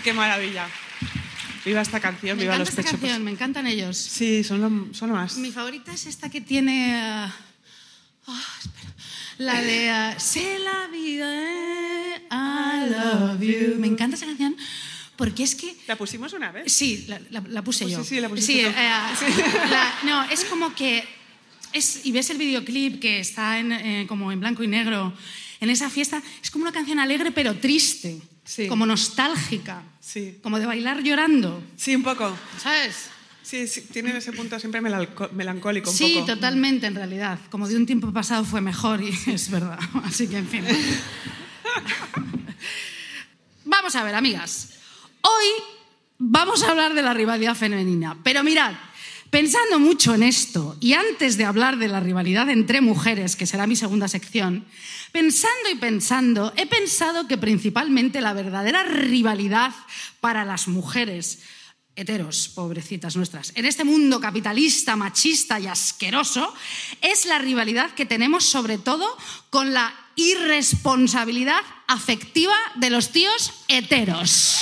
qué 0.05 0.13
maravilla! 0.13 0.69
Viva 1.65 1.81
esta 1.81 1.99
canción, 1.99 2.37
Me 2.37 2.43
viva 2.45 2.55
encanta 2.57 2.71
los 2.71 2.79
esta 2.79 2.91
canción, 2.99 3.25
me 3.25 3.31
encantan 3.31 3.67
ellos. 3.67 3.97
Sí, 3.97 4.45
son 4.45 4.61
lo, 4.61 4.95
son 4.95 5.09
lo 5.09 5.15
más. 5.17 5.39
Mi 5.39 5.51
favorita 5.51 5.93
es 5.95 6.05
esta 6.07 6.29
que 6.29 6.43
tiene. 6.43 6.91
eh, 6.93 7.29
ah, 8.27 8.43
espera. 8.61 8.93
La 9.39 9.61
de 9.63 9.89
eh, 9.89 10.15
C'est 10.19 10.59
la 10.61 10.87
vida, 10.89 11.27
eh, 11.35 12.23
I 12.31 12.91
love 12.91 13.41
you. 13.41 13.77
Me 13.79 13.87
encanta 13.87 14.17
esa 14.17 14.27
canción 14.27 14.55
porque 15.17 15.43
es 15.43 15.55
que. 15.55 15.75
¿La 15.89 15.97
pusimos 15.97 16.35
una 16.35 16.53
vez? 16.53 16.71
Sí, 16.71 17.07
la, 17.09 17.19
la- 17.31 17.41
la 17.49 17.63
puse 17.65 17.85
Pues 17.87 17.97
yo. 17.97 18.05
sí, 18.05 18.11
sí, 18.17 18.21
la 18.21 18.29
pusiste 18.29 18.53
Sí, 18.53 18.61
eh, 18.61 18.73
Sí. 19.19 19.27
la- 19.71 19.95
no, 20.05 20.23
es 20.25 20.45
como 20.45 20.75
que. 20.75 21.03
Es, 21.73 22.05
y 22.05 22.13
ves 22.13 22.29
el 22.31 22.37
videoclip 22.39 23.01
que 23.01 23.19
está 23.21 23.59
en, 23.59 23.73
eh, 23.73 24.05
como 24.07 24.31
en 24.31 24.39
blanco 24.39 24.63
y 24.63 24.69
negro 24.69 25.13
en 25.61 25.71
esa 25.71 25.89
fiesta. 25.89 26.23
Es 26.43 26.51
como 26.51 26.63
una 26.65 26.73
canción 26.73 27.01
alegre 27.01 27.31
pero 27.33 27.55
triste. 27.57 28.21
Sí. 28.45 28.67
Como 28.69 28.87
nostálgica. 28.87 29.83
Sí. 30.01 30.39
Como 30.43 30.59
de 30.59 30.67
bailar 30.67 31.03
llorando. 31.03 31.63
Sí, 31.77 31.95
un 31.97 32.03
poco. 32.03 32.35
¿Sabes? 32.63 33.11
Sí, 33.43 33.67
sí, 33.67 33.83
tiene 33.93 34.17
ese 34.17 34.33
punto 34.33 34.59
siempre 34.59 34.81
melancólico 34.81 35.91
un 35.91 35.97
Sí, 35.97 36.15
poco. 36.21 36.27
totalmente, 36.35 36.87
en 36.87 36.95
realidad. 36.95 37.39
Como 37.51 37.69
de 37.69 37.77
un 37.77 37.87
tiempo 37.87 38.13
pasado 38.13 38.45
fue 38.45 38.61
mejor 38.61 39.03
y 39.03 39.09
es 39.31 39.51
verdad. 39.51 39.79
Así 40.05 40.29
que, 40.29 40.39
en 40.39 40.49
fin. 40.49 40.65
Vamos 43.65 43.95
a 43.97 44.05
ver, 44.05 44.15
amigas. 44.15 44.71
Hoy 45.23 45.47
vamos 46.19 46.63
a 46.63 46.71
hablar 46.71 46.95
de 46.95 47.03
la 47.03 47.15
rivalidad 47.15 47.55
femenina. 47.55 48.17
Pero 48.23 48.45
mirad, 48.45 48.73
pensando 49.35 49.81
mucho 49.81 50.15
en 50.15 50.23
esto 50.23 50.77
y 50.79 50.93
antes 50.93 51.37
de 51.37 51.45
hablar 51.45 51.77
de 51.77 51.89
la 51.89 51.99
rivalidad 51.99 52.49
entre 52.51 52.81
mujeres, 52.81 53.35
que 53.35 53.47
será 53.47 53.67
mi 53.67 53.75
segunda 53.75 54.07
sección, 54.07 54.65
pensando 55.11 55.71
y 55.73 55.75
pensando, 55.75 56.53
he 56.57 56.67
pensado 56.67 57.27
que 57.27 57.37
principalmente 57.37 58.21
la 58.21 58.33
verdadera 58.33 58.85
rivalidad 58.85 59.73
para 60.21 60.45
las 60.45 60.69
mujeres 60.69 61.41
heteros, 61.97 62.49
pobrecitas 62.55 63.17
nuestras, 63.17 63.51
en 63.57 63.65
este 63.65 63.83
mundo 63.83 64.21
capitalista, 64.21 64.95
machista 64.95 65.59
y 65.59 65.67
asqueroso, 65.67 66.55
es 67.03 67.27
la 67.27 67.41
rivalidad 67.41 67.91
que 67.91 68.07
tenemos 68.07 68.45
sobre 68.45 68.79
todo 68.79 69.19
con 69.51 69.75
la 69.75 69.93
irresponsabilidad 70.15 71.61
afectiva 71.89 72.55
de 72.77 72.91
los 72.91 73.11
tíos 73.11 73.53
heteros. 73.67 74.61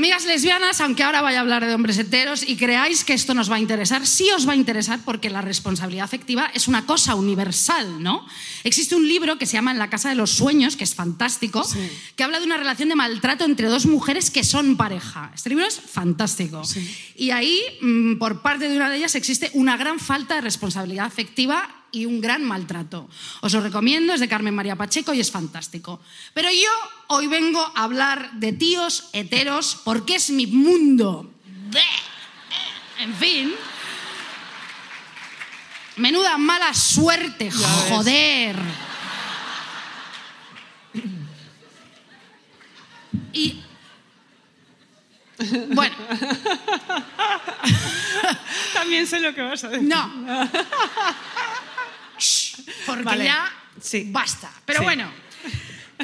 Amigas 0.00 0.24
lesbianas, 0.24 0.80
aunque 0.80 1.02
ahora 1.02 1.20
vaya 1.20 1.36
a 1.36 1.40
hablar 1.42 1.66
de 1.66 1.74
hombres 1.74 1.98
heteros 1.98 2.42
y 2.48 2.56
creáis 2.56 3.04
que 3.04 3.12
esto 3.12 3.34
nos 3.34 3.50
va 3.50 3.56
a 3.56 3.60
interesar, 3.60 4.06
sí 4.06 4.30
os 4.30 4.48
va 4.48 4.52
a 4.52 4.56
interesar 4.56 4.98
porque 5.04 5.28
la 5.28 5.42
responsabilidad 5.42 6.06
afectiva 6.06 6.50
es 6.54 6.68
una 6.68 6.86
cosa 6.86 7.14
universal, 7.16 8.02
¿no? 8.02 8.24
Existe 8.64 8.96
un 8.96 9.06
libro 9.06 9.36
que 9.36 9.44
se 9.44 9.58
llama 9.58 9.72
En 9.72 9.78
la 9.78 9.90
casa 9.90 10.08
de 10.08 10.14
los 10.14 10.30
sueños, 10.30 10.76
que 10.76 10.84
es 10.84 10.94
fantástico, 10.94 11.68
que 12.16 12.24
habla 12.24 12.40
de 12.40 12.46
una 12.46 12.56
relación 12.56 12.88
de 12.88 12.94
maltrato 12.94 13.44
entre 13.44 13.68
dos 13.68 13.84
mujeres 13.84 14.30
que 14.30 14.42
son 14.42 14.78
pareja. 14.78 15.32
Este 15.34 15.50
libro 15.50 15.66
es 15.66 15.78
fantástico. 15.78 16.62
Y 17.14 17.32
ahí, 17.32 17.60
mm, 17.82 18.16
por 18.16 18.40
parte 18.40 18.70
de 18.70 18.76
una 18.76 18.88
de 18.88 18.96
ellas, 18.96 19.14
existe 19.16 19.50
una 19.52 19.76
gran 19.76 19.98
falta 19.98 20.36
de 20.36 20.40
responsabilidad 20.40 21.04
afectiva 21.04 21.79
y 21.92 22.06
un 22.06 22.20
gran 22.20 22.44
maltrato. 22.44 23.08
Os 23.40 23.52
lo 23.52 23.60
recomiendo, 23.60 24.14
es 24.14 24.20
de 24.20 24.28
Carmen 24.28 24.54
María 24.54 24.76
Pacheco 24.76 25.14
y 25.14 25.20
es 25.20 25.30
fantástico. 25.30 26.00
Pero 26.34 26.50
yo 26.50 26.70
hoy 27.08 27.26
vengo 27.26 27.60
a 27.74 27.84
hablar 27.84 28.32
de 28.34 28.52
tíos 28.52 29.08
heteros 29.12 29.80
porque 29.84 30.16
es 30.16 30.30
mi 30.30 30.46
mundo. 30.46 31.30
En 32.98 33.14
fin. 33.14 33.54
Menuda 35.96 36.38
mala 36.38 36.72
suerte, 36.74 37.50
joder. 37.50 38.56
Y. 43.32 43.62
Bueno. 45.68 45.96
también 48.74 49.06
sé 49.06 49.20
lo 49.20 49.34
que 49.34 49.42
vas 49.42 49.64
a 49.64 49.68
decir. 49.68 49.88
No. 49.88 50.10
Porque 52.86 53.02
Vale. 53.04 53.24
ya 53.24 53.52
Sí. 53.80 54.06
basta. 54.10 54.50
Pero 54.64 54.80
Sí. 54.80 54.84
bueno. 54.84 55.10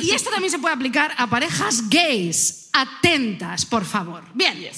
Y 0.00 0.10
esto 0.10 0.30
también 0.30 0.50
se 0.50 0.58
puede 0.58 0.74
aplicar 0.74 1.14
a 1.16 1.26
parejas 1.26 1.88
gays. 1.88 2.68
Atentas, 2.72 3.64
por 3.64 3.84
favor. 3.84 4.24
Bien. 4.34 4.70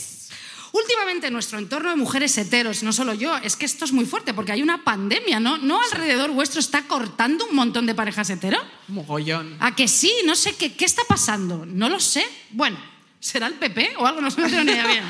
Últimamente 0.70 1.26
en 1.28 1.32
nuestro 1.32 1.58
entorno 1.58 1.90
de 1.90 1.96
mujeres 1.96 2.36
heteros, 2.38 2.82
no 2.82 2.92
solo 2.92 3.14
yo, 3.14 3.36
es 3.38 3.56
que 3.56 3.64
esto 3.64 3.84
es 3.84 3.92
muy 3.92 4.04
fuerte 4.04 4.34
porque 4.34 4.52
hay 4.52 4.62
una 4.62 4.84
pandemia, 4.84 5.40
¿no? 5.40 5.56
¿No 5.58 5.80
alrededor 5.82 6.30
vuestro 6.30 6.60
está 6.60 6.82
cortando 6.82 7.46
un 7.46 7.56
montón 7.56 7.86
de 7.86 7.94
parejas 7.94 8.28
hetero? 8.30 8.58
Mogollón. 8.88 9.56
¿A 9.60 9.74
que 9.74 9.88
sí? 9.88 10.12
No 10.24 10.36
sé 10.36 10.54
qué, 10.56 10.74
qué 10.74 10.84
está 10.84 11.02
pasando. 11.08 11.64
No 11.66 11.88
lo 11.88 11.98
sé. 11.98 12.24
Bueno, 12.50 12.78
¿será 13.18 13.46
el 13.46 13.54
PP 13.54 13.94
o 13.96 14.06
algo? 14.06 14.20
No 14.20 14.30
tengo 14.30 14.48
ni 14.62 14.72
idea 14.72 14.86
bien. 14.86 15.04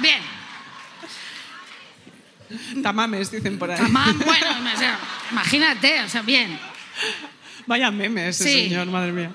Bien. 0.00 0.22
Tamames, 2.82 3.30
dicen 3.30 3.58
por 3.58 3.70
ahí. 3.70 3.78
Tamán, 3.78 4.18
bueno, 4.18 4.46
o 4.74 4.78
sea, 4.78 4.98
imagínate, 5.30 6.02
o 6.02 6.08
sea, 6.08 6.22
bien. 6.22 6.58
Vaya 7.66 7.90
meme 7.90 8.28
ese 8.28 8.44
Sí. 8.44 8.52
señor, 8.68 8.86
madre 8.88 9.12
mía. 9.12 9.32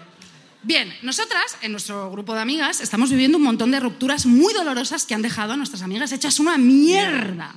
Bien, 0.68 0.92
nosotras, 1.04 1.58
en 1.62 1.72
nuestro 1.74 2.10
grupo 2.10 2.34
de 2.34 2.42
amigas, 2.42 2.82
estamos 2.82 3.12
viviendo 3.12 3.38
un 3.38 3.44
montón 3.44 3.70
de 3.70 3.80
rupturas 3.80 4.26
muy 4.26 4.52
dolorosas 4.52 5.06
que 5.06 5.14
han 5.14 5.22
dejado 5.22 5.54
a 5.54 5.58
nuestras 5.58 5.84
amigas 5.84 6.12
hechas 6.12 6.40
una 6.40 6.58
mierda. 6.58 7.54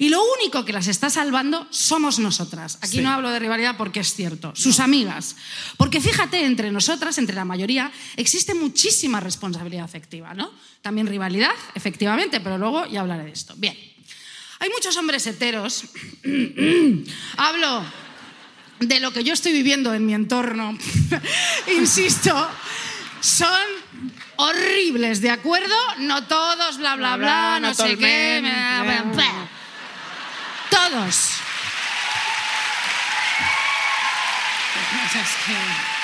Y 0.00 0.08
lo 0.08 0.20
único 0.40 0.64
que 0.64 0.72
las 0.72 0.88
está 0.88 1.08
salvando 1.08 1.68
somos 1.70 2.18
nosotras. 2.18 2.78
Aquí 2.82 2.96
Sí. 2.96 3.00
no 3.00 3.10
hablo 3.10 3.30
de 3.30 3.38
rivalidad 3.38 3.76
porque 3.76 4.00
es 4.00 4.12
cierto, 4.12 4.52
sus 4.56 4.80
amigas. 4.80 5.36
Porque 5.76 6.00
fíjate, 6.00 6.44
entre 6.44 6.72
nosotras, 6.72 7.16
entre 7.18 7.36
la 7.36 7.44
mayoría, 7.44 7.92
existe 8.16 8.54
muchísima 8.54 9.20
responsabilidad 9.20 9.84
afectiva, 9.84 10.34
¿no? 10.34 10.50
También 10.82 11.06
rivalidad, 11.06 11.52
efectivamente, 11.76 12.40
pero 12.40 12.58
luego 12.58 12.86
ya 12.86 13.02
hablaré 13.02 13.22
de 13.26 13.30
esto. 13.32 13.54
Bien. 13.56 13.76
Hay 14.60 14.70
muchos 14.70 14.96
hombres 14.96 15.26
heteros. 15.26 15.84
Hablo 17.36 17.84
de 18.80 19.00
lo 19.00 19.12
que 19.12 19.24
yo 19.24 19.32
estoy 19.34 19.52
viviendo 19.52 19.92
en 19.92 20.06
mi 20.06 20.14
entorno, 20.14 20.76
insisto, 21.78 22.48
son 23.20 23.48
horribles, 24.36 25.20
¿de 25.20 25.30
acuerdo? 25.30 25.74
No 25.98 26.24
todos, 26.24 26.78
bla, 26.78 26.94
bla, 26.96 27.16
bla, 27.16 27.58
no, 27.60 27.68
no 27.68 27.74
sé 27.74 27.96
qué. 27.96 28.38
bla, 28.40 29.02
bla. 29.12 29.48
Todos. 30.70 31.16
Es 35.08 35.46
que- 35.46 35.97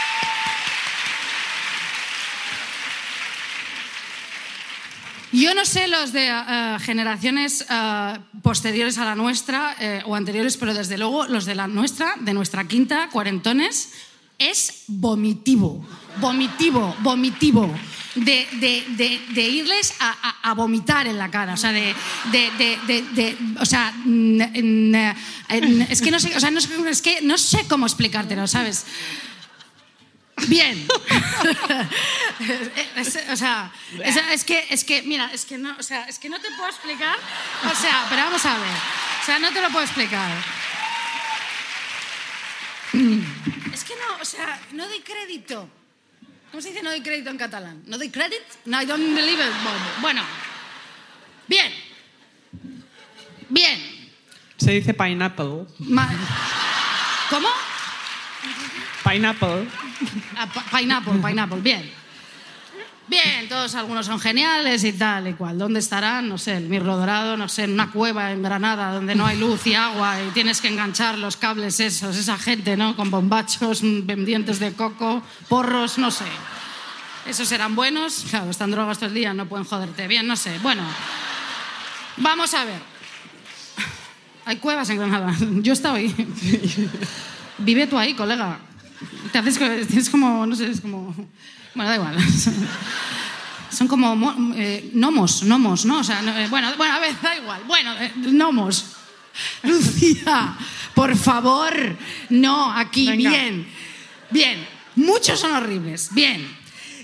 Yo 5.35 5.53
no 5.53 5.64
sé 5.64 5.88
los 5.88 6.12
de 6.12 6.29
eh, 6.29 6.77
generaciones 6.81 7.66
eh, 7.68 8.18
posteriores 8.40 8.99
a 8.99 9.05
la 9.05 9.16
nuestra 9.16 9.77
o 10.07 10.14
anteriores, 10.14 10.57
pero 10.57 10.73
desde 10.73 10.97
luego 10.97 11.27
los 11.27 11.44
de 11.44 11.57
la 11.57 11.66
nuestra, 11.66 12.14
de 12.20 12.33
nuestra 12.33 12.68
quinta, 12.68 13.09
cuarentones, 13.11 13.90
es 14.38 14.85
vomitivo, 14.87 15.85
vomitivo, 16.20 16.94
vomitivo. 17.01 17.68
De, 18.14 18.47
irles 19.37 19.94
a, 19.99 20.55
vomitar 20.55 21.09
en 21.09 21.18
la 21.18 21.33
cara, 21.33 21.55
o 21.55 21.57
sea, 21.57 21.73
de, 21.73 21.92
o 23.59 23.66
sea, 23.66 23.92
es 25.88 26.01
que 26.01 26.11
no 26.12 26.20
sé, 26.20 26.37
o 26.37 26.40
sea, 26.40 26.53
no 26.53 26.61
es 26.88 27.03
que 27.03 27.23
no 27.23 27.37
sé 27.38 27.66
cómo 27.68 27.87
explicártelo, 27.87 28.47
¿sabes? 28.47 28.87
Bien. 30.49 30.87
Es- 32.97 33.18
o 33.31 33.37
sea, 33.37 33.70
es, 34.03 34.16
es 34.16 34.44
que, 34.44 34.66
es 34.70 34.85
que, 34.85 35.03
mira, 35.03 35.31
es 35.33 35.44
que 35.44 35.57
no, 35.59 35.75
o 35.79 35.83
sea, 35.83 36.05
es 36.05 36.18
que 36.18 36.29
no 36.29 36.40
te 36.40 36.49
puedo 36.57 36.68
explicar. 36.68 37.16
O 37.64 37.75
sea, 37.81 38.07
pero 38.11 38.23
vamos 38.25 38.44
a 38.44 38.59
ver. 38.59 38.77
O 39.23 39.25
sea, 39.27 39.38
no 39.38 39.53
te 39.53 39.61
lo 39.62 39.68
puedo 39.70 39.85
explicar. 39.85 40.31
Es 43.73 43.85
que 43.85 43.94
no, 43.97 44.20
o 44.20 44.25
sea, 44.25 44.61
no 44.73 44.87
doy 44.88 45.01
crédito. 45.01 45.68
¿Cómo 46.51 46.61
se 46.62 46.68
dice 46.70 46.83
no 46.83 46.90
doy 46.90 47.01
crédito 47.03 47.31
en 47.31 47.38
catalán? 47.38 47.83
¿No 47.87 47.99
doy 47.99 48.11
credit? 48.11 48.42
No, 48.66 48.81
I 48.81 48.87
don't 48.87 49.14
believe 49.14 49.44
it. 49.44 49.53
Bueno. 50.01 50.23
Bien. 51.49 51.73
Bien. 53.49 54.11
Se 54.57 54.70
dice 54.73 54.94
pineapple. 54.94 55.66
Ma- 55.81 56.09
¿Cómo? 57.31 57.49
Pineapple. 59.09 59.69
Ah, 60.37 60.49
pineapple, 60.77 61.14
pineapple, 61.14 61.61
bien. 61.61 62.05
Bien, 63.07 63.49
todos 63.51 63.75
algunos 63.75 64.07
son 64.07 64.19
geniales 64.19 64.83
y 64.83 64.93
tal 64.95 65.29
y 65.29 65.35
cual. 65.35 65.59
¿Dónde 65.59 65.79
estarán? 65.79 66.27
No 66.27 66.38
sé, 66.38 66.57
el 66.57 66.64
Mirlo 66.64 66.97
Dorado, 66.97 67.37
no 67.37 67.49
sé, 67.51 67.64
en 67.64 67.75
una 67.75 67.90
cueva 67.90 68.33
en 68.33 68.43
Granada 68.43 68.93
donde 68.93 69.14
no 69.14 69.27
hay 69.27 69.38
luz 69.38 69.67
y 69.67 69.75
agua 69.75 70.23
y 70.23 70.31
tienes 70.31 70.62
que 70.62 70.69
enganchar 70.69 71.19
los 71.19 71.37
cables 71.37 71.81
esos, 71.81 72.17
esa 72.17 72.38
gente, 72.38 72.79
¿no? 72.79 72.97
Con 72.97 73.11
bombachos, 73.11 73.83
mm, 73.83 74.25
dientes 74.25 74.59
de 74.59 74.73
coco, 74.73 75.23
porros, 75.49 75.99
no 75.99 76.11
sé. 76.11 76.25
Esos 77.27 77.47
serán 77.47 77.75
buenos, 77.75 78.25
claro, 78.31 78.51
están 78.51 78.71
drogas 78.71 78.99
todo 78.99 79.09
el 79.09 79.14
día, 79.14 79.35
no 79.35 79.47
pueden 79.47 79.67
joderte 79.67 80.09
bien, 80.09 80.27
no 80.27 80.37
sé. 80.37 80.59
Bueno, 80.61 80.83
vamos 82.17 82.55
a 82.55 82.64
ver. 82.64 82.81
Hay 84.47 84.57
cuevas 84.57 84.88
en 84.88 84.99
Granada. 84.99 85.35
Yo 85.62 85.73
he 85.73 85.75
estado 85.75 85.97
ahí. 85.97 86.14
Vive 87.59 87.87
tú 87.87 87.99
ahí, 87.99 88.14
colega. 88.14 88.59
Te 89.33 89.38
haces 89.38 89.59
tienes 89.87 90.11
como, 90.11 90.47
no 90.47 90.55
sé, 90.57 90.71
es 90.71 90.81
como... 90.81 91.14
Bueno, 91.75 91.90
da 91.90 91.97
igual. 91.97 92.17
Son 93.71 93.88
como 93.88 94.14
mo- 94.14 94.55
eh, 94.57 94.90
gnomos, 94.95 95.43
gnomos, 95.45 95.85
¿no? 95.85 95.99
O 95.99 96.05
sea, 96.05 96.23
no, 96.23 96.37
eh, 96.37 96.47
bueno, 96.49 96.71
bueno, 96.77 96.95
a 96.95 97.01
ver, 97.01 97.21
da 97.21 97.37
igual. 97.37 97.62
Bueno, 97.67 97.93
eh, 97.99 98.12
gnomos. 98.17 98.87
Lucía, 99.64 100.55
por 100.95 101.17
favor, 101.17 101.75
no, 102.31 102.71
aquí, 102.73 103.07
Venga. 103.07 103.31
bien. 103.31 103.67
Bien, 104.31 104.67
muchos 104.95 105.40
son 105.40 105.53
horribles, 105.53 106.11
bien. 106.12 106.47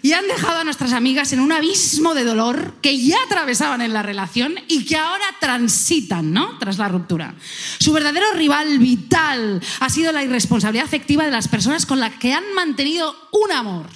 Y 0.02 0.12
han 0.12 0.26
dejado 0.26 0.60
a 0.60 0.64
nuestras 0.64 0.92
amigas 0.92 1.32
en 1.32 1.40
un 1.40 1.52
abismo 1.52 2.14
de 2.14 2.24
dolor 2.24 2.74
que 2.80 2.98
ya 2.98 3.16
atravesaban 3.26 3.82
en 3.82 3.92
la 3.92 4.02
relación 4.02 4.54
y 4.68 4.84
que 4.84 4.96
ahora 4.96 5.24
transitan, 5.40 6.32
¿no? 6.32 6.58
Tras 6.58 6.78
la 6.78 6.88
ruptura. 6.88 7.34
Su 7.78 7.92
verdadero 7.92 8.32
rival 8.32 8.78
vital 8.78 9.60
ha 9.80 9.90
sido 9.90 10.12
la 10.12 10.24
irresponsabilidad 10.24 10.86
afectiva 10.86 11.24
de 11.24 11.30
las 11.30 11.48
personas 11.48 11.86
con 11.86 12.00
las 12.00 12.14
que 12.14 12.32
han 12.32 12.54
mantenido 12.54 13.14
un 13.32 13.52
amor. 13.52 13.86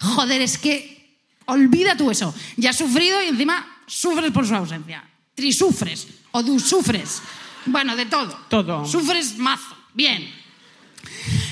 Joder, 0.00 0.42
es 0.42 0.58
que 0.58 1.18
olvida 1.46 1.96
tú 1.96 2.10
eso. 2.10 2.34
Ya 2.56 2.70
has 2.70 2.78
sufrido 2.78 3.22
y 3.22 3.28
encima 3.28 3.66
sufres 3.86 4.32
por 4.32 4.46
su 4.46 4.54
ausencia. 4.54 5.04
Trisufres 5.34 6.06
o 6.32 6.58
sufres. 6.58 7.22
Bueno, 7.66 7.96
de 7.96 8.06
todo. 8.06 8.36
Todo. 8.48 8.84
Sufres 8.84 9.36
mazo. 9.38 9.76
Bien. 9.94 10.43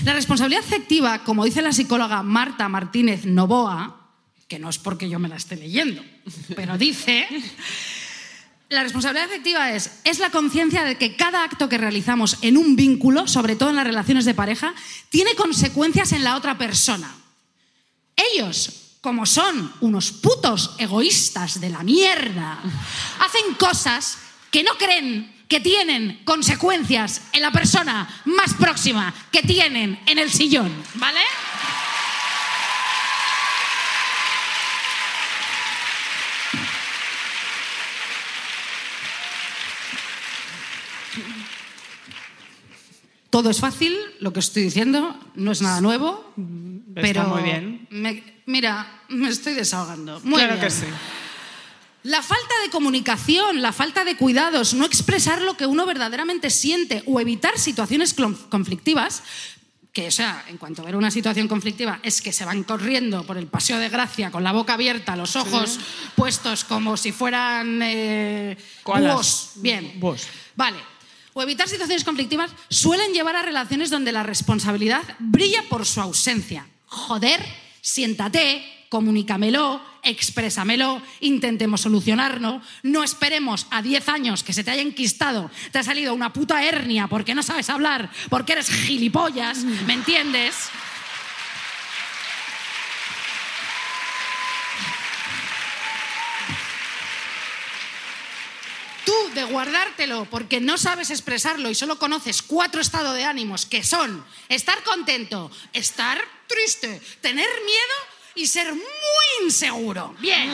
La 0.04 0.12
responsabilidad 0.12 0.64
afectiva, 0.64 1.24
como 1.24 1.44
dice 1.44 1.62
la 1.62 1.72
psicóloga 1.72 2.22
Marta 2.22 2.68
Martínez 2.68 3.24
Novoa, 3.24 4.10
que 4.48 4.58
no 4.58 4.68
es 4.68 4.78
porque 4.78 5.08
yo 5.08 5.18
me 5.18 5.28
la 5.28 5.36
esté 5.36 5.56
leyendo, 5.56 6.04
pero 6.56 6.76
dice, 6.76 7.26
la 8.68 8.82
responsabilidad 8.82 9.26
afectiva 9.26 9.72
es, 9.72 10.00
es 10.04 10.18
la 10.18 10.30
conciencia 10.30 10.84
de 10.84 10.98
que 10.98 11.16
cada 11.16 11.44
acto 11.44 11.68
que 11.68 11.78
realizamos 11.78 12.38
en 12.42 12.56
un 12.56 12.76
vínculo, 12.76 13.26
sobre 13.28 13.56
todo 13.56 13.70
en 13.70 13.76
las 13.76 13.86
relaciones 13.86 14.24
de 14.24 14.34
pareja, 14.34 14.74
tiene 15.08 15.34
consecuencias 15.34 16.12
en 16.12 16.24
la 16.24 16.36
otra 16.36 16.58
persona. 16.58 17.14
Ellos, 18.34 18.98
como 19.00 19.24
son 19.24 19.72
unos 19.80 20.12
putos 20.12 20.74
egoístas 20.78 21.60
de 21.60 21.70
la 21.70 21.82
mierda, 21.82 22.60
hacen 23.20 23.54
cosas 23.54 24.18
que 24.50 24.62
no 24.62 24.72
creen 24.76 25.31
que 25.52 25.60
tienen 25.60 26.22
consecuencias 26.24 27.20
en 27.34 27.42
la 27.42 27.50
persona 27.50 28.08
más 28.24 28.54
próxima 28.54 29.12
que 29.30 29.42
tienen 29.42 30.00
en 30.06 30.18
el 30.18 30.30
sillón, 30.32 30.72
¿vale? 30.94 31.20
Todo 43.30 43.48
es 43.50 43.60
fácil, 43.60 43.96
lo 44.20 44.32
que 44.32 44.40
estoy 44.40 44.62
diciendo 44.64 45.18
no 45.36 45.52
es 45.52 45.62
nada 45.62 45.80
nuevo, 45.80 46.32
pero 46.94 47.06
Está 47.06 47.24
muy 47.24 47.42
bien. 47.42 47.86
me- 47.90 48.22
mira, 48.44 49.02
me 49.08 49.28
estoy 49.30 49.54
desahogando. 49.54 50.20
Muy 50.20 50.34
claro 50.38 50.54
bien. 50.54 50.64
que 50.66 50.70
sí. 50.70 50.84
La 52.04 52.22
falta 52.22 52.54
de 52.64 52.70
comunicación, 52.70 53.62
la 53.62 53.72
falta 53.72 54.04
de 54.04 54.16
cuidados, 54.16 54.74
no 54.74 54.84
expresar 54.84 55.40
lo 55.40 55.56
que 55.56 55.66
uno 55.66 55.86
verdaderamente 55.86 56.50
siente 56.50 57.04
o 57.06 57.20
evitar 57.20 57.58
situaciones 57.58 58.14
conflictivas, 58.50 59.22
que, 59.92 60.08
o 60.08 60.10
sea, 60.10 60.44
en 60.48 60.56
cuanto 60.56 60.82
a 60.82 60.86
ver 60.86 60.96
una 60.96 61.10
situación 61.10 61.48
conflictiva, 61.48 62.00
es 62.02 62.22
que 62.22 62.32
se 62.32 62.44
van 62.44 62.64
corriendo 62.64 63.24
por 63.24 63.36
el 63.36 63.46
paseo 63.46 63.78
de 63.78 63.88
gracia 63.88 64.30
con 64.30 64.42
la 64.42 64.52
boca 64.52 64.74
abierta, 64.74 65.16
los 65.16 65.36
ojos 65.36 65.78
puestos 66.16 66.64
como 66.64 66.96
si 66.96 67.12
fueran 67.12 67.80
eh, 67.82 68.56
búhos. 68.84 69.52
Bien. 69.56 69.92
Búhos. 70.00 70.26
Vale. 70.56 70.78
O 71.34 71.42
evitar 71.42 71.68
situaciones 71.68 72.04
conflictivas 72.04 72.50
suelen 72.68 73.12
llevar 73.12 73.36
a 73.36 73.42
relaciones 73.42 73.90
donde 73.90 74.12
la 74.12 74.22
responsabilidad 74.22 75.02
brilla 75.18 75.62
por 75.68 75.86
su 75.86 76.00
ausencia. 76.00 76.66
Joder, 76.86 77.44
siéntate, 77.80 78.81
comunícamelo, 78.92 79.80
exprésamelo, 80.02 81.00
intentemos 81.20 81.80
solucionarlo. 81.80 82.60
No 82.82 83.02
esperemos 83.02 83.66
a 83.70 83.80
10 83.80 84.06
años 84.10 84.42
que 84.42 84.52
se 84.52 84.64
te 84.64 84.70
haya 84.70 84.82
enquistado, 84.82 85.50
te 85.72 85.78
ha 85.78 85.82
salido 85.82 86.12
una 86.12 86.30
puta 86.34 86.62
hernia 86.62 87.08
porque 87.08 87.34
no 87.34 87.42
sabes 87.42 87.70
hablar, 87.70 88.10
porque 88.28 88.52
eres 88.52 88.68
gilipollas, 88.68 89.64
¿me 89.86 89.94
entiendes? 89.94 90.68
Tú, 99.06 99.14
de 99.34 99.44
guardártelo 99.44 100.26
porque 100.26 100.60
no 100.60 100.76
sabes 100.76 101.08
expresarlo 101.08 101.70
y 101.70 101.74
solo 101.74 101.98
conoces 101.98 102.42
cuatro 102.42 102.82
estados 102.82 103.16
de 103.16 103.24
ánimos, 103.24 103.64
que 103.64 103.84
son 103.84 104.22
estar 104.50 104.82
contento, 104.82 105.50
estar 105.72 106.20
triste, 106.46 107.00
tener 107.22 107.48
miedo 107.64 108.11
y 108.34 108.46
ser 108.46 108.72
muy 108.72 109.44
inseguro. 109.44 110.14
Bien. 110.18 110.50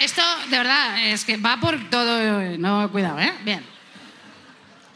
Esto, 0.00 0.22
de 0.50 0.58
verdad, 0.58 1.06
es 1.06 1.24
que 1.24 1.36
va 1.36 1.58
por 1.58 1.88
todo... 1.88 2.40
No, 2.58 2.90
cuidado, 2.90 3.18
¿eh? 3.20 3.32
Bien. 3.44 3.64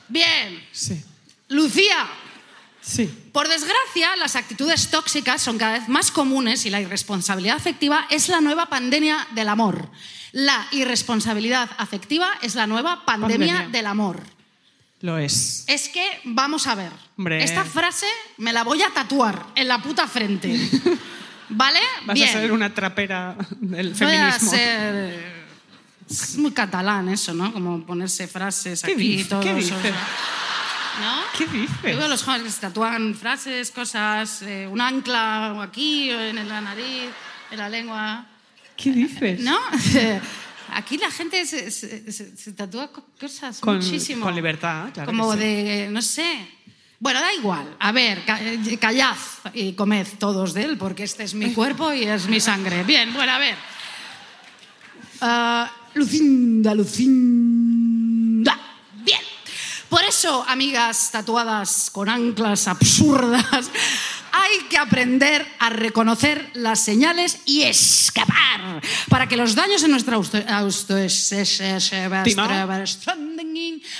Bien. 0.08 0.66
Sí. 0.72 1.02
Lucía, 1.48 2.06
Sí. 2.80 3.06
por 3.32 3.48
desgracia, 3.48 4.16
las 4.16 4.36
actitudes 4.36 4.90
tóxicas 4.90 5.42
son 5.42 5.58
cada 5.58 5.78
vez 5.78 5.88
más 5.88 6.10
comunes 6.10 6.64
y 6.66 6.70
la 6.70 6.80
irresponsabilidad 6.80 7.56
afectiva 7.56 8.06
es 8.10 8.28
la 8.28 8.40
nueva 8.40 8.66
pandemia 8.66 9.26
del 9.34 9.48
amor. 9.48 9.90
La 10.32 10.66
irresponsabilidad 10.72 11.70
afectiva 11.78 12.30
es 12.42 12.54
la 12.54 12.66
nueva 12.66 13.04
pandemia, 13.06 13.54
Pandemia. 13.54 13.68
del 13.78 13.86
amor. 13.86 14.22
Lo 15.00 15.16
es. 15.18 15.64
Es 15.68 15.88
que, 15.88 16.04
vamos 16.24 16.66
a 16.66 16.74
ver, 16.74 16.90
Hombre. 17.16 17.42
esta 17.44 17.64
frase 17.64 18.06
me 18.38 18.52
la 18.52 18.64
voy 18.64 18.82
a 18.82 18.90
tatuar 18.92 19.46
en 19.54 19.68
la 19.68 19.78
puta 19.78 20.06
frente. 20.08 20.58
¿Vale? 21.50 21.80
Vas 22.04 22.14
Bien. 22.14 22.28
a 22.28 22.32
ser 22.32 22.52
una 22.52 22.74
trapera 22.74 23.36
del 23.60 23.90
Voy 23.94 24.02
a 24.02 24.32
feminismo. 24.32 24.50
ser- 24.50 25.38
Es 26.10 26.36
muy 26.36 26.50
catalán 26.52 27.08
eso, 27.10 27.32
¿no? 27.32 27.52
Como 27.52 27.84
ponerse 27.86 28.26
frases 28.26 28.82
¿Qué 28.82 28.92
aquí 28.92 29.20
y 29.20 29.24
todo 29.24 29.40
¿Qué 29.40 29.50
eso. 29.58 29.76
dice? 29.76 29.90
¿No? 31.00 31.20
¿Qué 31.38 31.44
Yo 31.46 31.52
dices? 31.52 31.82
veo 31.82 32.04
a 32.04 32.08
los 32.08 32.22
jóvenes 32.24 32.44
que 32.46 32.50
se 32.50 32.60
tatúan 32.60 33.14
frases, 33.14 33.70
cosas, 33.70 34.42
eh, 34.42 34.66
un 34.70 34.80
ancla 34.80 35.62
aquí, 35.62 36.10
en 36.10 36.48
la 36.48 36.60
nariz, 36.60 37.10
en 37.52 37.58
la 37.58 37.68
lengua. 37.68 38.26
¿Qué 38.76 38.90
dices? 38.90 39.40
¿No? 39.40 39.56
Aquí 40.74 40.98
la 40.98 41.10
gente 41.10 41.44
se, 41.46 41.70
se- 41.70 42.10
se- 42.12 42.36
se 42.36 42.52
tatúa 42.52 42.88
co- 42.92 43.04
cosas 43.20 43.58
Con- 43.60 43.76
muchísimo. 43.76 44.24
con 44.24 44.34
libertad, 44.34 44.90
claro 44.92 45.06
Como 45.06 45.32
sí. 45.32 45.38
de, 45.38 45.88
no 45.90 46.02
sé. 46.02 46.48
Bueno, 47.00 47.20
da 47.20 47.32
igual. 47.32 47.76
A 47.78 47.92
ver, 47.92 48.22
eh, 48.40 48.76
callad 48.80 49.16
y 49.54 49.72
comed 49.74 50.06
todos 50.18 50.52
de 50.52 50.64
él, 50.64 50.78
porque 50.78 51.04
este 51.04 51.22
es 51.24 51.34
mi 51.34 51.52
cuerpo 51.54 51.92
y 51.92 52.02
es 52.04 52.26
mi 52.28 52.40
sangre. 52.40 52.82
Bien, 52.84 53.12
bueno, 53.14 53.32
a 53.32 53.38
ver. 53.38 53.54
Ah, 55.20 55.70
Lucinda, 55.94 56.74
Lucinda. 56.74 58.58
Bien. 59.04 59.20
Por 59.88 60.02
eso, 60.04 60.44
amigas 60.46 61.10
tatuadas 61.10 61.90
con 61.90 62.08
anclas 62.08 62.68
absurdas, 62.68 63.70
hay 64.38 64.60
que 64.68 64.78
aprender 64.78 65.46
a 65.58 65.70
reconocer 65.70 66.50
las 66.54 66.80
señales 66.80 67.40
y 67.44 67.62
escapar 67.62 68.80
para 69.08 69.28
que 69.28 69.36
los 69.36 69.54
daños 69.54 69.82
en 69.82 69.90
nuestra 69.90 70.16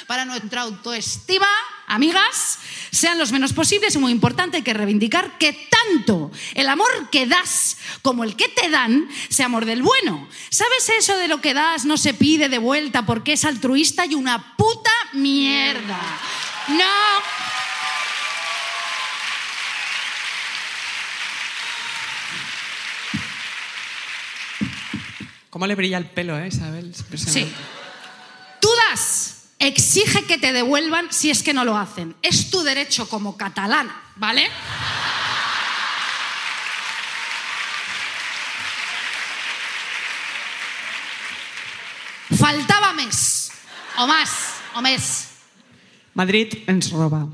para 0.07 0.25
nuestra 0.25 0.63
autoestima, 0.63 1.47
amigas, 1.87 2.59
sean 2.91 3.19
los 3.19 3.33
menos 3.33 3.53
posibles 3.53 3.95
y 3.95 3.99
muy 3.99 4.13
importante 4.13 4.59
hay 4.59 4.63
que 4.63 4.75
reivindicar 4.75 5.39
que 5.39 5.69
tanto 5.71 6.31
el 6.55 6.69
amor 6.69 7.11
que 7.11 7.27
das 7.27 7.77
como 8.03 8.25
el 8.25 8.37
que 8.37 8.49
te 8.49 8.71
dan 8.71 9.09
sea 9.29 9.47
amor 9.47 9.65
del 9.65 9.83
bueno. 9.83 10.29
¿Sabes 10.51 10.91
eso 10.99 11.17
de 11.17 11.29
lo 11.29 11.41
que 11.41 11.55
das 11.55 11.85
no 11.85 11.97
se 11.97 12.15
pide 12.15 12.49
de 12.49 12.59
vuelta 12.59 13.05
porque 13.05 13.35
es 13.35 13.45
altruista 13.45 14.07
y 14.07 14.15
una 14.15 14.57
puta 14.57 14.93
mierda? 15.13 16.01
No. 16.69 17.58
¿Cómo 25.59 25.67
le 25.67 25.75
brilla 25.75 25.99
el 25.99 26.09
pelo, 26.09 26.39
eh, 26.39 26.47
Isabel? 26.47 26.95
Sí. 27.17 27.53
Tú 28.61 28.69
das, 28.89 29.47
exige 29.59 30.25
que 30.25 30.39
te 30.39 30.53
devuelvan 30.53 31.13
si 31.13 31.31
es 31.31 31.43
que 31.43 31.53
no 31.53 31.65
lo 31.65 31.77
hacen. 31.77 32.15
Es 32.23 32.49
tu 32.49 32.63
derecho 32.63 33.09
como 33.09 33.37
catalana, 33.37 34.01
¿vale? 34.15 34.49
Faltava 42.39 42.93
més, 42.95 43.51
o 43.99 44.07
más, 44.07 44.31
o 44.79 44.81
més. 44.81 45.11
Madrid 46.15 46.55
ens 46.71 46.93
roba. 46.95 47.27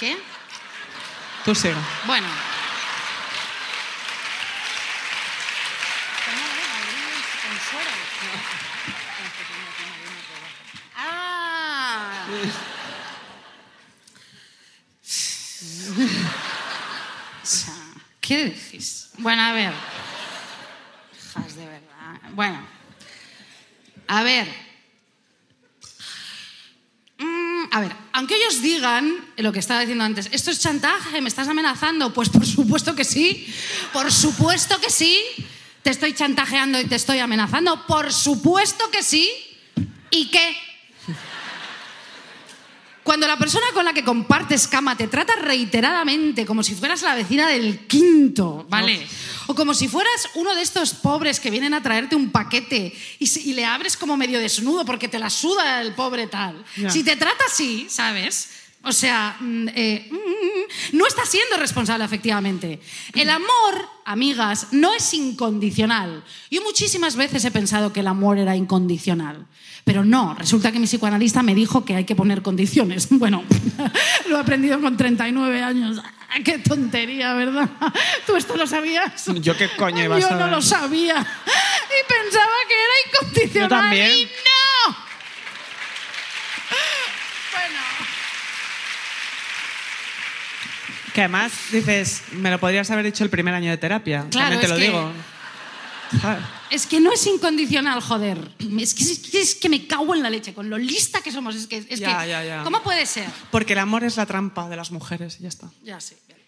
Què? 0.00 0.16
Tú 1.44 1.54
sigue. 1.54 1.76
Bueno. 2.06 2.56
Ah. 10.96 12.26
O 17.42 17.46
sea, 17.46 17.74
¿Qué 18.28 18.44
decís? 18.44 19.08
Bueno, 19.16 19.40
a 19.40 19.52
ver. 19.52 19.72
Hijas 21.16 21.56
de 21.56 21.64
verdad. 21.64 22.30
Bueno. 22.34 22.60
A 24.06 24.22
ver. 24.22 24.46
Mm, 27.16 27.62
a 27.70 27.80
ver, 27.80 27.96
aunque 28.12 28.36
ellos 28.36 28.60
digan 28.60 29.16
lo 29.38 29.50
que 29.50 29.60
estaba 29.60 29.80
diciendo 29.80 30.04
antes, 30.04 30.28
esto 30.30 30.50
es 30.50 30.60
chantaje, 30.60 31.22
me 31.22 31.30
estás 31.30 31.48
amenazando, 31.48 32.12
pues 32.12 32.28
por 32.28 32.44
supuesto 32.44 32.94
que 32.94 33.04
sí, 33.04 33.46
por 33.94 34.12
supuesto 34.12 34.78
que 34.78 34.90
sí, 34.90 35.18
te 35.82 35.88
estoy 35.88 36.12
chantajeando 36.12 36.78
y 36.78 36.84
te 36.84 36.96
estoy 36.96 37.20
amenazando, 37.20 37.86
por 37.86 38.12
supuesto 38.12 38.90
que 38.90 39.02
sí, 39.02 39.32
¿y 40.10 40.30
qué? 40.30 40.54
Cuando 43.08 43.26
la 43.26 43.38
persona 43.38 43.64
con 43.72 43.86
la 43.86 43.94
que 43.94 44.04
compartes 44.04 44.68
cama 44.68 44.94
te 44.94 45.08
trata 45.08 45.34
reiteradamente 45.36 46.44
como 46.44 46.62
si 46.62 46.74
fueras 46.74 47.00
la 47.00 47.14
vecina 47.14 47.48
del 47.48 47.86
quinto, 47.86 48.66
¿vale? 48.68 49.06
O 49.46 49.54
como 49.54 49.72
si 49.72 49.88
fueras 49.88 50.28
uno 50.34 50.54
de 50.54 50.60
estos 50.60 50.92
pobres 50.92 51.40
que 51.40 51.50
vienen 51.50 51.72
a 51.72 51.82
traerte 51.82 52.14
un 52.16 52.30
paquete 52.30 52.92
y, 53.18 53.26
si- 53.26 53.48
y 53.48 53.54
le 53.54 53.64
abres 53.64 53.96
como 53.96 54.18
medio 54.18 54.38
desnudo 54.38 54.84
porque 54.84 55.08
te 55.08 55.18
la 55.18 55.30
suda 55.30 55.80
el 55.80 55.94
pobre 55.94 56.26
tal. 56.26 56.62
Si 56.90 57.02
te 57.02 57.16
trata 57.16 57.44
así, 57.50 57.86
¿sabes? 57.88 58.50
O 58.82 58.92
sea, 58.92 59.38
mm, 59.40 59.68
eh, 59.74 60.08
mm, 60.10 60.96
no 60.98 61.06
estás 61.06 61.30
siendo 61.30 61.56
responsable 61.56 62.04
efectivamente. 62.04 62.78
El 63.14 63.30
amor, 63.30 63.88
amigas, 64.04 64.66
no 64.72 64.92
es 64.92 65.14
incondicional. 65.14 66.22
Yo 66.50 66.60
muchísimas 66.62 67.16
veces 67.16 67.42
he 67.46 67.50
pensado 67.50 67.90
que 67.90 68.00
el 68.00 68.06
amor 68.06 68.36
era 68.38 68.54
incondicional. 68.54 69.46
Pero 69.88 70.04
no, 70.04 70.34
resulta 70.34 70.70
que 70.70 70.78
mi 70.78 70.84
psicoanalista 70.84 71.42
me 71.42 71.54
dijo 71.54 71.82
que 71.82 71.94
hay 71.94 72.04
que 72.04 72.14
poner 72.14 72.42
condiciones. 72.42 73.08
Bueno, 73.18 73.42
lo 74.28 74.36
he 74.36 74.40
aprendido 74.40 74.78
con 74.82 74.98
39 74.98 75.62
años. 75.62 76.02
Qué 76.44 76.58
tontería, 76.58 77.32
¿verdad? 77.32 77.70
¿Tú 78.26 78.36
esto 78.36 78.54
lo 78.58 78.66
sabías? 78.66 79.24
¿Yo 79.40 79.56
qué 79.56 79.70
coño 79.78 80.04
iba 80.04 80.16
a 80.16 80.18
Yo 80.18 80.30
no 80.32 80.48
lo 80.48 80.60
sabía. 80.60 81.14
Y 81.16 82.06
pensaba 82.06 82.52
que 82.68 82.74
era 82.74 82.92
incondicional. 83.06 83.70
Yo 83.70 83.76
también. 83.76 84.10
Y 84.10 84.24
no. 84.24 84.94
Bueno. 87.50 87.80
Que 91.14 91.20
además 91.22 91.52
dices, 91.72 92.24
me 92.32 92.50
lo 92.50 92.60
podrías 92.60 92.90
haber 92.90 93.06
dicho 93.06 93.24
el 93.24 93.30
primer 93.30 93.54
año 93.54 93.70
de 93.70 93.78
terapia. 93.78 94.26
Claro, 94.30 94.50
También 94.50 94.60
te 94.60 94.66
es 94.66 94.70
lo 94.70 94.76
que- 94.76 94.82
digo. 94.82 95.12
Es 96.70 96.86
que 96.86 97.00
no 97.00 97.12
es 97.12 97.26
incondicional, 97.26 98.00
joder. 98.00 98.38
Es 98.78 98.94
que, 98.94 99.02
es 99.04 99.18
que- 99.18 99.40
es 99.40 99.54
que 99.54 99.68
me 99.68 99.86
cago 99.86 100.14
en 100.14 100.22
la 100.22 100.30
leche 100.30 100.54
con 100.54 100.68
lo 100.70 100.78
lista 100.78 101.20
que 101.20 101.30
somos. 101.32 101.54
Es 101.54 101.66
que, 101.66 101.78
es 101.78 102.00
Ya, 102.00 102.20
que- 102.22 102.28
ya, 102.28 102.44
ya. 102.44 102.62
¿Cómo 102.64 102.82
puede 102.82 103.04
ser? 103.06 103.26
Porque 103.50 103.72
el 103.74 103.78
amor 103.80 104.04
es 104.04 104.16
la 104.16 104.26
trampa 104.26 104.68
de 104.68 104.76
las 104.76 104.90
mujeres 104.90 105.36
y 105.40 105.42
ya 105.44 105.48
está. 105.48 105.70
Ya 105.82 106.00
sí. 106.00 106.14
bien. 106.26 106.38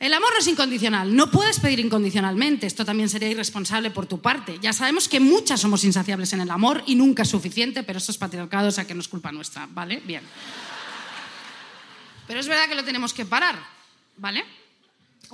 El 0.00 0.12
amor 0.12 0.30
no 0.32 0.38
es 0.40 0.46
incondicional. 0.46 1.14
No 1.14 1.30
puedes 1.30 1.60
pedir 1.60 1.80
incondicionalmente. 1.80 2.66
Esto 2.66 2.84
también 2.84 3.08
sería 3.08 3.28
irresponsable 3.30 3.90
por 3.90 4.06
tu 4.06 4.20
parte. 4.20 4.58
Ya 4.60 4.72
sabemos 4.72 5.08
que 5.08 5.20
muchas 5.20 5.60
somos 5.60 5.84
insaciables 5.84 6.32
en 6.34 6.40
el 6.40 6.50
amor 6.50 6.82
y 6.86 6.94
nunca 6.94 7.22
es 7.22 7.28
suficiente, 7.30 7.82
pero 7.84 7.98
esto 7.98 8.12
es 8.12 8.18
patriarcado, 8.18 8.68
o 8.68 8.72
sea 8.72 8.86
que 8.86 8.94
no 8.94 9.00
es 9.00 9.08
culpa 9.08 9.32
nuestra, 9.32 9.66
¿vale? 9.70 10.02
Bien. 10.04 10.22
Pero 12.26 12.40
es 12.40 12.48
verdad 12.48 12.68
que 12.68 12.74
lo 12.74 12.84
tenemos 12.84 13.12
que 13.14 13.24
parar, 13.24 13.56
¿vale? 14.16 14.44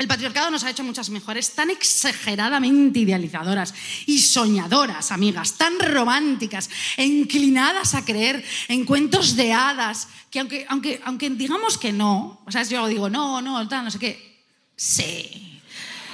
El 0.01 0.09
patriarcado 0.09 0.51
nos 0.51 0.65
ha 0.65 0.71
hecho 0.71 0.83
muchas 0.83 1.11
mejores, 1.11 1.51
tan 1.51 1.69
exageradamente 1.69 3.01
idealizadoras 3.01 3.75
y 4.07 4.19
soñadoras, 4.19 5.13
amigas, 5.13 5.59
tan 5.59 5.79
románticas 5.79 6.71
e 6.97 7.05
inclinadas 7.05 7.93
a 7.93 8.03
creer 8.03 8.43
en 8.69 8.87
cuentos 8.87 9.37
de 9.37 9.53
hadas, 9.53 10.09
que 10.31 10.41
aunque, 10.41 10.65
aunque, 10.71 11.03
aunque 11.05 11.29
digamos 11.29 11.77
que 11.77 11.93
no, 11.93 12.41
o 12.47 12.51
sea, 12.51 12.63
yo 12.63 12.87
digo, 12.87 13.11
no, 13.11 13.43
no, 13.43 13.69
tal, 13.69 13.85
no 13.85 13.91
sé 13.91 13.99
qué, 13.99 14.43
sí, 14.75 15.61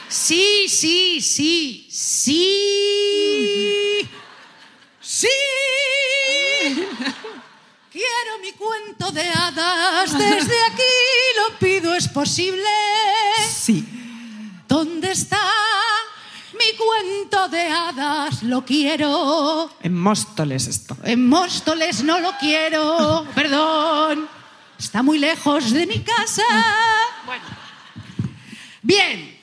sí, 0.09 0.67
sí, 0.67 1.21
sí, 1.21 1.87
sí, 1.89 2.49
sí. 5.01 5.29
Quiero 7.97 8.39
mi 8.43 8.53
cuento 8.53 9.11
de 9.11 9.27
hadas, 9.27 10.19
desde 10.19 10.55
aquí 10.67 10.83
lo 11.39 11.59
pido, 11.59 11.95
es 11.95 12.07
posible. 12.09 12.69
Sí. 13.49 13.89
¿Dónde 14.69 15.13
está 15.13 15.41
mi 16.53 16.77
cuento 16.77 17.49
de 17.49 17.63
hadas? 17.63 18.43
Lo 18.43 18.67
quiero. 18.67 19.71
En 19.81 19.99
Móstoles 19.99 20.67
esto. 20.67 20.95
En 21.05 21.27
Móstoles 21.27 22.03
no 22.03 22.21
lo 22.21 22.37
quiero. 22.37 23.27
Perdón. 23.35 24.29
Está 24.79 25.03
muy 25.03 25.19
lejos 25.19 25.73
de 25.73 25.87
mi 25.87 26.01
casa. 26.01 26.43
Bueno. 27.25 27.45
Bien. 28.83 29.41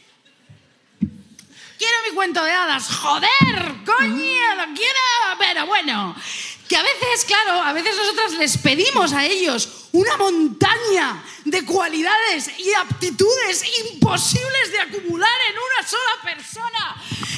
Quiero 0.99 1.97
mi 2.07 2.13
cuento 2.13 2.43
de 2.43 2.51
hadas. 2.51 2.87
Joder, 2.97 3.83
coño, 3.83 4.55
lo 4.57 4.73
quiero. 4.75 4.99
Pero 5.39 5.65
bueno. 5.65 6.15
Que 6.73 6.79
a 6.79 6.81
veces, 6.81 7.25
claro, 7.25 7.61
a 7.61 7.71
veces 7.71 7.95
nosotras 7.95 8.31
les 8.31 8.57
pedimos 8.57 9.13
a 9.13 9.23
ellos 9.23 9.89
una 9.91 10.17
montaña 10.17 11.23
de 11.45 11.63
cualidades 11.65 12.49
y 12.57 12.73
aptitudes 12.73 13.63
imposibles 13.91 14.71
de 14.71 14.79
acumular 14.79 15.37
en 15.51 15.55
una 15.55 15.87
sola 15.87 16.35
persona, 16.35 16.95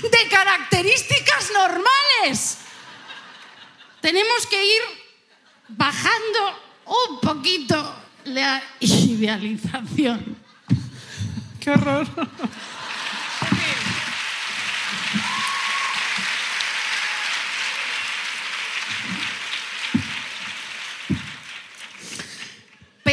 de 0.10 0.30
características 0.30 1.52
normales. 1.52 2.60
Tenemos 4.00 4.48
que 4.50 4.66
ir 4.66 4.82
bajando 5.68 6.62
un 6.86 7.20
poquito 7.20 7.94
la 8.24 8.64
idealización. 8.80 10.38
Qué 11.60 11.72
horror. 11.72 12.08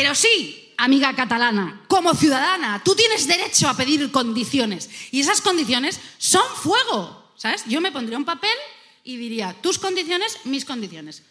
Pero 0.02 0.16
sí, 0.16 0.74
amiga 0.78 1.14
catalana, 1.14 1.82
como 1.86 2.12
ciudadana, 2.12 2.82
tú 2.84 2.92
tienes 2.96 3.24
derecho 3.28 3.68
a 3.68 3.76
pedir 3.76 4.10
condiciones. 4.10 4.90
Y 5.12 5.20
esas 5.20 5.40
condiciones 5.40 6.00
son 6.18 6.42
fuego, 6.56 7.32
¿sabes? 7.36 7.62
Yo 7.68 7.80
me 7.80 7.92
pondría 7.92 8.18
un 8.18 8.24
papel 8.24 8.50
y 9.04 9.16
diría, 9.16 9.54
tus 9.62 9.78
condiciones, 9.78 10.40
mis 10.42 10.64
condiciones. 10.64 11.22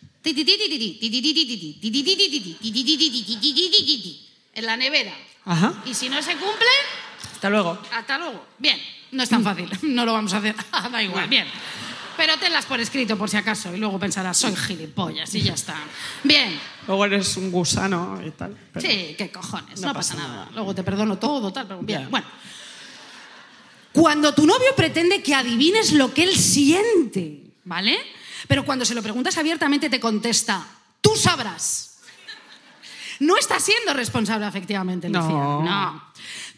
En 4.54 4.66
la 4.66 4.78
nevera. 4.78 5.14
Ajá. 5.44 5.74
Y 5.86 5.94
si 5.94 6.08
no 6.08 6.22
se 6.22 6.32
cumplen, 6.32 6.70
Hasta 7.34 7.50
luego. 7.50 7.78
hasta 7.92 8.18
luego. 8.20 8.46
Bien, 8.58 8.82
no 9.12 9.22
es 9.22 9.28
tan 9.28 9.44
fácil, 9.44 9.70
no 9.82 10.06
lo 10.06 10.14
vamos 10.14 10.34
a 10.34 10.38
hacer. 10.38 10.56
da 10.90 11.04
igual, 11.04 11.28
bien. 11.28 11.46
Pero 12.16 12.38
tenlas 12.38 12.66
por 12.66 12.80
escrito 12.80 13.18
por 13.18 13.30
si 13.30 13.36
acaso 13.36 13.76
y 13.76 13.80
luego 13.80 14.00
pensarás, 14.00 14.38
soy 14.38 14.56
gilipollas 14.56 15.36
y 15.36 15.42
ya 15.42 15.56
está. 15.56 15.76
Bien, 16.24 16.58
Luego 16.88 17.06
eres 17.06 17.38
un 17.38 17.52
gusano 17.52 18.20
y 18.26 18.32
tal. 18.32 18.58
Sí, 18.80 19.16
qué 19.18 19.32
cojones, 19.32 19.80
no, 19.82 19.88
No 19.88 19.94
pasa, 19.94 20.16
nada. 20.16 20.28
nada. 20.30 20.50
Luego 20.54 20.74
te 20.76 20.84
perdono 20.84 21.18
todo, 21.18 21.52
tal, 21.54 21.68
pero 21.68 21.82
bien. 21.82 22.02
Ya. 22.04 22.10
Bueno. 22.10 22.28
Cuando 23.94 24.34
tu 24.34 24.46
novio 24.46 24.74
pretende 24.76 25.22
que 25.22 25.36
adivines 25.36 25.92
lo 25.94 26.14
que 26.14 26.24
él 26.24 26.36
siente, 26.36 27.44
¿vale? 27.66 27.98
Pero 28.48 28.66
cuando 28.66 28.86
se 28.86 28.96
lo 28.96 29.04
preguntas 29.04 29.38
abiertamente 29.38 29.90
te 29.90 30.00
contesta, 30.00 30.66
tú 31.02 31.16
sabrás. 31.16 32.00
No 33.20 33.38
estás 33.38 33.64
siendo 33.64 33.94
responsable 33.94 34.46
afectivamente, 34.46 35.08
Lucía. 35.08 35.30
No. 35.30 35.62
No. 35.62 36.11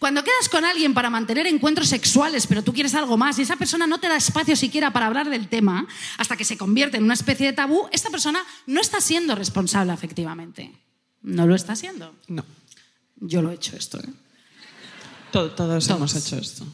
Cuando 0.04 0.22
quedas 0.22 0.50
con 0.50 0.66
alguien 0.66 0.94
para 0.94 1.10
mantener 1.10 1.48
encuentros 1.48 1.88
sexuales, 1.88 2.46
pero 2.46 2.62
tú 2.62 2.74
quieres 2.74 2.94
algo 2.94 3.16
más 3.16 3.39
y 3.39 3.44
esa 3.44 3.56
persona 3.56 3.88
no 3.88 4.02
te 4.02 4.10
da 4.10 4.18
espacio 4.18 4.54
siquiera 4.58 4.92
para 4.92 5.06
hablar 5.06 5.30
del 5.30 5.48
tema, 5.48 5.88
hasta 6.18 6.36
que 6.36 6.44
se 6.44 6.58
convierte 6.58 6.98
en 6.98 7.06
una 7.06 7.13
especie 7.13 7.46
de 7.46 7.54
tabú, 7.54 7.88
esta 7.89 8.10
persona 8.10 8.44
no 8.68 8.82
está 8.82 9.00
siendo 9.00 9.34
responsable 9.34 9.94
afectivamente. 9.94 10.74
No 11.22 11.48
lo 11.48 11.56
está 11.56 11.78
siendo. 11.78 12.13
No. 12.28 12.44
Yo 13.16 13.42
lo 13.42 13.50
he 13.52 13.54
hecho 13.54 13.78
esto, 13.78 13.98
¿eh? 14.02 14.10
Todo- 15.32 15.52
todos, 15.52 15.88
Todos. 15.88 15.98
hemos 15.98 16.16
hecho 16.16 16.36
esto. 16.36 16.66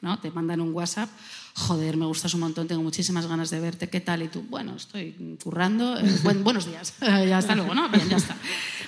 ¿No? 0.00 0.20
Te 0.20 0.30
mandan 0.30 0.60
un 0.60 0.72
WhatsApp, 0.72 1.10
joder, 1.54 1.96
me 1.96 2.06
gustas 2.06 2.34
un 2.34 2.40
montón, 2.40 2.68
tengo 2.68 2.84
muchísimas 2.84 3.26
ganas 3.26 3.50
de 3.50 3.58
verte, 3.58 3.90
¿qué 3.90 4.00
tal? 4.00 4.22
Y 4.22 4.28
tú, 4.28 4.42
bueno, 4.48 4.76
estoy 4.76 5.36
currando, 5.42 5.98
eh, 5.98 6.04
buen- 6.22 6.44
buenos 6.44 6.66
días, 6.66 6.94
ya 7.00 7.36
hasta 7.36 7.56
luego, 7.56 7.74
¿no? 7.74 7.88
Bien, 7.88 8.08
ya 8.08 8.18
está. 8.18 8.36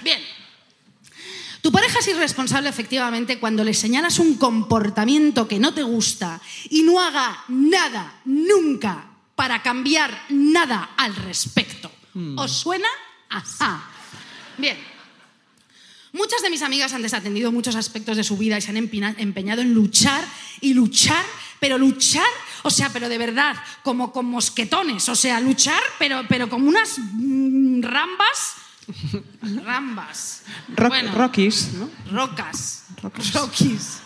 Bien. 0.04 0.20
Tu 1.66 1.72
pareja 1.72 1.98
es 1.98 2.06
irresponsable 2.06 2.68
efectivamente 2.68 3.40
cuando 3.40 3.64
le 3.64 3.74
señalas 3.74 4.20
un 4.20 4.36
comportamiento 4.36 5.48
que 5.48 5.58
no 5.58 5.74
te 5.74 5.82
gusta 5.82 6.40
y 6.70 6.84
no 6.84 7.00
haga 7.00 7.42
nada, 7.48 8.20
nunca, 8.24 9.04
para 9.34 9.60
cambiar 9.64 10.16
nada 10.28 10.90
al 10.96 11.16
respecto. 11.16 11.90
¿Os 12.36 12.52
suena? 12.52 12.86
Ajá. 13.28 13.82
Bien. 14.56 14.78
Muchas 16.12 16.40
de 16.40 16.50
mis 16.50 16.62
amigas 16.62 16.92
han 16.92 17.02
desatendido 17.02 17.50
muchos 17.50 17.74
aspectos 17.74 18.16
de 18.16 18.22
su 18.22 18.36
vida 18.36 18.56
y 18.56 18.60
se 18.60 18.70
han 18.70 18.76
empeñado 18.76 19.60
en 19.60 19.74
luchar 19.74 20.24
y 20.60 20.72
luchar, 20.72 21.24
pero 21.58 21.78
luchar, 21.78 22.30
o 22.62 22.70
sea, 22.70 22.90
pero 22.92 23.08
de 23.08 23.18
verdad, 23.18 23.56
como 23.82 24.12
con 24.12 24.26
mosquetones, 24.26 25.08
o 25.08 25.16
sea, 25.16 25.40
luchar, 25.40 25.82
pero, 25.98 26.22
pero 26.28 26.48
como 26.48 26.68
unas 26.68 26.96
mm, 26.96 27.82
rambas. 27.82 28.54
Rambas. 29.64 30.42
Rock- 30.74 30.88
Bueno, 30.88 31.12
Rockies, 31.14 31.72
¿no? 31.74 31.90
Rocas. 32.12 32.84
Rockies. 33.02 33.98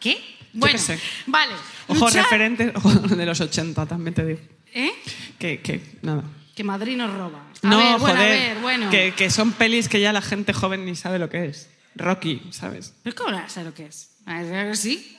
¿Qué? 0.00 0.18
Bueno, 0.52 0.72
qué 0.72 0.78
sé. 0.78 1.00
vale. 1.26 1.52
Ojo 1.88 2.06
luchar- 2.06 2.22
referente 2.24 2.72
ojo, 2.74 2.90
de 2.90 3.26
los 3.26 3.40
80, 3.40 3.86
también 3.86 4.14
te 4.14 4.24
digo. 4.24 4.40
¿Eh? 4.72 4.90
Que, 5.38 5.60
que 5.60 5.98
nada. 6.02 6.24
Que 6.54 6.64
Madrid 6.64 6.96
nos 6.96 7.12
roba. 7.12 7.42
A 7.62 7.68
no, 7.68 7.76
ver, 7.78 7.98
bueno, 7.98 8.00
joder. 8.16 8.16
a 8.16 8.20
ver, 8.54 8.58
bueno. 8.60 8.90
Que, 8.90 9.12
que 9.14 9.30
son 9.30 9.52
pelis 9.52 9.88
que 9.88 10.00
ya 10.00 10.12
la 10.12 10.22
gente 10.22 10.52
joven 10.52 10.84
ni 10.86 10.96
sabe 10.96 11.18
lo 11.18 11.28
que 11.28 11.46
es. 11.46 11.68
Rocky, 11.94 12.42
¿sabes? 12.50 12.94
¿Pero 13.02 13.16
cómo 13.16 13.30
no 13.32 13.48
sé 13.48 13.64
lo 13.64 13.72
que 13.74 13.86
es? 13.86 14.10
A 14.26 14.42
ver, 14.42 14.76
¿Sí? 14.76 15.16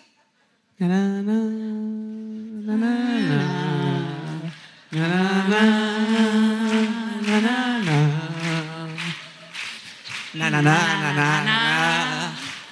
Na, 0.80 0.88
na, 0.88 1.22
na, 1.22 1.34
na, 10.38 10.50
na, 10.50 10.62
na. 10.62 10.78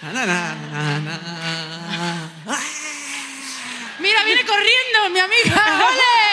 Na, 0.01 0.13
na, 0.13 0.25
na, 0.25 0.55
na, 0.71 0.99
na, 0.99 0.99
na. 0.99 2.59
Mira, 3.99 4.23
viene 4.23 4.45
corriendo 4.45 5.09
mi 5.11 5.19
amiga. 5.19 5.87
¡Ole! 5.87 6.25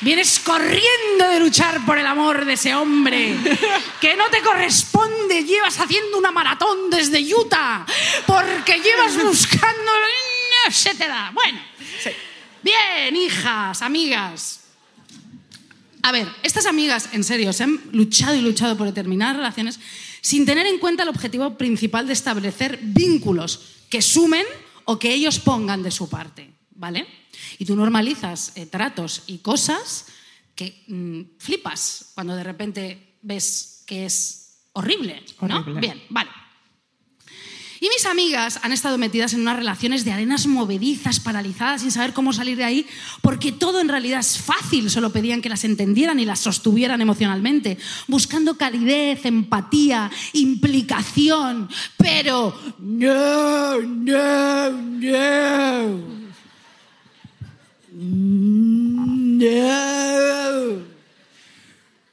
Vienes 0.00 0.38
corriendo 0.40 1.28
de 1.28 1.40
luchar 1.40 1.84
por 1.84 1.98
el 1.98 2.06
amor 2.06 2.44
de 2.44 2.54
ese 2.54 2.74
hombre 2.74 3.36
que 4.00 4.16
no 4.16 4.30
te 4.30 4.40
corresponde. 4.40 5.44
Llevas 5.44 5.78
haciendo 5.78 6.16
una 6.16 6.30
maratón 6.30 6.88
desde 6.88 7.22
Utah 7.34 7.84
porque 8.26 8.80
llevas 8.80 9.22
buscando. 9.22 9.92
No 10.64 10.72
se 10.72 10.94
te 10.94 11.06
da. 11.06 11.30
Bueno. 11.34 11.60
Bien, 12.62 13.14
hijas, 13.14 13.82
amigas. 13.82 14.67
A 16.02 16.12
ver, 16.12 16.28
estas 16.42 16.66
amigas, 16.66 17.10
en 17.12 17.24
serio, 17.24 17.52
se 17.52 17.64
han 17.64 17.80
luchado 17.92 18.34
y 18.34 18.40
luchado 18.40 18.76
por 18.76 18.86
determinadas 18.86 19.36
relaciones 19.36 19.80
sin 20.20 20.46
tener 20.46 20.66
en 20.66 20.78
cuenta 20.78 21.02
el 21.02 21.08
objetivo 21.08 21.56
principal 21.56 22.06
de 22.06 22.12
establecer 22.12 22.78
vínculos 22.82 23.60
que 23.88 24.02
sumen 24.02 24.44
o 24.84 24.98
que 24.98 25.12
ellos 25.12 25.38
pongan 25.38 25.82
de 25.82 25.90
su 25.90 26.08
parte, 26.08 26.50
¿vale? 26.74 27.06
Y 27.58 27.64
tú 27.64 27.76
normalizas 27.76 28.52
eh, 28.56 28.66
tratos 28.66 29.22
y 29.26 29.38
cosas 29.38 30.06
que 30.54 30.84
mm, 30.88 31.38
flipas 31.38 32.12
cuando 32.14 32.34
de 32.34 32.44
repente 32.44 33.16
ves 33.22 33.84
que 33.86 34.06
es 34.06 34.60
horrible, 34.72 35.22
¿no? 35.42 35.60
Horrible. 35.60 35.80
Bien, 35.80 36.02
vale. 36.08 36.30
Y 37.80 37.88
mis 37.88 38.06
amigas 38.06 38.58
han 38.62 38.72
estado 38.72 38.98
metidas 38.98 39.34
en 39.34 39.42
unas 39.42 39.56
relaciones 39.56 40.04
de 40.04 40.12
arenas 40.12 40.46
movedizas, 40.46 41.20
paralizadas, 41.20 41.82
sin 41.82 41.92
saber 41.92 42.12
cómo 42.12 42.32
salir 42.32 42.56
de 42.56 42.64
ahí, 42.64 42.86
porque 43.22 43.52
todo 43.52 43.80
en 43.80 43.88
realidad 43.88 44.20
es 44.20 44.38
fácil, 44.38 44.90
solo 44.90 45.12
pedían 45.12 45.40
que 45.40 45.48
las 45.48 45.64
entendieran 45.64 46.18
y 46.18 46.24
las 46.24 46.40
sostuvieran 46.40 47.00
emocionalmente, 47.00 47.78
buscando 48.08 48.56
calidez, 48.56 49.24
empatía, 49.24 50.10
implicación, 50.32 51.68
pero 51.96 52.58
no, 52.78 53.80
no, 53.80 54.70
no. 54.70 56.18
No. 57.90 59.48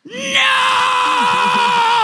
¡No! 0.05 1.94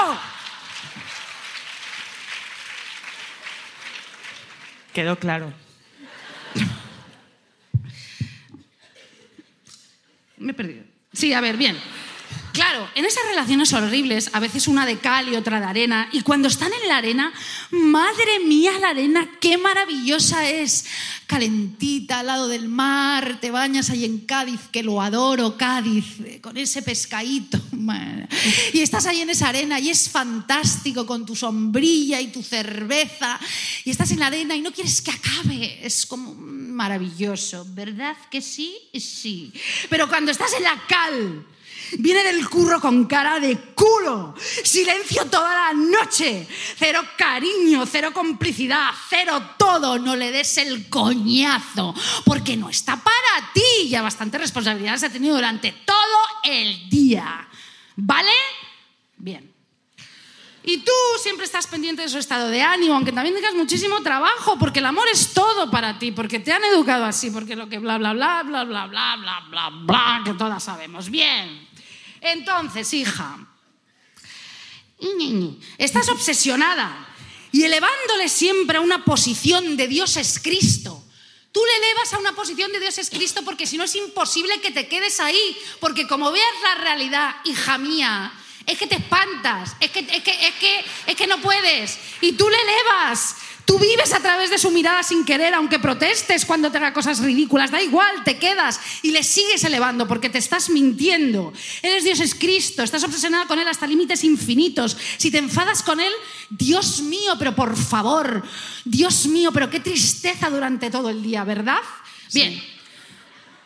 Quedó 4.94 5.18
claro. 5.18 5.52
Me 10.38 10.52
he 10.52 10.56
perdido. 10.56 10.84
Sí, 11.14 11.34
a 11.34 11.42
ver, 11.42 11.58
bien. 11.58 11.78
Claro, 12.54 12.90
en 12.96 13.06
esas 13.06 13.24
relaciones 13.26 13.72
horribles, 13.72 14.30
a 14.34 14.40
veces 14.42 14.68
una 14.68 14.86
de 14.86 14.98
cal 14.98 15.30
y 15.30 15.36
otra 15.36 15.60
de 15.60 15.66
arena, 15.66 16.10
y 16.12 16.22
cuando 16.22 16.50
están 16.50 16.72
en 16.74 16.88
la 16.88 16.98
arena, 16.98 17.32
madre 17.72 18.40
mía, 18.46 18.74
la 18.80 18.90
arena, 18.90 19.30
qué 19.40 19.58
maravillosa 19.58 20.50
es. 20.50 20.86
Calentita 21.28 22.20
al 22.20 22.28
lado 22.28 22.48
del 22.50 22.68
mar, 22.68 23.40
te 23.40 23.52
bañas 23.52 23.90
ahí 23.90 24.04
en 24.04 24.20
Cádiz, 24.20 24.60
que 24.70 24.84
lo 24.84 25.02
adoro, 25.02 25.56
Cádiz, 25.56 26.20
eh, 26.26 26.42
con 26.42 26.58
ese 26.58 26.82
pescadito. 26.82 27.60
Y 28.74 28.82
estás 28.82 29.06
ahí 29.06 29.22
en 29.22 29.30
esa 29.30 29.50
arena 29.50 29.80
y 29.80 29.90
es 29.90 30.10
fantástico 30.10 31.06
con 31.06 31.26
tu 31.26 31.36
sombrilla 31.36 32.22
y 32.22 32.28
tu 32.28 32.44
cerveza, 32.44 33.40
y 33.84 33.92
estás 33.92 34.12
en 34.12 34.20
la 34.20 34.28
arena 34.28 34.56
y 34.56 34.62
no 34.62 34.72
quieres 34.72 35.02
que 35.02 35.12
acabe. 35.12 35.86
Es 35.86 36.06
como 36.06 36.34
maravilloso, 36.36 37.66
¿verdad 37.70 38.16
que 38.30 38.42
sí? 38.42 38.78
Sí. 38.94 39.52
Pero 39.90 40.08
cuando 40.08 40.32
estás 40.32 40.54
en 40.54 40.64
la 40.64 40.82
cal, 40.88 41.46
Viene 42.00 42.24
del 42.24 42.48
curro 42.50 42.80
con 42.80 43.06
cara 43.06 43.40
de 43.40 43.58
culo. 43.74 44.36
Silencio 44.64 45.26
toda 45.26 45.54
la 45.54 45.74
noche. 45.74 46.48
Cero 46.78 47.02
cariño, 47.18 47.86
cero 47.86 48.12
complicidad, 48.14 48.90
cero 49.10 49.42
todo. 49.58 50.00
No 50.00 50.16
le 50.16 50.32
des 50.32 50.58
el 50.58 50.90
coñazo. 50.90 51.94
Porque 52.26 52.56
no 52.58 52.70
está 52.70 52.96
para 52.96 53.52
ti. 53.54 53.90
Ya 53.90 54.02
bastante 54.02 54.38
responsabilidades 54.38 55.04
ha 55.04 55.10
tenido 55.10 55.36
durante 55.36 55.72
todo 55.86 55.96
el 56.44 56.90
día. 56.90 57.48
¿Vale? 57.96 58.32
Bien. 59.18 59.52
Y 60.64 60.78
tú 60.80 60.92
siempre 61.22 61.46
estás 61.46 61.66
pendiente 61.66 62.04
de 62.04 62.10
su 62.10 62.20
estado 62.20 62.48
de 62.50 62.62
ánimo, 62.62 62.94
aunque 62.94 63.12
también 63.12 63.34
tengas 63.34 63.56
muchísimo 63.56 64.02
trabajo, 64.02 64.60
porque 64.60 64.78
el 64.78 64.86
amor 64.86 65.08
es 65.12 65.34
todo 65.34 65.72
para 65.72 65.98
ti, 65.98 66.12
porque 66.12 66.40
te 66.40 66.54
han 66.54 66.64
educado 66.64 67.06
así, 67.06 67.32
porque 67.32 67.56
lo 67.56 67.68
que 67.68 67.80
bla, 67.80 67.98
bla, 67.98 68.14
bla, 68.14 68.44
bla, 68.44 68.64
bla, 68.66 68.86
bla, 68.86 69.16
bla, 69.16 69.40
bla, 69.50 69.70
bla, 69.70 70.22
que 70.24 70.34
todas 70.34 70.64
sabemos. 70.64 71.10
Bien. 71.10 71.68
Entonces, 72.22 72.94
hija, 72.94 73.40
estás 75.78 76.08
obsesionada 76.10 77.10
y 77.52 77.64
elevándole 77.64 78.30
siempre 78.30 78.78
a 78.78 78.82
una 78.82 79.04
posición 79.04 79.76
de 79.76 79.88
Dios 79.88 80.16
es 80.18 80.40
Cristo. 80.40 81.04
Tú 81.52 81.62
le 81.66 81.86
elevas 81.86 82.14
a 82.14 82.20
una 82.20 82.34
posición 82.34 82.72
de 82.72 82.80
Dios 82.80 82.98
es 82.98 83.10
Cristo 83.10 83.42
porque 83.44 83.68
si 83.68 83.78
no 83.78 83.84
es 83.84 83.96
imposible 83.96 84.62
que 84.62 84.72
te 84.72 84.88
quedes 84.88 85.20
ahí, 85.20 85.58
porque 85.80 86.08
como 86.08 86.32
veas 86.32 86.54
la 86.64 86.76
realidad, 86.76 87.36
hija 87.44 87.78
mía, 87.78 88.32
es 88.66 88.78
que 88.78 88.88
te 88.88 88.96
espantas, 88.96 89.76
es 89.80 89.92
que, 89.92 90.00
es 90.00 90.24
que, 90.24 90.48
es 90.48 90.56
que, 90.56 90.86
es 91.08 91.16
que 91.16 91.28
no 91.28 91.42
puedes. 91.42 91.98
Y 92.22 92.34
tú 92.34 92.48
le 92.48 92.62
elevas. 92.62 93.36
Tú 93.72 93.80
vives 93.80 94.12
a 94.12 94.20
través 94.20 94.50
de 94.50 94.58
su 94.58 94.70
mirada 94.70 95.02
sin 95.02 95.24
querer, 95.24 95.54
aunque 95.54 95.80
protestes 95.80 96.46
cuando 96.46 96.70
te 96.70 96.78
haga 96.78 96.92
cosas 96.92 97.20
ridículas. 97.20 97.72
Da 97.72 97.82
igual, 97.82 98.22
te 98.26 98.38
quedas 98.38 98.78
y 99.02 99.12
le 99.12 99.24
sigues 99.24 99.64
elevando 99.64 100.10
porque 100.10 100.30
te 100.30 100.40
estás 100.40 100.70
mintiendo. 100.70 101.54
Eres 101.82 102.04
Dios 102.04 102.20
es 102.20 102.36
Cristo, 102.36 102.84
estás 102.84 103.06
obsesionada 103.06 103.46
con 103.46 103.60
Él 103.60 103.68
hasta 103.70 103.88
límites 103.88 104.26
infinitos. 104.26 104.98
Si 105.16 105.32
te 105.32 105.38
enfadas 105.38 105.84
con 105.84 106.02
Él, 106.02 106.12
Dios 106.50 107.00
mío, 107.04 107.36
pero 107.40 107.56
por 107.56 107.78
favor, 107.78 108.44
Dios 108.84 109.28
mío, 109.28 109.54
pero 109.54 109.70
qué 109.70 109.80
tristeza 109.80 110.50
durante 110.50 110.92
todo 110.92 111.10
el 111.10 111.24
día, 111.24 111.46
¿verdad? 111.46 111.80
Bien. 112.34 112.62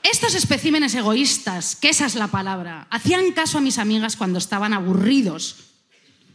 Estos 0.03 0.35
especímenes 0.35 0.93
egoístas, 0.93 1.75
que 1.75 1.89
esa 1.89 2.05
es 2.05 2.13
la 2.13 2.27
palabra, 2.27 2.85
hacían 2.91 3.31
caso 3.31 3.57
a 3.57 3.61
mis 3.61 3.79
amigas 3.79 4.17
cuando 4.17 4.37
estaban 4.37 4.71
aburridos. 4.71 5.55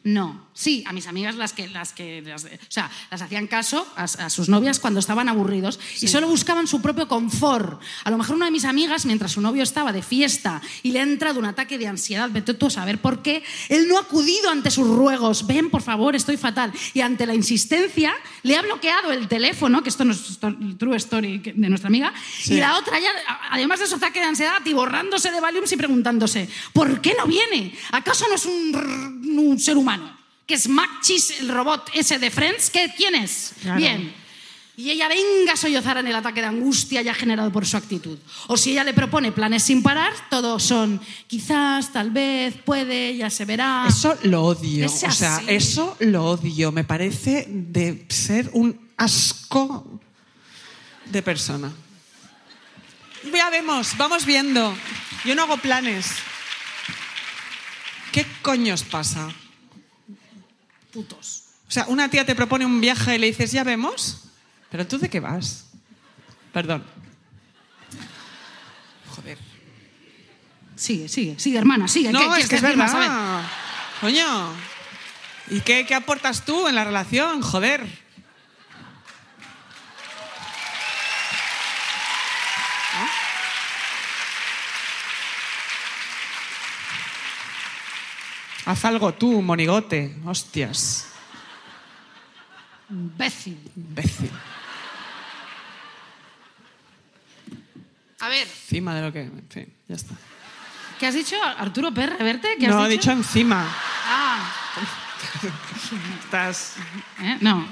No, 0.02 0.49
sí, 0.55 0.84
a 0.86 0.92
mis 0.92 1.07
amigas 1.07 1.36
las 1.36 1.53
que, 1.53 1.68
las 1.68 1.92
que, 1.92 2.22
las 2.22 2.44
o 2.44 2.48
sea, 2.68 2.90
las 3.11 3.22
hacían 3.22 3.46
caso 3.46 3.86
a, 3.96 4.05
a 4.05 4.30
sus 4.30 4.48
novias 4.48 4.78
cuando 4.78 5.01
estaban 5.01 5.28
aburridos 5.28 5.78
y 6.01 6.09
solo 6.09 6.28
buscaban 6.28 6.66
su 6.66 6.80
propio 6.82 7.09
confort. 7.09 7.80
A 8.05 8.11
lo 8.11 8.18
mejor 8.18 8.36
una 8.36 8.46
de 8.46 8.51
mis 8.51 8.64
amigas, 8.64 9.07
mientras 9.07 9.32
su 9.32 9.40
novio 9.40 9.62
estaba 9.62 9.92
de 9.92 10.03
fiesta 10.03 10.61
y 10.82 10.92
le 10.92 11.01
ha 11.01 11.03
entrado 11.03 11.38
un 11.38 11.46
ataque 11.46 11.78
de 11.78 11.86
ansiedad, 11.86 12.28
vete 12.30 12.55
tú 12.55 12.66
a 12.66 12.70
saber 12.70 12.98
por 13.01 13.22
qué, 13.22 13.42
él 13.68 13.88
no 13.88 13.96
ha 13.98 14.03
acudido 14.03 14.51
ante 14.51 14.70
sus 14.70 14.86
ruegos, 14.88 15.46
ven 15.46 15.70
por 15.70 15.82
favor, 15.82 16.14
estoy 16.16 16.36
fatal. 16.36 16.72
Y 16.94 17.01
ante 17.01 17.26
la 17.26 17.34
insistencia 17.34 18.12
le 18.42 18.57
ha 18.57 18.62
bloqueado 18.62 19.12
el 19.12 19.28
teléfono, 19.28 19.82
que 19.82 19.88
esto 19.88 20.05
no 20.05 20.12
es 20.12 20.38
true 20.78 20.96
story 20.96 21.38
de 21.38 21.68
nuestra 21.68 21.88
amiga, 21.88 22.12
Sí. 22.40 22.55
y 22.55 22.57
la 22.59 22.76
otra 22.76 22.98
ya, 22.98 23.11
además 23.51 23.80
de 23.80 23.86
su 23.86 23.96
ataque 23.96 24.20
de 24.20 24.26
ansiedad, 24.26 24.57
atiborrándose 24.57 25.30
de 25.30 25.40
Valiums 25.40 25.72
y 25.72 25.76
preguntándose, 25.76 26.48
¿por 26.72 27.01
qué 27.01 27.14
no 27.18 27.26
viene? 27.26 27.74
¿Acaso 27.92 28.26
no 28.28 28.34
es 28.34 28.46
un 28.46 29.57
ser 29.59 29.76
humano? 29.76 30.19
¿Que 30.51 30.57
es 30.57 30.68
Machis, 30.68 31.38
el 31.38 31.48
robot 31.48 31.90
ese 31.94 32.18
de 32.18 32.28
Friends? 32.28 32.70
¿Qué, 32.70 32.92
¿Quién 32.96 33.14
es? 33.14 33.53
Claro. 33.62 33.78
Bien. 33.78 34.12
Y 34.76 34.90
ella 34.90 35.07
venga 35.07 35.53
a 35.53 35.57
sollozar 35.57 35.98
en 35.98 36.09
el 36.09 36.16
ataque 36.16 36.40
de 36.40 36.48
angustia 36.48 37.03
ya 37.03 37.14
generado 37.14 37.53
por 37.53 37.64
su 37.64 37.76
actitud. 37.76 38.18
O 38.48 38.57
si 38.57 38.72
ella 38.72 38.82
le 38.82 38.92
propone 38.92 39.30
planes 39.30 39.62
sin 39.62 39.80
parar, 39.80 40.12
todos 40.28 40.61
son 40.64 41.01
quizás, 41.28 41.92
tal 41.92 42.11
vez, 42.11 42.57
puede, 42.64 43.16
ya 43.16 43.30
se 43.30 43.44
verá. 43.44 43.84
Eso 43.88 44.18
lo 44.24 44.42
odio. 44.42 44.86
Es 44.86 45.05
o 45.05 45.12
sea, 45.12 45.40
eso 45.46 45.96
lo 46.01 46.24
odio. 46.24 46.72
Me 46.72 46.82
parece 46.82 47.46
de 47.48 48.07
ser 48.09 48.51
un 48.53 48.90
asco 48.96 50.01
de 51.05 51.22
persona. 51.22 51.72
Ya 53.32 53.51
vemos, 53.51 53.96
vamos 53.96 54.26
viendo. 54.26 54.74
Yo 55.24 55.36
no 55.36 55.42
hago 55.42 55.59
planes. 55.59 56.07
¿Qué 58.11 58.26
coño 58.42 58.74
os 58.74 58.82
pasa? 58.82 59.32
Putos. 60.93 61.45
O 61.68 61.70
sea, 61.70 61.84
una 61.88 62.11
tía 62.11 62.26
te 62.26 62.34
propone 62.34 62.66
un 62.66 62.80
viaje 62.80 63.14
y 63.14 63.18
le 63.18 63.28
dices, 63.28 63.53
ya 63.53 63.62
vemos. 63.62 64.24
¿Pero 64.70 64.86
tú 64.86 64.99
de 64.99 65.09
qué 65.09 65.20
vas? 65.20 65.66
Perdón. 66.53 66.84
Joder. 69.14 69.38
Sigue, 70.74 71.09
sigue, 71.09 71.38
sigue, 71.38 71.59
hermana, 71.59 71.86
sigue. 71.86 72.09
¿Qué 72.09 72.12
No, 72.12 72.20
quieres 72.20 72.45
es 72.45 72.49
que 72.49 72.57
es 72.57 72.76
más? 72.76 72.93
Verdad. 72.93 73.43
Coño. 74.01 74.53
¿Y 75.51 75.61
qué, 75.61 75.84
qué 75.86 75.95
aportas 75.95 76.45
tú 76.45 76.68
en 76.68 76.74
la 76.74 76.84
relación? 76.84 77.43
Joder. 77.43 77.84
¿No? 77.84 77.91
Haz 88.70 88.84
algo 88.84 89.12
tú, 89.14 89.42
monigote. 89.42 90.14
Hostias. 90.24 91.08
Imbécil. 92.88 93.58
Imbécil. 93.76 94.30
A 98.20 98.28
ver, 98.28 98.46
Encima 98.46 98.94
de 98.94 99.02
lo 99.02 99.12
que... 99.12 99.22
En 99.22 99.48
fin, 99.48 99.72
ya 99.88 99.96
está. 99.96 100.14
¿qué 101.00 101.06
has 101.08 101.14
dicho? 101.14 101.34
Arturo 101.42 101.92
Pérez 101.92 102.16
Reverte? 102.18 102.56
¿Qué 102.60 102.66
has 102.68 102.72
No, 102.76 102.86
he 102.86 102.90
dicho? 102.90 103.10
dicho 103.10 103.12
encima. 103.12 103.66
Ah, 104.06 104.52
Estás... 106.22 106.76
¿eh? 107.22 107.38
no. 107.40 107.66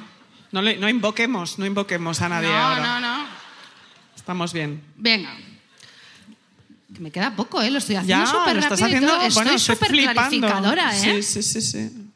No, 0.51 0.63
le- 0.63 0.79
no 0.79 0.89
invoquemos, 0.89 1.61
no 1.61 1.67
invoquemos 1.67 2.21
a 2.23 2.29
nadie 2.29 2.49
no, 2.49 2.57
ahora. 2.57 2.83
no, 2.83 3.01
no. 3.01 3.27
Estamos 4.17 4.53
bien. 4.53 4.83
Venga. 4.97 5.31
Que 6.95 7.01
me 7.01 7.11
queda 7.11 7.35
poco, 7.37 7.61
¿eh? 7.61 7.71
Lo 7.71 7.79
estoy 7.79 7.97
haciendo 7.97 8.25
súper 8.27 8.57
rápido 8.57 8.79
y 8.79 8.83
haciendo... 8.85 9.09
todo. 9.09 9.21
Estoy 9.27 9.35
bueno, 9.45 9.51
estoy 9.57 9.75
súper 9.77 9.91
clarificadora, 10.15 10.97
¿eh? 10.97 11.23
Sí, 11.23 11.43
sí, 11.43 11.43
sí, 11.43 11.61
sí. 11.61 12.11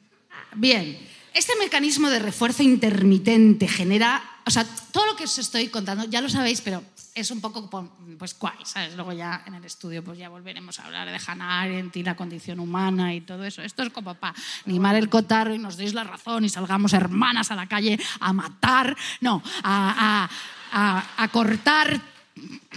Bien. 0.54 0.98
Este 1.34 1.52
mecanismo 1.58 2.08
de 2.10 2.18
refuerzo 2.18 2.62
intermitente 2.62 3.68
genera... 3.68 4.22
O 4.44 4.50
sea, 4.50 4.64
todo 4.90 5.06
lo 5.06 5.16
que 5.16 5.24
os 5.24 5.38
estoy 5.38 5.68
contando 5.68 6.04
ya 6.04 6.20
lo 6.20 6.28
sabéis, 6.28 6.60
pero 6.62 6.82
es 7.14 7.30
un 7.30 7.40
poco 7.40 7.68
po- 7.70 7.88
pues 8.18 8.36
guay, 8.38 8.56
¿sabes? 8.64 8.94
Luego 8.96 9.12
ya 9.12 9.42
en 9.46 9.54
el 9.54 9.64
estudio 9.64 10.02
pues 10.02 10.18
ya 10.18 10.28
volveremos 10.30 10.78
a 10.80 10.86
hablar 10.86 11.08
de 11.08 11.20
Hannah 11.24 11.60
Arendt 11.60 11.96
y 11.96 12.02
la 12.02 12.16
condición 12.16 12.58
humana 12.58 13.14
y 13.14 13.20
todo 13.20 13.44
eso. 13.44 13.62
Esto 13.62 13.82
es 13.82 13.90
como 13.90 14.14
para 14.14 14.34
animar 14.66 14.96
el 14.96 15.08
cotarro 15.08 15.54
y 15.54 15.58
nos 15.58 15.76
deis 15.76 15.94
la 15.94 16.02
razón 16.04 16.44
y 16.44 16.48
salgamos 16.48 16.92
hermanas 16.94 17.50
a 17.50 17.56
la 17.56 17.66
calle 17.68 18.00
a 18.20 18.32
matar, 18.32 18.96
no, 19.20 19.42
a, 19.62 20.28
a- 20.72 20.98
a- 20.98 21.22
a 21.22 21.28
cortar 21.28 22.00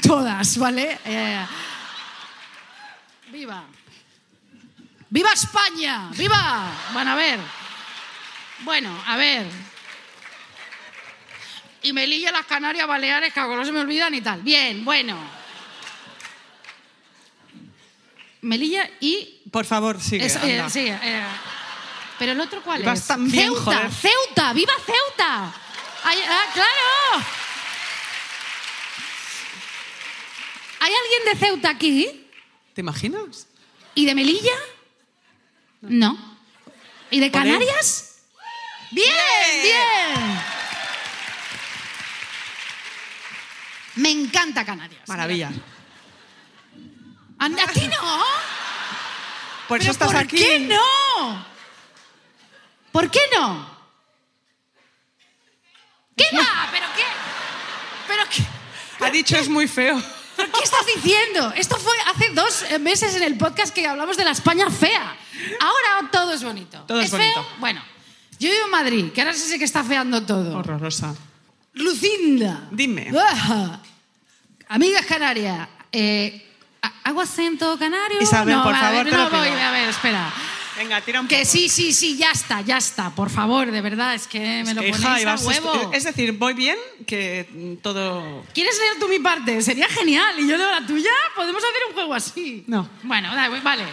todas, 0.01 0.57
¿vale? 0.57 0.99
Eh, 1.05 1.45
¡Viva! 3.35 3.65
¡Viva 5.09 5.33
España! 5.33 6.09
¡Viva! 6.15 6.71
Van 6.93 7.05
a 7.05 7.15
ver. 7.15 7.37
Bueno, 8.59 8.97
a 9.05 9.17
ver. 9.17 9.45
Y 11.81 11.91
Melilla, 11.91 12.31
las 12.31 12.45
Canarias, 12.45 12.87
Baleares, 12.87 13.33
que 13.33 13.41
no 13.41 13.65
se 13.65 13.73
me 13.73 13.81
olvidan 13.81 14.13
y 14.13 14.21
tal. 14.21 14.41
Bien, 14.41 14.85
bueno. 14.85 15.17
Melilla 18.39 18.89
y... 19.01 19.41
Por 19.51 19.65
favor, 19.65 19.99
sigue. 19.99 20.25
eso, 20.25 20.39
eh, 20.39 20.53
anda. 20.53 20.69
sí, 20.69 20.87
eh, 20.87 21.23
pero 22.17 22.31
el 22.31 22.39
otro 22.39 22.63
cuál 22.63 22.83
Vas 22.83 22.99
es? 22.99 23.31
Ceuta, 23.31 23.61
joder. 23.61 23.91
Ceuta, 23.91 24.53
viva 24.53 24.73
Ceuta. 24.85 25.53
Ay, 26.05 26.19
ah, 26.25 26.45
claro. 26.53 27.25
¿Hay 30.79 30.93
alguien 30.93 31.33
de 31.33 31.45
Ceuta 31.45 31.69
aquí? 31.71 32.24
¿Te 32.75 32.81
imaginas? 32.81 33.47
¿Y 33.95 34.05
de 34.05 34.13
Melilla? 34.13 34.51
No. 35.79 36.37
¿Y 37.09 37.21
de 37.21 37.31
Por. 37.31 37.57
Canarias? 37.63 38.17
Bien, 38.91 39.07
bien. 39.63 40.41
Me 43.95 44.11
encanta 44.11 44.65
Canarias. 44.65 45.07
Maravilla. 45.07 45.51
¿A, 47.39 47.45
a 47.45 47.67
ti 47.71 47.87
no? 47.87 48.23
Por 49.69 49.79
eso 49.79 49.85
¿Pero 49.87 49.91
estás 49.93 50.07
¿por 50.07 50.17
aquí. 50.17 50.35
qué 50.35 50.59
no? 50.59 51.45
¿Por 52.91 53.09
qué 53.09 53.21
no? 53.37 53.73
¿Qué 56.17 56.25
va? 56.37 56.67
¿Pero 56.71 56.85
qué? 56.93 57.03
¿Pero 58.07 58.23
qué? 58.29 59.05
Ha 59.05 59.09
dicho 59.11 59.37
es 59.37 59.47
muy 59.47 59.67
feo. 59.69 60.01
¿Pero 60.55 60.57
qué 60.57 60.63
estás 60.63 60.85
diciendo? 60.95 61.53
Esto 61.55 61.77
fue 61.77 61.93
hace 62.07 62.29
dos 62.29 62.63
meses 62.81 63.15
en 63.15 63.23
el 63.23 63.37
podcast 63.37 63.73
que 63.73 63.87
hablamos 63.87 64.17
de 64.17 64.23
la 64.25 64.31
España 64.31 64.69
fea. 64.69 65.15
Ahora 65.59 66.09
todo 66.11 66.33
es 66.33 66.43
bonito. 66.43 66.79
Todo 66.87 67.01
es 67.01 67.09
feo? 67.11 67.19
bonito. 67.19 67.45
Bueno, 67.59 67.81
yo 68.39 68.49
vivo 68.49 68.65
en 68.65 68.71
Madrid, 68.71 69.11
que 69.11 69.21
ahora 69.21 69.33
sí 69.33 69.57
que 69.59 69.65
está 69.65 69.83
feando 69.83 70.21
todo. 70.23 70.57
Horrorosa. 70.57 71.15
Lucinda. 71.73 72.67
Dime. 72.71 73.11
Ah, 73.17 73.79
Amigas 74.69 75.05
Canarias. 75.05 75.67
eh, 75.91 76.41
¿ha- 76.81 76.93
¿Hago 77.03 77.21
acento 77.21 77.77
canario? 77.77 78.21
Isabel, 78.21 78.55
no, 78.55 78.63
por 78.63 78.75
favor, 78.75 79.03
ver, 79.03 79.05
te 79.09 79.11
no 79.17 79.23
lo 79.23 79.29
pido. 79.29 79.39
voy, 79.41 79.49
a 79.49 79.71
ver, 79.71 79.89
espera. 79.89 80.33
Venga, 80.77 81.01
tira 81.01 81.21
un 81.21 81.27
Que 81.27 81.37
poco. 81.39 81.49
sí, 81.49 81.69
sí, 81.69 81.93
sí, 81.93 82.17
ya 82.17 82.31
está, 82.31 82.61
ya 82.61 82.77
está. 82.77 83.09
Por 83.11 83.29
favor, 83.29 83.71
de 83.71 83.81
verdad, 83.81 84.13
es 84.13 84.27
que 84.27 84.39
me 84.39 84.61
Es 84.61 84.75
lo 84.75 84.81
que, 84.81 84.89
ponéis 84.91 85.21
hija, 85.21 85.33
a 85.33 85.37
huevo. 85.37 85.91
Es 85.93 86.03
decir, 86.03 86.33
voy 86.33 86.53
bien, 86.53 86.77
que 87.07 87.77
todo... 87.81 88.43
¿Quieres 88.53 88.77
leer 88.77 88.99
tú 88.99 89.07
mi 89.07 89.19
parte? 89.19 89.61
Sería 89.61 89.87
genial. 89.87 90.39
¿Y 90.39 90.47
yo 90.47 90.57
leo 90.57 90.69
la 90.69 90.85
tuya? 90.85 91.09
¿Podemos 91.35 91.63
hacer 91.63 91.81
un 91.89 91.93
juego 91.93 92.13
así? 92.13 92.63
No. 92.67 92.89
Bueno, 93.03 93.33
da 93.35 93.45
igual, 93.45 93.61
vale. 93.61 93.83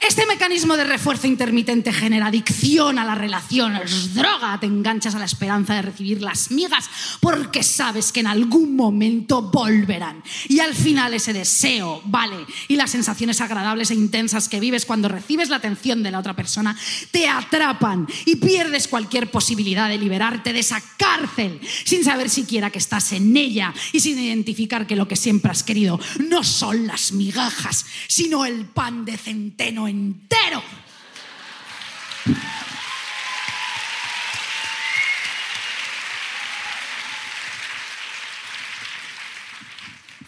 Este 0.00 0.24
mecanismo 0.24 0.78
de 0.78 0.84
refuerzo 0.84 1.26
intermitente 1.26 1.92
genera 1.92 2.28
adicción 2.28 2.98
a 2.98 3.04
las 3.04 3.18
relaciones, 3.18 4.14
droga, 4.14 4.58
te 4.58 4.64
enganchas 4.64 5.14
a 5.14 5.18
la 5.18 5.26
esperanza 5.26 5.74
de 5.74 5.82
recibir 5.82 6.22
las 6.22 6.50
migas 6.50 6.88
porque 7.20 7.62
sabes 7.62 8.10
que 8.10 8.20
en 8.20 8.26
algún 8.26 8.76
momento 8.76 9.42
volverán. 9.42 10.22
Y 10.48 10.60
al 10.60 10.74
final 10.74 11.12
ese 11.12 11.34
deseo, 11.34 12.00
vale, 12.06 12.46
y 12.66 12.76
las 12.76 12.90
sensaciones 12.90 13.42
agradables 13.42 13.90
e 13.90 13.94
intensas 13.94 14.48
que 14.48 14.58
vives 14.58 14.86
cuando 14.86 15.08
recibes 15.08 15.50
la 15.50 15.56
atención 15.56 16.02
de 16.02 16.10
la 16.10 16.20
otra 16.20 16.34
persona 16.34 16.74
te 17.10 17.28
atrapan 17.28 18.08
y 18.24 18.36
pierdes 18.36 18.88
cualquier 18.88 19.30
posibilidad 19.30 19.90
de 19.90 19.98
liberarte 19.98 20.54
de 20.54 20.60
esa 20.60 20.82
cárcel 20.96 21.60
sin 21.84 22.04
saber 22.04 22.30
siquiera 22.30 22.70
que 22.70 22.78
estás 22.78 23.12
en 23.12 23.36
ella 23.36 23.74
y 23.92 24.00
sin 24.00 24.18
identificar 24.18 24.86
que 24.86 24.96
lo 24.96 25.06
que 25.06 25.16
siempre 25.16 25.50
has 25.50 25.62
querido 25.62 26.00
no 26.26 26.42
son 26.42 26.86
las 26.86 27.12
migajas, 27.12 27.84
sino 28.08 28.46
el 28.46 28.64
pan 28.64 29.04
de 29.04 29.18
centeno 29.18 29.89
entero. 29.90 30.62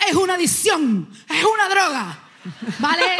Es 0.06 0.14
una 0.14 0.34
adicción, 0.34 1.08
es 1.28 1.44
una 1.44 1.68
droga, 1.68 2.18
¿vale? 2.80 3.18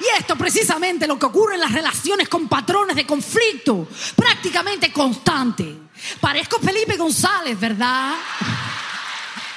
Y 0.00 0.18
esto 0.18 0.36
precisamente 0.36 1.06
lo 1.06 1.18
que 1.18 1.26
ocurre 1.26 1.54
en 1.54 1.60
las 1.60 1.72
relaciones 1.72 2.28
con 2.28 2.48
patrones 2.48 2.94
de 2.94 3.06
conflicto, 3.06 3.88
prácticamente 4.14 4.92
constante. 4.92 5.76
Parezco 6.20 6.60
Felipe 6.60 6.96
González, 6.96 7.58
¿verdad? 7.58 8.14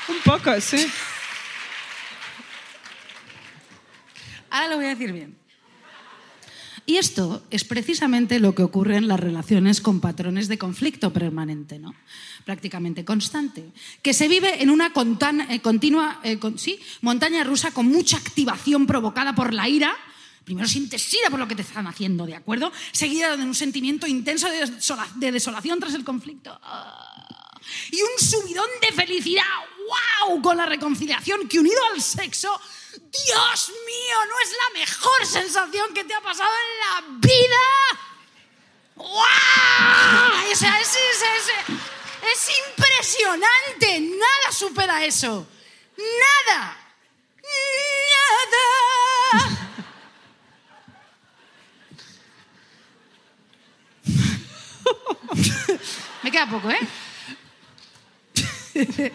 Un 0.07 0.19
poco, 0.23 0.59
sí. 0.59 0.91
Ahora 4.49 4.67
lo 4.69 4.75
voy 4.77 4.85
a 4.85 4.89
decir 4.89 5.11
bien. 5.11 5.40
Y 6.91 6.97
esto 6.97 7.41
es 7.51 7.63
precisamente 7.63 8.37
lo 8.41 8.53
que 8.53 8.63
ocurre 8.63 8.97
en 8.97 9.07
las 9.07 9.17
relaciones 9.17 9.79
con 9.79 10.01
patrones 10.01 10.49
de 10.49 10.57
conflicto 10.57 11.13
permanente, 11.13 11.79
¿no? 11.79 11.95
prácticamente 12.43 13.05
constante, 13.05 13.63
que 14.01 14.13
se 14.13 14.27
vive 14.27 14.61
en 14.61 14.69
una 14.69 14.91
eh, 15.49 15.61
continua 15.61 16.19
eh, 16.21 16.37
montaña 16.99 17.45
rusa 17.45 17.71
con 17.71 17.87
mucha 17.87 18.17
activación 18.17 18.87
provocada 18.87 19.33
por 19.33 19.53
la 19.53 19.69
ira. 19.69 19.95
Primero 20.43 20.67
sientes 20.67 21.13
ira 21.13 21.29
por 21.29 21.39
lo 21.39 21.47
que 21.47 21.55
te 21.55 21.61
están 21.61 21.87
haciendo, 21.87 22.25
¿de 22.25 22.35
acuerdo? 22.35 22.73
Seguida 22.91 23.37
de 23.37 23.43
un 23.43 23.55
sentimiento 23.55 24.05
intenso 24.05 24.49
de, 24.49 24.65
desola- 24.65 25.07
de 25.15 25.31
desolación 25.31 25.79
tras 25.79 25.93
el 25.93 26.03
conflicto. 26.03 26.59
Y 27.89 28.01
un 28.01 28.19
subidón 28.19 28.67
de 28.81 28.91
felicidad, 28.91 29.43
¡wow! 30.27 30.41
Con 30.41 30.57
la 30.57 30.65
reconciliación 30.65 31.47
que 31.47 31.57
unido 31.57 31.79
al 31.93 32.01
sexo, 32.01 32.51
Dios 32.93 33.69
mío, 33.85 34.25
no 34.29 34.39
es 34.39 34.51
la 34.51 34.69
mejor 34.79 35.25
sensación 35.25 35.93
que 35.93 36.03
te 36.03 36.13
ha 36.13 36.21
pasado 36.21 36.49
en 36.49 36.79
la 36.79 37.01
vida. 37.19 37.57
Sea, 40.55 40.79
es, 40.81 40.89
es, 40.89 41.21
es- 41.21 41.51
es 42.31 42.49
impresionante. 42.67 43.99
Nada 44.01 44.51
supera 44.51 45.03
eso. 45.05 45.47
Nada. 45.97 46.77
Nada. 48.51 49.71
Me 56.23 56.31
queda 56.31 56.47
poco, 56.49 56.69
¿eh? 56.69 56.79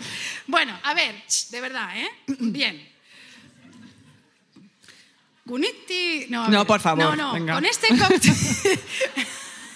bueno, 0.47 0.79
a 0.83 0.95
ver, 0.95 1.23
de 1.51 1.61
verdad, 1.61 1.97
¿eh? 1.99 2.09
Bien. 2.27 2.96
No, 6.29 6.45
a 6.45 6.49
No, 6.49 6.59
ver. 6.59 6.67
por 6.67 6.81
favor, 6.81 7.05
No, 7.05 7.17
no, 7.17 7.33
venga. 7.35 7.55
con 7.55 7.65
este 7.65 7.89
cóctel. 7.97 8.35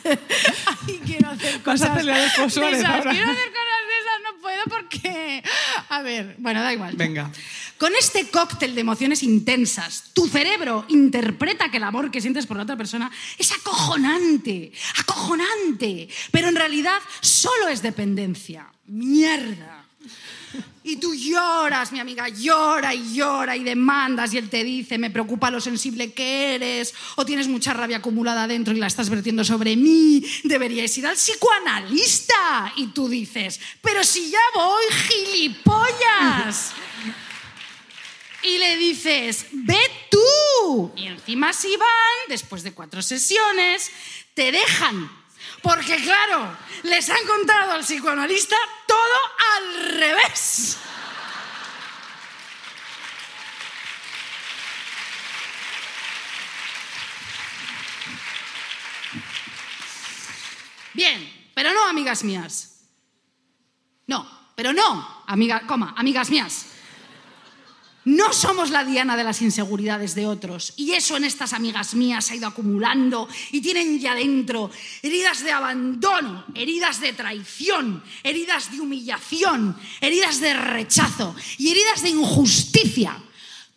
Ay, 0.05 1.01
quiero 1.05 1.31
hacer 1.31 1.63
cosas. 1.63 1.95
de 1.95 2.01
esas. 2.03 2.45
Quiero 2.45 2.71
hacer 2.73 3.03
cosas 3.05 3.05
de 3.05 3.97
esas, 4.01 4.21
no 4.25 4.41
puedo 4.41 4.63
porque. 4.69 5.43
A 5.91 6.03
ver, 6.03 6.35
bueno, 6.39 6.63
da 6.63 6.73
igual. 6.73 6.97
Venga. 6.97 7.31
Con 7.79 7.95
este 7.95 8.29
cóctel 8.29 8.75
de 8.75 8.81
emociones 8.83 9.23
intensas, 9.23 10.11
tu 10.13 10.27
cerebro 10.29 10.85
interpreta 10.89 11.71
que 11.71 11.77
el 11.79 11.85
amor 11.85 12.11
que 12.11 12.21
sientes 12.21 12.47
por 12.47 12.57
la 12.59 12.65
otra 12.65 12.77
persona 12.77 13.11
es 13.39 13.53
acojonante, 13.53 14.73
acojonante, 14.99 16.09
pero 16.31 16.49
en 16.49 16.57
realidad 16.57 16.99
solo 17.21 17.69
es 17.69 17.81
dependencia. 17.83 18.67
Mierda. 18.87 19.87
Y 20.91 20.97
tú 20.97 21.15
lloras, 21.15 21.93
mi 21.93 22.01
amiga, 22.01 22.29
llora 22.29 22.93
y 22.93 23.15
llora 23.15 23.57
y 23.57 23.63
demandas 23.63 24.35
y 24.35 24.39
él 24.39 24.51
te 24.51 24.65
dice, 24.65 24.99
me 24.99 25.09
preocupa 25.09 25.49
lo 25.49 25.61
sensible 25.61 26.13
que 26.13 26.57
eres, 26.57 26.93
o 27.15 27.25
tienes 27.25 27.47
mucha 27.47 27.73
rabia 27.73 27.99
acumulada 27.99 28.49
dentro 28.49 28.75
y 28.75 28.81
la 28.81 28.89
estás 28.89 29.09
vertiendo 29.09 29.45
sobre 29.45 29.77
mí, 29.77 30.21
deberíais 30.43 30.99
ir 30.99 31.07
al 31.07 31.15
psicoanalista. 31.15 32.73
Y 32.75 32.89
tú 32.89 33.09
dices, 33.09 33.61
pero 33.81 34.03
si 34.03 34.33
ya 34.33 34.41
voy, 34.53 34.83
gilipollas. 35.07 36.73
Y 38.43 38.59
le 38.59 38.77
dices, 38.77 39.47
ve 39.53 39.79
tú. 40.11 40.91
Y 40.97 41.07
encima 41.07 41.53
si 41.53 41.77
van, 41.77 42.29
después 42.29 42.65
de 42.65 42.73
cuatro 42.73 43.01
sesiones, 43.01 43.93
te 44.35 44.51
dejan. 44.51 45.20
Porque 45.63 45.97
claro, 46.03 46.57
les 46.85 47.09
han 47.11 47.27
contado 47.27 47.73
al 47.73 47.85
psicoanalista 47.85 48.57
todo 48.87 48.97
al 49.57 49.93
revés. 49.99 50.79
Bien, 60.95 61.51
pero 61.55 61.73
no, 61.73 61.87
amigas 61.87 62.25
mías. 62.25 62.81
No, 64.07 64.29
pero 64.55 64.73
no, 64.73 65.25
amiga, 65.27 65.67
coma, 65.67 65.95
amigas 65.97 66.31
mías. 66.31 66.67
No 68.05 68.33
somos 68.33 68.71
la 68.71 68.85
diana 68.85 69.17
de 69.17 69.25
las 69.25 69.43
inseguridades 69.43 70.15
de 70.15 70.27
otros. 70.27 70.73
Y 70.77 70.93
eso 70.93 71.17
en 71.17 71.25
estas 71.25 71.53
amigas 71.53 71.95
mías 71.95 72.31
ha 72.31 72.35
ido 72.35 72.49
acumulando 72.49 73.29
y 73.53 73.61
tienen 73.61 74.01
ya 74.01 74.15
dentro 74.15 74.71
heridas 75.03 75.45
de 75.45 75.53
abandono, 75.53 76.47
heridas 76.55 77.01
de 77.01 77.13
traición, 77.13 78.03
heridas 78.23 78.73
de 78.73 78.81
humillación, 78.81 79.77
heridas 80.01 80.41
de 80.41 80.55
rechazo 80.55 81.35
y 81.59 81.71
heridas 81.71 82.03
de 82.03 82.11
injusticia. 82.11 83.23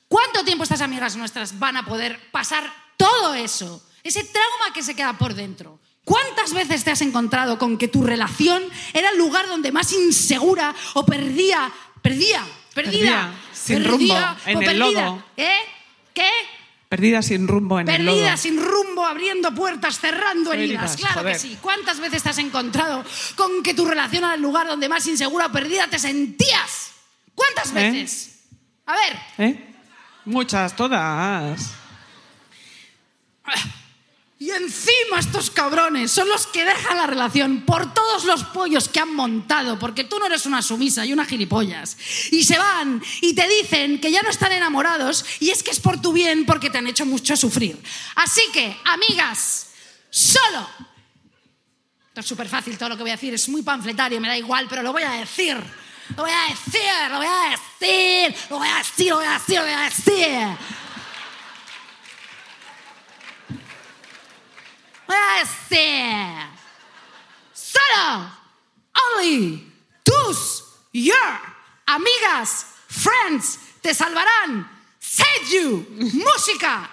¿Cuánto 0.08 0.46
tiempo 0.46 0.64
estas 0.64 0.82
amigas 0.82 1.18
nuestras 1.18 1.60
van 1.60 1.76
a 1.76 1.86
poder 1.86 2.32
pasar 2.32 2.72
todo 2.96 3.34
eso? 3.34 3.84
Ese 4.04 4.24
trauma 4.24 4.74
que 4.74 4.84
se 4.84 4.96
queda 4.96 5.18
por 5.18 5.34
dentro. 5.34 5.80
¿Cuántas 6.06 6.54
veces 6.54 6.84
te 6.84 6.92
has 6.92 7.02
encontrado 7.02 7.58
con 7.58 7.78
que 7.78 7.88
tu 7.88 8.04
relación 8.04 8.64
era 8.94 9.10
el 9.10 9.18
lugar 9.18 9.48
donde 9.48 9.72
más 9.72 9.92
insegura 9.94 10.76
o 10.96 11.06
perdía, 11.06 11.72
perdía, 12.02 12.46
perdida, 12.74 13.34
sin 13.64 13.84
perdida 13.84 13.92
rumbo, 13.92 14.14
o 14.46 14.50
en 14.50 14.58
el 14.58 14.66
perdida? 14.66 14.80
lodo. 15.06 15.24
¿Eh? 15.38 15.56
¿Qué? 16.14 16.30
Perdida 16.90 17.22
sin 17.24 17.48
rumbo 17.48 17.80
en 17.80 17.90
el 17.90 17.96
Perdida, 18.06 18.26
lodo. 18.32 18.38
sin 18.38 18.64
rumbo, 18.64 19.04
abriendo 19.06 19.54
puertas, 19.56 20.00
cerrando 20.00 20.54
heridas. 20.54 20.96
Claro 20.96 21.22
joder. 21.22 21.34
que 21.34 21.40
sí. 21.40 21.58
¿Cuántas 21.60 22.00
veces 22.00 22.22
te 22.22 22.30
has 22.30 22.38
encontrado 22.38 23.04
con 23.36 23.64
que 23.64 23.74
tu 23.74 23.86
relación 23.86 24.24
el 24.26 24.42
lugar 24.42 24.68
donde 24.68 24.88
más 24.88 25.08
insegura 25.08 25.48
o 25.48 25.52
perdida 25.52 25.88
te 25.88 25.98
sentías? 25.98 26.92
¿Cuántas 27.34 27.72
¿Eh? 27.72 27.74
veces? 27.74 28.40
A 28.86 28.94
ver, 28.96 29.20
¿Eh? 29.40 29.74
Muchas, 30.26 30.76
todas. 30.76 31.74
Encima 34.56 35.20
estos 35.20 35.50
cabrones 35.50 36.12
son 36.12 36.30
los 36.30 36.48
que 36.48 36.66
dejan 36.66 36.98
la 36.98 37.08
relación 37.08 37.62
por 37.62 37.94
todos 37.94 38.26
los 38.26 38.44
pollos 38.46 38.88
que 38.88 39.00
han 39.00 39.14
montado, 39.14 39.80
porque 39.80 40.04
tú 40.04 40.20
no 40.20 40.28
eres 40.28 40.46
una 40.46 40.62
sumisa 40.62 41.06
y 41.06 41.14
una 41.14 41.26
gilipollas. 41.26 41.98
Y 42.32 42.44
se 42.44 42.58
van 42.58 43.02
y 43.22 43.34
te 43.34 43.48
dicen 43.48 44.00
que 44.00 44.12
ya 44.12 44.22
no 44.22 44.30
están 44.30 44.52
enamorados 44.52 45.26
y 45.40 45.50
es 45.50 45.64
que 45.64 45.72
es 45.72 45.80
por 45.80 46.02
tu 46.02 46.14
bien 46.14 46.46
porque 46.46 46.70
te 46.70 46.78
han 46.78 46.88
hecho 46.88 47.06
mucho 47.06 47.36
sufrir. 47.36 47.82
Así 48.16 48.42
que, 48.54 48.78
amigas, 48.86 49.68
solo. 50.10 50.68
Es 52.16 52.26
súper 52.26 52.48
fácil 52.48 52.78
todo 52.78 52.90
lo 52.90 52.98
que 52.98 53.04
voy 53.04 53.12
a 53.12 53.16
decir, 53.16 53.34
es 53.34 53.50
muy 53.50 53.64
panfletario, 53.64 54.22
me 54.22 54.28
da 54.28 54.38
igual, 54.38 54.68
pero 54.70 54.84
lo 54.84 54.92
voy 54.92 55.04
a 55.04 55.12
decir. 55.12 55.58
Lo 56.16 56.24
voy 56.24 56.32
a 56.32 56.50
decir, 56.50 56.82
lo 57.10 57.18
voy 57.18 57.28
a 57.28 57.50
decir, 57.50 58.36
lo 58.50 58.58
voy 58.60 58.68
a 58.68 58.78
decir, 58.78 59.10
lo 59.10 59.16
voy 59.16 59.26
a 59.26 59.34
decir, 59.34 59.56
lo 59.56 59.64
voy 59.64 59.74
a 59.74 59.80
decir. 59.80 60.83
Decir. 65.14 66.50
Solo, 67.54 68.32
only, 68.94 69.72
tus, 70.04 70.64
your, 70.92 71.40
amigas, 71.86 72.66
friends, 72.88 73.60
te 73.82 73.94
salvarán. 73.94 74.70
Save 75.00 75.46
you, 75.52 75.86
música. 76.14 76.90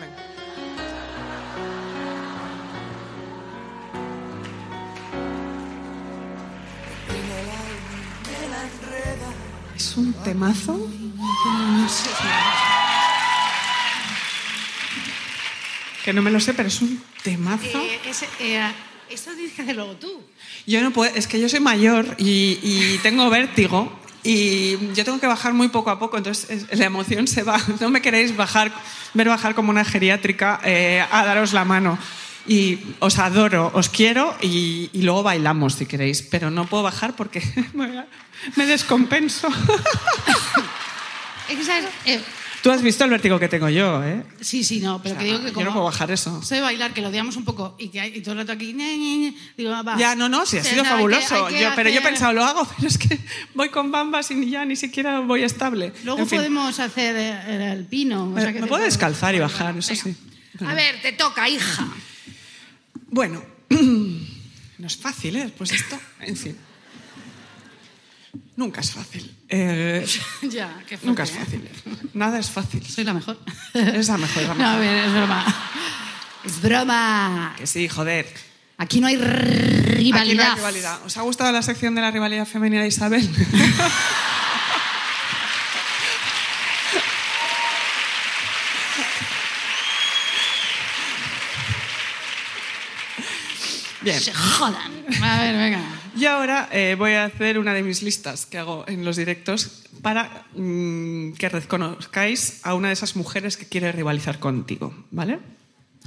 Es 9.77 9.97
un 9.97 10.13
temazo. 10.25 10.79
Que 16.05 16.13
no 16.13 16.23
me 16.23 16.31
lo 16.31 16.41
sé, 16.41 16.55
pero 16.55 16.69
es 16.69 16.81
un 16.81 17.03
temazo. 17.23 17.79
Eh, 17.81 17.99
ese, 18.07 18.27
eh, 18.41 18.63
que 19.09 19.63
hacerlo 19.63 19.97
tú. 19.97 20.23
Yo 20.67 20.81
no 20.83 20.93
puedo, 20.93 21.13
es 21.15 21.27
que 21.27 21.41
yo 21.41 21.49
soy 21.49 21.61
mayor 21.61 22.15
y, 22.19 22.59
y 22.63 22.99
tengo 23.03 23.29
vértigo 23.29 23.99
y 24.23 24.77
yo 24.95 25.05
tengo 25.05 25.19
que 25.21 25.27
bajar 25.27 25.53
muy 25.53 25.69
poco 25.69 25.91
a 25.91 25.99
poco, 25.99 26.17
entonces 26.19 26.49
es- 26.71 26.79
la 26.79 26.85
emoción 26.87 27.27
se 27.27 27.43
va. 27.43 27.59
No 27.81 27.91
me 27.91 28.01
queréis 28.03 28.37
bajar, 28.37 28.73
ver 29.15 29.29
bajar 29.29 29.55
como 29.55 29.71
una 29.71 29.85
geriátrica 29.85 30.61
eh, 30.65 31.05
a 31.11 31.25
daros 31.25 31.53
la 31.53 31.65
mano. 31.65 31.99
Y 32.47 32.79
os 33.01 33.19
adoro, 33.19 33.71
os 33.75 33.91
quiero 33.91 34.35
y, 34.41 34.89
y 34.95 35.03
luego 35.03 35.23
bailamos 35.23 35.75
si 35.75 35.85
queréis, 35.87 36.23
pero 36.23 36.51
no 36.51 36.67
puedo 36.67 36.83
bajar 36.83 37.15
porque 37.15 37.43
me- 37.75 38.05
me 38.57 38.67
descompenso. 38.67 39.49
Es 41.49 41.57
que, 41.59 41.65
¿sabes? 41.65 41.85
Eh, 42.07 42.21
Tú 42.63 42.71
has 42.71 42.83
visto 42.83 43.05
el 43.05 43.11
vértigo 43.11 43.39
que 43.39 43.49
tengo 43.49 43.69
yo, 43.71 44.05
¿eh? 44.05 44.23
sí, 44.41 44.65
sí, 44.65 44.81
no, 44.81 45.01
pero 45.03 45.15
O 45.15 45.19
sea, 45.19 45.25
que 45.25 45.25
digo 45.33 45.39
que 45.41 45.47
yo 45.49 45.55
como... 45.55 45.65
no 45.67 45.73
puedo 45.73 45.85
bajar 45.87 46.11
eso. 46.11 46.43
Soy 46.43 46.61
bailar, 46.61 46.93
que 46.93 47.01
lo 47.01 47.09
odiamos 47.09 47.37
un 47.37 47.45
poco 47.47 47.75
y 47.79 47.89
que 47.89 48.01
hay 48.01 48.17
y 48.17 48.21
todo 48.21 48.33
el 48.33 48.39
rato 48.41 48.53
aquí... 48.53 48.75
ñe, 48.75 49.35
digo, 49.57 49.71
va. 49.83 49.97
Ya, 49.97 50.15
no, 50.15 50.29
no, 50.29 50.45
sí, 50.45 50.59
ha 50.59 50.63
sido 50.65 50.77
no, 50.77 50.83
hay 50.83 50.85
que- 50.85 50.91
fabuloso. 50.97 51.47
hay 51.47 51.55
que 51.55 51.61
Yo- 51.63 51.71
pero 51.75 51.89
yo 51.89 52.01
he 52.01 52.03
pensado, 52.03 52.33
lo 52.35 52.45
hago, 52.45 52.67
pero 52.77 52.89
es 52.89 52.99
que 52.99 53.19
voy 53.55 53.71
con 53.71 53.91
bambas 53.91 54.31
y 54.31 54.51
ya 54.51 54.65
ni 54.67 54.77
siquiera 54.77 55.21
voy 55.21 55.43
estable. 55.43 55.93
Luego 56.05 56.21
En 56.21 56.29
fin. 56.29 56.39
podemos 56.39 56.79
hacer 56.81 57.17
eh, 57.17 57.73
el 57.73 57.87
pino. 57.87 58.25
o 58.25 58.27
Me- 58.27 58.43
sea 58.43 58.53
que 58.53 58.61
me 58.61 58.65
te 58.67 58.69
puedo 58.69 58.81
puedo- 58.81 58.85
descalzar 58.85 59.35
y 59.35 59.39
bajar, 59.39 59.79
eso 59.79 59.89
Venga. 59.93 60.03
sí. 60.05 60.65
A 60.67 60.75
ver, 60.75 61.01
te 61.01 61.13
toca, 61.13 61.49
hija. 61.49 61.89
Bueno, 63.09 63.43
no 63.71 64.87
es 64.87 64.97
fácil, 64.97 65.37
¿eh? 65.37 65.51
Pues 65.57 65.73
esto, 65.73 65.99
en 66.21 66.37
fin. 66.37 66.57
Nunca 68.57 68.81
es 68.81 68.93
fácil. 68.93 69.35
Eh, 69.49 70.07
ya, 70.43 70.69
qué 70.87 70.97
fuerte, 70.97 71.07
nunca 71.07 71.23
es 71.25 71.31
¿eh? 71.31 71.39
fácil. 71.39 71.69
Nada 72.15 72.39
es 72.39 72.51
fácil. 72.51 72.87
Soy 72.87 73.05
la 73.05 73.15
mejor. 73.15 73.39
Es 73.75 74.09
la 74.09 74.19
mejor, 74.19 74.43
la 74.45 74.55
No, 74.55 74.69
a 74.69 74.77
ver, 74.77 75.05
es 75.05 75.13
broma. 75.13 75.45
Es 76.45 76.63
broma. 76.63 77.55
Que 77.59 77.67
sí, 77.67 77.89
joder. 77.89 78.27
Aquí 78.79 79.01
no 79.01 79.09
hay 79.09 79.17
Aquí 79.17 79.25
no 79.25 79.33
rivalidad. 79.95 80.51
hay 80.53 80.57
rivalidad. 80.57 81.05
¿Os 81.05 81.17
ha 81.17 81.23
gustado 81.23 81.53
la 81.53 81.63
sección 81.63 81.95
de 81.95 82.01
la 82.01 82.11
rivalidad 82.11 82.47
femenina 82.47 82.83
de 82.83 82.89
Isabel? 82.89 83.29
Bien. 94.03 94.19
Se 94.21 94.33
jodan. 94.33 94.93
A 95.23 95.39
ver, 95.41 95.57
venga. 95.57 96.00
Y 96.17 96.27
ahora 96.27 96.69
eh, 96.73 96.97
voy 96.99 97.13
a 97.13 97.25
hacer 97.25 97.59
una 97.59 97.75
de 97.75 97.83
mis 97.83 98.03
listas 98.03 98.47
que 98.47 98.59
hago 98.59 98.85
en 98.89 99.05
los 99.05 99.17
directos 99.17 99.85
para 100.03 100.47
mm, 100.55 101.33
que 101.33 101.49
reconozcáis 101.49 102.61
a 102.63 102.75
una 102.75 102.89
de 102.89 102.95
esas 102.95 103.17
mujeres 103.17 103.57
que 103.57 103.67
quiere 103.67 103.93
rivalizar 103.93 104.39
contigo, 104.39 104.95
¿vale? 105.11 105.39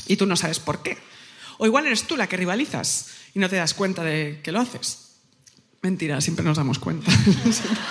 Y 0.07 0.17
tú 0.17 0.25
no 0.25 0.35
sabes 0.35 0.59
por 0.59 0.83
qué. 0.83 0.97
O 1.57 1.65
igual 1.65 1.85
eres 1.85 2.03
tú 2.03 2.17
la 2.17 2.27
que 2.27 2.37
rivalizas 2.37 3.11
y 3.33 3.39
no 3.39 3.49
te 3.49 3.55
das 3.55 3.73
cuenta 3.73 4.03
de 4.03 4.41
que 4.43 4.51
lo 4.51 4.59
haces. 4.59 5.15
Mentira, 5.81 6.21
siempre 6.21 6.45
nos 6.45 6.57
damos 6.57 6.79
cuenta. 6.79 7.11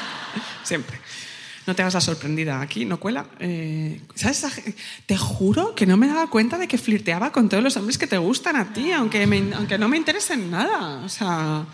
siempre. 0.64 0.98
No 1.66 1.76
te 1.76 1.82
hagas 1.82 1.94
la 1.94 2.00
sorprendida 2.00 2.60
aquí, 2.60 2.84
no 2.84 2.98
cuela. 2.98 3.26
Eh, 3.38 4.00
¿Sabes? 4.14 4.44
Te 5.06 5.16
juro 5.16 5.74
que 5.76 5.86
no 5.86 5.96
me 5.96 6.08
daba 6.08 6.28
cuenta 6.28 6.58
de 6.58 6.66
que 6.66 6.76
flirteaba 6.76 7.30
con 7.30 7.48
todos 7.48 7.62
los 7.62 7.76
hombres 7.76 7.98
que 7.98 8.08
te 8.08 8.18
gustan 8.18 8.56
a 8.56 8.72
ti, 8.72 8.90
aunque, 8.90 9.22
aunque 9.54 9.78
no 9.78 9.88
me 9.88 9.96
interesen 9.96 10.50
nada. 10.50 11.02
O 11.04 11.08
sea, 11.08 11.64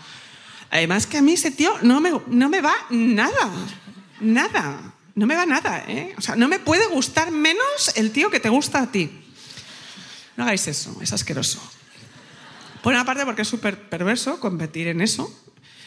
además 0.69 1.07
que 1.07 1.17
a 1.17 1.21
mí 1.21 1.33
ese 1.33 1.51
tío 1.51 1.71
no 1.81 1.99
me, 2.01 2.11
no 2.27 2.49
me 2.49 2.61
va 2.61 2.73
nada. 2.89 3.51
Nada. 4.19 4.93
No 5.15 5.25
me 5.25 5.35
va 5.35 5.45
nada, 5.45 5.83
¿eh? 5.87 6.13
O 6.17 6.21
sea, 6.21 6.35
no 6.35 6.47
me 6.47 6.59
puede 6.59 6.87
gustar 6.87 7.31
menos 7.31 7.91
el 7.95 8.11
tío 8.11 8.29
que 8.29 8.39
te 8.39 8.49
gusta 8.49 8.81
a 8.81 8.91
ti. 8.91 9.11
No 10.37 10.43
hagáis 10.43 10.67
eso, 10.67 10.97
es 11.01 11.11
asqueroso. 11.11 11.59
Por 12.81 12.93
una 12.93 13.03
parte 13.03 13.25
porque 13.25 13.41
es 13.41 13.47
súper 13.47 13.89
perverso 13.89 14.39
competir 14.39 14.87
en 14.87 15.01
eso 15.01 15.29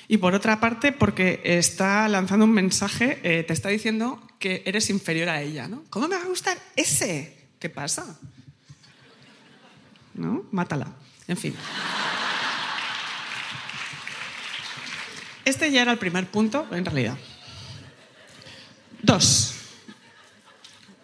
y 0.09 0.19
por 0.19 0.35
otra 0.35 0.61
parte 0.61 0.93
porque 0.93 1.41
está 1.45 2.07
lanzando 2.09 2.45
un 2.45 2.53
mensaje, 2.53 3.21
eh, 3.23 3.45
te 3.45 3.55
está 3.55 3.71
diciendo 3.71 4.21
que 4.39 4.63
eres 4.67 4.91
inferior 4.91 5.31
a 5.31 5.41
ella, 5.41 5.69
¿no? 5.69 5.85
¿Cómo 5.89 6.09
me 6.09 6.17
va 6.17 6.23
a 6.23 6.27
gustar 6.27 6.59
ese? 6.77 7.49
¿Qué 7.59 7.71
pasa? 7.71 8.19
¿No? 10.13 10.45
Mátala. 10.51 10.93
En 11.29 11.37
fin. 11.39 11.55
Este 15.45 15.71
ya 15.71 15.83
era 15.83 15.93
el 15.93 15.99
primer 15.99 16.27
punto, 16.27 16.67
en 16.71 16.85
realidad. 16.85 17.17
Dos. 19.03 19.55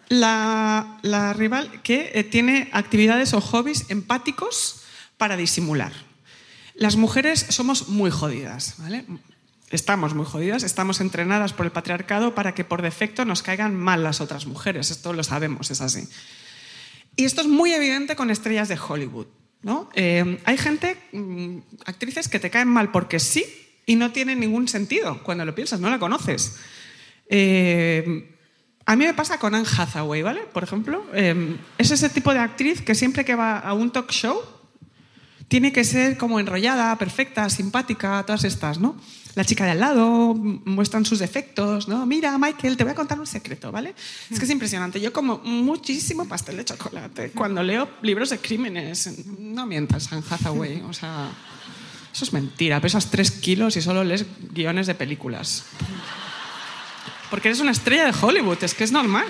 La, 0.09 1.33
rival 1.35 1.81
que 1.83 2.11
eh, 2.13 2.23
tiene 2.23 2.69
actividades 2.71 3.33
o 3.33 3.41
hobbies 3.41 3.85
empáticos 3.89 4.81
para 5.17 5.37
disimular. 5.37 5.91
Las 6.73 6.95
mujeres 6.95 7.45
somos 7.49 7.89
muy 7.89 8.09
jodidas, 8.09 8.75
¿vale? 8.77 9.05
Estamos 9.69 10.15
muy 10.15 10.25
jodidas, 10.25 10.63
estamos 10.63 10.99
entrenadas 11.01 11.53
por 11.53 11.65
el 11.65 11.71
patriarcado 11.71 12.33
para 12.33 12.55
que 12.55 12.63
por 12.63 12.81
defecto 12.81 13.25
nos 13.25 13.43
caigan 13.43 13.75
mal 13.75 14.03
las 14.03 14.21
otras 14.21 14.47
mujeres. 14.47 14.89
Esto 14.89 15.13
lo 15.13 15.23
sabemos, 15.23 15.69
es 15.69 15.81
así. 15.81 16.07
Y 17.15 17.25
esto 17.25 17.41
es 17.41 17.47
muy 17.47 17.73
evidente 17.73 18.15
con 18.15 18.31
estrellas 18.31 18.69
de 18.69 18.79
Hollywood. 18.79 19.27
¿no? 19.61 19.89
Eh, 19.93 20.39
hay 20.45 20.57
gente, 20.57 20.97
mm, 21.11 21.57
actrices 21.85 22.29
que 22.29 22.39
te 22.39 22.49
caen 22.49 22.69
mal 22.69 22.91
porque 22.91 23.19
sí 23.19 23.45
y 23.89 23.95
no 23.95 24.11
tienen 24.11 24.39
ningún 24.39 24.67
sentido 24.67 25.19
cuando 25.23 25.43
lo 25.45 25.55
piensas, 25.55 25.79
no 25.79 25.89
la 25.89 25.97
conoces. 25.97 26.57
Eh, 27.27 28.35
a 28.85 28.95
mí 28.95 29.03
me 29.03 29.15
pasa 29.15 29.39
con 29.39 29.55
Anne 29.55 29.65
Hathaway, 29.67 30.21
¿vale? 30.21 30.41
Por 30.41 30.63
ejemplo, 30.63 31.03
eh, 31.11 31.57
es 31.79 31.89
ese 31.89 32.07
tipo 32.09 32.31
de 32.31 32.37
actriz 32.37 32.83
que 32.83 32.93
siempre 32.93 33.25
que 33.25 33.33
va 33.33 33.57
a 33.57 33.73
un 33.73 33.89
talk 33.89 34.11
show 34.11 34.39
tiene 35.47 35.73
que 35.73 35.83
ser 35.83 36.19
como 36.19 36.39
enrollada, 36.39 36.95
perfecta, 36.99 37.49
simpática, 37.49 38.23
todas 38.27 38.43
estas, 38.43 38.77
¿no? 38.77 38.95
La 39.33 39.43
chica 39.43 39.65
de 39.65 39.71
al 39.71 39.79
lado 39.79 40.35
muestran 40.35 41.03
sus 41.03 41.17
defectos, 41.17 41.87
¿no? 41.87 42.05
Mira, 42.05 42.37
Michael, 42.37 42.77
te 42.77 42.83
voy 42.83 42.91
a 42.91 42.95
contar 42.95 43.19
un 43.19 43.25
secreto, 43.25 43.71
¿vale? 43.71 43.95
Es 44.29 44.37
que 44.37 44.45
es 44.45 44.51
impresionante. 44.51 45.01
Yo 45.01 45.11
como 45.11 45.39
muchísimo 45.39 46.27
pastel 46.27 46.57
de 46.57 46.65
chocolate 46.65 47.31
cuando 47.31 47.63
leo 47.63 47.89
libros 48.03 48.29
de 48.29 48.37
crímenes. 48.37 49.25
No 49.39 49.65
mientas, 49.65 50.13
Anne 50.13 50.23
Hathaway, 50.29 50.81
o 50.81 50.93
sea... 50.93 51.31
Eso 52.19 52.25
es 52.25 52.33
mentira, 52.33 52.81
pesas 52.81 53.09
tres 53.09 53.31
kilos 53.31 53.77
y 53.77 53.81
solo 53.81 54.03
lees 54.03 54.25
guiones 54.51 54.87
de 54.87 54.93
películas. 54.93 55.63
Porque 57.29 57.47
eres 57.47 57.61
una 57.61 57.71
estrella 57.71 58.11
de 58.11 58.13
Hollywood, 58.21 58.61
es 58.61 58.73
que 58.73 58.83
es 58.83 58.91
normal. 58.91 59.25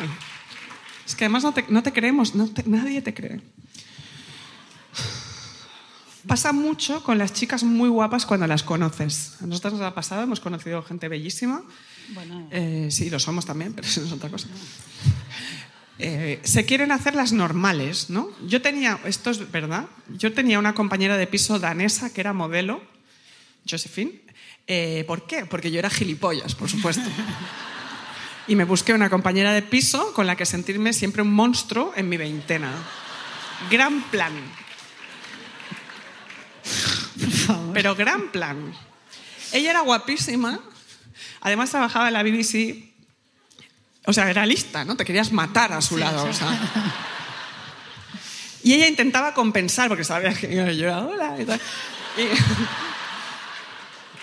Es 1.05 1.13
que 1.13 1.25
además 1.25 1.43
no 1.43 1.53
te, 1.53 1.65
no 1.69 1.83
te 1.83 1.93
creemos, 1.93 2.33
no 2.33 2.47
te- 2.47 2.63
nadie 2.65 3.03
te 3.03 3.13
cree. 3.13 3.41
Pasa 6.27 6.51
mucho 6.51 7.03
con 7.03 7.19
las 7.19 7.31
chicas 7.31 7.61
muy 7.63 7.89
guapas 7.89 8.25
cuando 8.25 8.47
las 8.47 8.63
conoces. 8.63 9.35
A 9.39 9.45
nosotros 9.45 9.73
nos 9.73 9.83
ha 9.83 9.93
pasado, 9.93 10.23
hemos 10.23 10.39
conocido 10.39 10.81
gente 10.81 11.07
bellísima. 11.09 11.61
Bueno. 12.15 12.47
Eh, 12.49 12.87
sí, 12.89 13.11
lo 13.11 13.19
somos 13.19 13.45
también, 13.45 13.73
pero 13.73 13.87
eso 13.87 14.03
es 14.03 14.11
otra 14.11 14.29
cosa. 14.31 14.47
Eh, 16.01 16.39
se 16.43 16.65
quieren 16.65 16.93
hacer 16.93 17.13
las 17.13 17.33
normales, 17.33 18.09
¿no? 18.09 18.29
Yo 18.47 18.61
tenía, 18.61 18.99
esto 19.03 19.29
es 19.31 19.51
verdad, 19.51 19.85
yo 20.07 20.31
tenía 20.31 20.57
una 20.57 20.73
compañera 20.73 21.17
de 21.17 21.27
piso 21.27 21.59
danesa 21.59 22.13
que 22.13 22.21
era 22.21 22.31
modelo, 22.31 22.81
Josephine. 23.69 24.21
Eh, 24.65 25.03
¿Por 25.05 25.27
qué? 25.27 25.45
Porque 25.45 25.71
yo 25.71 25.79
era 25.79 25.89
gilipollas, 25.89 26.55
por 26.55 26.69
supuesto. 26.69 27.09
Y 28.47 28.55
me 28.55 28.63
busqué 28.63 28.93
una 28.93 29.09
compañera 29.09 29.51
de 29.51 29.61
piso 29.61 30.13
con 30.13 30.25
la 30.25 30.35
que 30.35 30.45
sentirme 30.45 30.93
siempre 30.93 31.21
un 31.21 31.33
monstruo 31.33 31.93
en 31.95 32.07
mi 32.07 32.17
veintena. 32.17 32.71
Gran 33.69 34.01
plan. 34.09 34.33
Pero 37.73 37.95
gran 37.95 38.31
plan. 38.31 38.73
Ella 39.51 39.71
era 39.71 39.81
guapísima, 39.81 40.59
además 41.41 41.71
trabajaba 41.71 42.07
en 42.07 42.13
la 42.13 42.23
BBC, 42.23 42.88
o 44.09 44.13
sea, 44.13 44.27
era 44.27 44.43
lista, 44.43 44.83
¿no? 44.83 44.95
Te 44.95 45.05
querías 45.05 45.31
matar 45.31 45.71
a 45.71 45.81
su 45.81 45.95
lado, 45.95 46.25
o 46.25 46.33
sea. 46.33 46.49
Y 48.63 48.73
ella 48.73 48.87
intentaba 48.87 49.35
compensar, 49.35 49.87
porque 49.87 50.03
sabía 50.03 50.33
que 50.33 50.51
yo 50.51 50.65
era 50.65 51.05
hola 51.05 51.35
y 51.39 51.45
tal. 51.45 51.61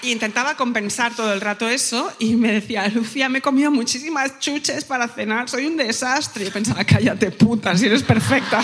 Y, 0.02 0.08
y 0.08 0.10
intentaba 0.10 0.56
compensar 0.56 1.14
todo 1.14 1.32
el 1.32 1.40
rato 1.40 1.68
eso 1.68 2.12
y 2.18 2.34
me 2.34 2.50
decía, 2.50 2.88
Lucía, 2.88 3.28
me 3.28 3.38
he 3.38 3.42
comido 3.42 3.70
muchísimas 3.70 4.40
chuches 4.40 4.84
para 4.84 5.06
cenar, 5.06 5.48
soy 5.48 5.66
un 5.66 5.76
desastre. 5.76 6.42
Y 6.42 6.46
yo 6.48 6.52
pensaba, 6.52 6.82
cállate 6.84 7.30
puta, 7.30 7.76
si 7.76 7.86
eres 7.86 8.02
perfecta. 8.02 8.60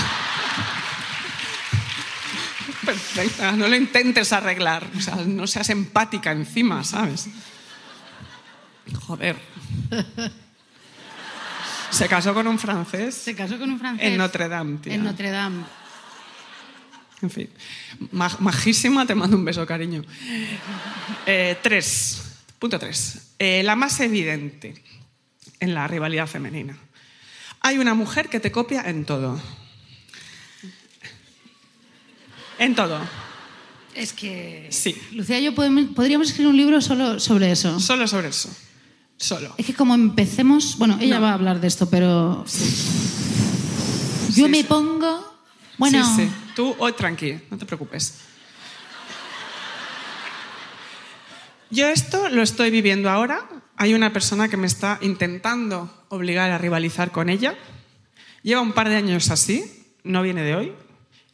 Perfecta, 2.84 3.52
no 3.52 3.68
lo 3.68 3.76
intentes 3.76 4.32
arreglar, 4.32 4.84
o 4.98 5.00
sea, 5.00 5.14
no 5.14 5.46
seas 5.46 5.70
empática 5.70 6.32
encima, 6.32 6.82
¿sabes? 6.82 7.28
Joder. 9.06 9.36
Se 11.92 12.08
casó 12.08 12.34
con 12.34 12.46
un 12.46 12.58
francés 12.58 13.14
Se 13.14 13.34
casó 13.36 13.58
con 13.58 13.70
un 13.70 13.78
francés. 13.78 14.06
en 14.08 14.16
Notre 14.16 14.48
Dame, 14.48 14.78
tía. 14.78 14.94
En 14.94 15.04
Notre 15.04 15.30
Dame. 15.30 15.62
En 17.22 17.30
fin, 17.30 17.48
Ma- 18.10 18.36
majísima, 18.40 19.06
te 19.06 19.14
mando 19.14 19.36
un 19.36 19.44
beso, 19.44 19.64
cariño. 19.64 20.02
Eh, 21.26 21.56
tres, 21.62 22.20
punto 22.58 22.78
tres. 22.80 23.28
Eh, 23.38 23.62
la 23.62 23.76
más 23.76 24.00
evidente 24.00 24.82
en 25.60 25.72
la 25.74 25.86
rivalidad 25.86 26.26
femenina. 26.26 26.76
Hay 27.60 27.78
una 27.78 27.94
mujer 27.94 28.28
que 28.28 28.40
te 28.40 28.50
copia 28.50 28.82
en 28.88 29.04
todo. 29.04 29.40
En 32.58 32.74
todo. 32.74 33.00
Es 33.94 34.12
que. 34.12 34.66
Sí. 34.70 35.00
Lucía 35.12 35.38
y 35.38 35.44
yo 35.44 35.54
podemos- 35.54 35.94
podríamos 35.94 36.28
escribir 36.28 36.48
un 36.50 36.56
libro 36.56 36.80
solo 36.80 37.20
sobre 37.20 37.52
eso. 37.52 37.78
Solo 37.78 38.06
sobre 38.08 38.28
eso. 38.28 38.48
Solo. 39.22 39.54
Es 39.56 39.64
que 39.66 39.74
como 39.74 39.94
empecemos. 39.94 40.76
Bueno, 40.78 40.98
ella 41.00 41.16
No. 41.16 41.22
va 41.22 41.30
a 41.30 41.34
hablar 41.34 41.60
de 41.60 41.68
esto, 41.68 41.88
pero. 41.88 42.44
Yo 42.44 42.48
Sí, 44.46 44.48
me 44.48 44.58
sí. 44.58 44.64
pongo. 44.64 45.32
Bueno. 45.78 46.04
Sí, 46.16 46.24
sí. 46.24 46.30
Tú 46.56 46.74
hoy 46.80 46.92
tranqui, 46.92 47.38
no 47.48 47.56
te 47.56 47.64
preocupes. 47.64 48.18
Yo 51.70 51.88
esto 51.88 52.28
lo 52.30 52.42
estoy 52.42 52.70
viviendo 52.70 53.08
ahora. 53.10 53.48
Hay 53.76 53.94
una 53.94 54.12
persona 54.12 54.48
que 54.48 54.56
me 54.56 54.66
está 54.66 54.98
intentando 55.02 55.90
obligar 56.08 56.50
a 56.50 56.58
rivalizar 56.58 57.10
con 57.12 57.28
ella. 57.30 57.54
Lleva 58.42 58.60
un 58.60 58.72
par 58.72 58.88
de 58.88 58.96
años 58.96 59.30
así, 59.30 59.64
no 60.04 60.22
viene 60.22 60.42
de 60.42 60.56
hoy. 60.56 60.72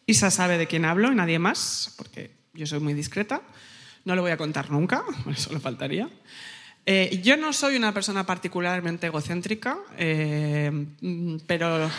Isa 0.07 0.31
sabe 0.31 0.59
de 0.59 0.67
quién 0.67 0.85
hablo 0.85 1.11
y 1.11 1.15
nadie 1.15 1.39
más, 1.39 1.95
porque 1.97 2.31
yo 2.55 2.67
soy 2.67 2.81
muy 2.81 2.95
discreta. 2.95 3.43
No 4.05 4.15
lo 4.15 4.23
voy 4.23 4.31
a 4.31 4.37
contar 4.37 4.71
nunca, 4.71 5.03
eso 5.31 5.53
le 5.53 5.61
faltaría. 5.61 6.09
Eh, 6.91 7.21
yo 7.23 7.37
no 7.37 7.53
soy 7.53 7.77
una 7.77 7.93
persona 7.93 8.25
particularmente 8.25 9.09
egocéntrica, 9.09 9.77
eh, 9.99 10.73
pero 11.47 11.91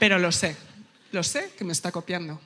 pero 0.00 0.18
lo 0.18 0.32
sé, 0.32 0.56
lo 1.12 1.22
sé 1.22 1.52
que 1.56 1.62
me 1.62 1.70
está 1.70 1.92
copiando. 1.92 2.40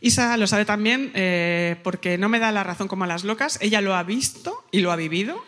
Isa 0.00 0.36
lo 0.36 0.46
sabe 0.46 0.64
también 0.64 1.10
eh, 1.14 1.80
porque 1.82 2.16
no 2.16 2.28
me 2.28 2.38
da 2.38 2.52
la 2.52 2.62
razón 2.62 2.86
como 2.86 3.02
a 3.02 3.08
las 3.08 3.24
locas, 3.24 3.58
ella 3.60 3.80
lo 3.80 3.96
ha 3.96 4.04
visto 4.04 4.64
y 4.70 4.82
lo 4.82 4.92
ha 4.92 4.96
vivido. 4.96 5.44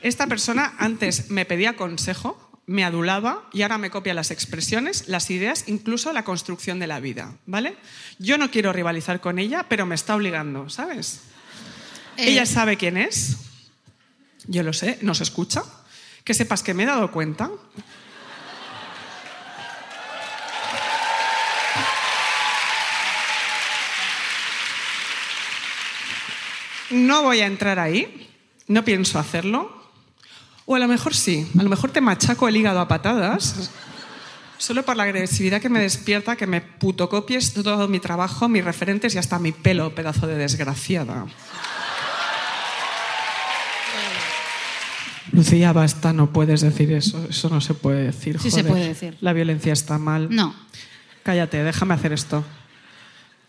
Esta 0.00 0.28
persona 0.28 0.72
antes 0.78 1.28
me 1.28 1.46
pedía 1.46 1.74
consejo, 1.74 2.52
me 2.66 2.84
adulaba 2.84 3.48
y 3.52 3.62
ahora 3.62 3.78
me 3.78 3.90
copia 3.90 4.14
las 4.14 4.30
expresiones, 4.30 5.08
las 5.08 5.28
ideas, 5.30 5.64
incluso 5.66 6.12
la 6.12 6.22
construcción 6.22 6.78
de 6.78 6.86
la 6.86 7.00
vida, 7.00 7.34
¿vale? 7.46 7.74
Yo 8.20 8.38
no 8.38 8.52
quiero 8.52 8.72
rivalizar 8.72 9.20
con 9.20 9.40
ella, 9.40 9.66
pero 9.68 9.86
me 9.86 9.96
está 9.96 10.14
obligando, 10.14 10.70
¿sabes? 10.70 11.22
Eh, 12.20 12.32
Ella 12.32 12.44
sabe 12.44 12.76
quién 12.76 12.96
es, 12.96 13.36
yo 14.46 14.62
lo 14.62 14.72
sé, 14.72 14.98
nos 15.02 15.20
escucha. 15.20 15.62
Que 16.24 16.34
sepas 16.34 16.62
que 16.62 16.74
me 16.74 16.82
he 16.82 16.86
dado 16.86 17.10
cuenta 17.10 17.50
No 26.90 27.22
voy 27.22 27.40
a 27.40 27.46
entrar 27.46 27.78
ahí, 27.78 28.28
no 28.66 28.84
pienso 28.84 29.18
hacerlo. 29.18 29.70
O 30.66 30.74
a 30.74 30.78
lo 30.78 30.88
mejor 30.88 31.14
sí, 31.14 31.48
a 31.58 31.62
lo 31.62 31.68
mejor 31.68 31.90
te 31.90 32.00
machaco 32.00 32.48
el 32.48 32.56
hígado 32.56 32.80
a 32.80 32.88
patadas, 32.88 33.70
solo 34.58 34.84
por 34.84 34.96
la 34.96 35.04
agresividad 35.04 35.60
que 35.60 35.68
me 35.68 35.80
despierta 35.80 36.36
que 36.36 36.46
me 36.46 36.60
putocopies 36.60 37.54
todo 37.54 37.88
mi 37.88 38.00
trabajo, 38.00 38.48
mis 38.48 38.64
referentes 38.64 39.14
y 39.14 39.18
hasta 39.18 39.38
mi 39.38 39.52
pelo, 39.52 39.94
pedazo 39.94 40.26
de 40.26 40.36
desgraciada. 40.36 41.26
Lucía, 45.32 45.72
basta, 45.72 46.12
no 46.12 46.32
puedes 46.32 46.60
decir 46.60 46.92
eso, 46.92 47.24
eso 47.28 47.48
no 47.48 47.60
se 47.60 47.74
puede 47.74 48.04
decir. 48.04 48.40
Sí 48.40 48.50
se 48.50 48.64
puede 48.64 48.88
decir. 48.88 49.16
La 49.20 49.32
violencia 49.32 49.72
está 49.72 49.98
mal. 49.98 50.28
No. 50.30 50.54
Cállate, 51.22 51.62
déjame 51.62 51.94
hacer 51.94 52.12
esto. 52.12 52.44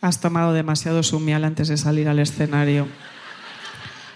Has 0.02 0.20
tomado 0.20 0.54
demasiado 0.54 1.04
sumial 1.04 1.44
antes 1.44 1.68
de 1.68 1.78
salir 1.78 2.08
al 2.08 2.20
escenario. 2.20 2.88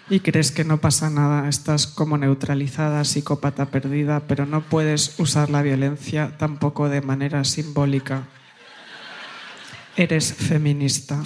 Y 0.09 0.19
crees 0.19 0.51
que 0.51 0.63
no 0.63 0.79
pasa 0.79 1.09
nada, 1.09 1.49
estás 1.49 1.87
como 1.87 2.17
neutralizada, 2.17 3.03
psicópata 3.05 3.67
perdida, 3.67 4.21
pero 4.27 4.45
no 4.45 4.61
puedes 4.61 5.19
usar 5.19 5.49
la 5.49 5.63
violencia 5.63 6.37
tampoco 6.37 6.89
de 6.89 7.01
manera 7.01 7.43
simbólica. 7.43 8.23
Eres 9.95 10.33
feminista. 10.33 11.23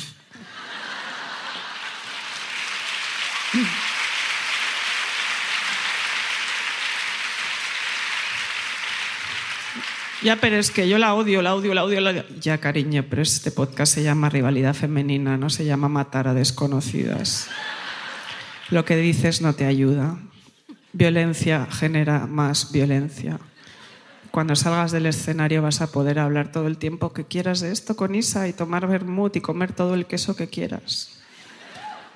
Ya, 10.22 10.36
pero 10.36 10.58
es 10.58 10.70
que 10.70 10.90
yo 10.90 10.98
la 10.98 11.14
odio, 11.14 11.42
la 11.42 11.56
odio, 11.56 11.74
la 11.74 11.86
odio, 11.86 12.02
la 12.02 12.10
odio. 12.10 12.26
Ya, 12.42 12.58
cariño, 12.58 13.06
pero 13.10 13.22
este 13.22 13.52
podcast 13.52 13.94
se 13.94 14.04
llama 14.04 14.30
Rivalidad 14.30 14.74
Femenina, 14.74 15.38
no 15.38 15.50
se 15.50 15.64
llama 15.64 15.88
Matar 15.88 16.28
a 16.28 16.34
Desconocidas. 16.34 17.50
Lo 18.70 18.84
que 18.84 18.98
dices 18.98 19.42
no 19.42 19.54
te 19.54 19.66
ayuda. 19.66 20.20
Violencia 20.92 21.68
genera 21.72 22.28
más 22.28 22.72
violencia. 22.74 23.40
Cuando 24.32 24.56
salgas 24.56 24.92
del 24.92 25.06
escenario 25.06 25.62
vas 25.62 25.82
a 25.82 25.92
poder 25.92 26.20
hablar 26.20 26.52
todo 26.52 26.68
el 26.68 26.78
tiempo 26.78 27.14
que 27.14 27.26
quieras 27.26 27.62
de 27.62 27.72
esto 27.72 27.96
con 27.96 28.14
Isa 28.14 28.48
y 28.48 28.54
tomar 28.54 28.88
vermut 28.88 29.38
y 29.38 29.42
comer 29.42 29.72
todo 29.72 29.94
el 29.94 30.06
queso 30.06 30.36
que 30.36 30.50
quieras. 30.50 31.22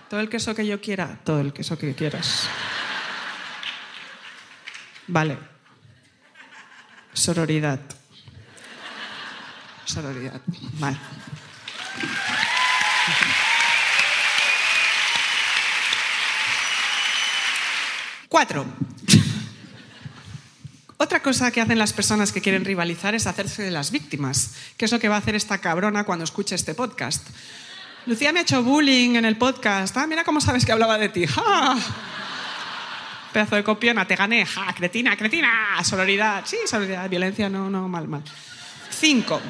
Todo 0.09 0.19
el 0.19 0.29
queso 0.29 0.53
que 0.53 0.67
yo 0.67 0.81
quiera, 0.81 1.19
todo 1.23 1.39
el 1.39 1.53
queso 1.53 1.77
que 1.77 1.95
quieras. 1.95 2.47
Vale. 5.07 5.52
Sororidad. 7.13 7.79
Sororidad. 9.85 10.41
Vale. 10.79 10.97
Cuatro. 18.29 18.65
Otra 20.97 21.21
cosa 21.21 21.51
que 21.51 21.61
hacen 21.61 21.77
las 21.77 21.93
personas 21.93 22.31
que 22.31 22.41
quieren 22.41 22.65
rivalizar 22.65 23.13
es 23.13 23.27
hacerse 23.27 23.61
de 23.61 23.71
las 23.71 23.91
víctimas, 23.91 24.55
que 24.77 24.85
es 24.85 24.91
lo 24.91 24.99
que 24.99 25.09
va 25.09 25.15
a 25.15 25.19
hacer 25.19 25.35
esta 25.35 25.59
cabrona 25.59 26.05
cuando 26.05 26.23
escuche 26.23 26.55
este 26.55 26.73
podcast. 26.73 27.27
Lucía 28.05 28.31
me 28.31 28.39
ha 28.39 28.41
hecho 28.43 28.63
bullying 28.63 29.15
en 29.15 29.25
el 29.25 29.37
podcast. 29.37 29.95
Ah, 29.97 30.07
mira 30.07 30.23
cómo 30.23 30.41
sabes 30.41 30.65
que 30.65 30.71
hablaba 30.71 30.97
de 30.97 31.09
ti. 31.09 31.25
Pedazo 33.33 33.55
de 33.55 33.63
copiona, 33.63 34.05
te 34.07 34.15
gané. 34.15 34.45
¡Ja! 34.45 34.73
Cretina, 34.73 35.17
cretina. 35.17 35.49
Sororidad. 35.83 36.43
Sí, 36.45 36.57
sororidad. 36.67 37.09
Violencia, 37.09 37.49
no, 37.49 37.69
no, 37.69 37.87
mal, 37.87 38.07
mal. 38.07 38.23
Cinco. 38.91 39.41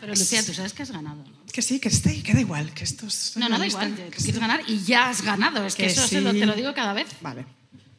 Pero 0.00 0.14
Lucía, 0.14 0.44
tú 0.44 0.54
sabes 0.54 0.72
que 0.72 0.82
has 0.82 0.90
ganado. 0.90 1.24
Que 1.52 1.62
sí, 1.62 1.80
que 1.80 1.88
esté, 1.88 2.22
que 2.22 2.34
da 2.34 2.40
igual, 2.40 2.72
que 2.74 2.84
esto 2.84 3.06
es... 3.06 3.32
No, 3.36 3.48
no 3.48 3.58
da 3.58 3.66
igual. 3.66 3.94
que 3.94 4.10
quieres 4.18 4.38
ganar 4.38 4.60
y 4.66 4.82
ya 4.84 5.08
has 5.08 5.22
ganado. 5.22 5.64
Es 5.66 5.74
que, 5.74 5.84
Que 5.84 5.88
eso 5.90 6.02
sí. 6.02 6.16
se 6.16 6.20
lo- 6.20 6.32
te 6.32 6.44
lo 6.46 6.54
digo 6.54 6.72
cada 6.74 6.92
vez. 6.92 7.08
Vale. 7.22 7.46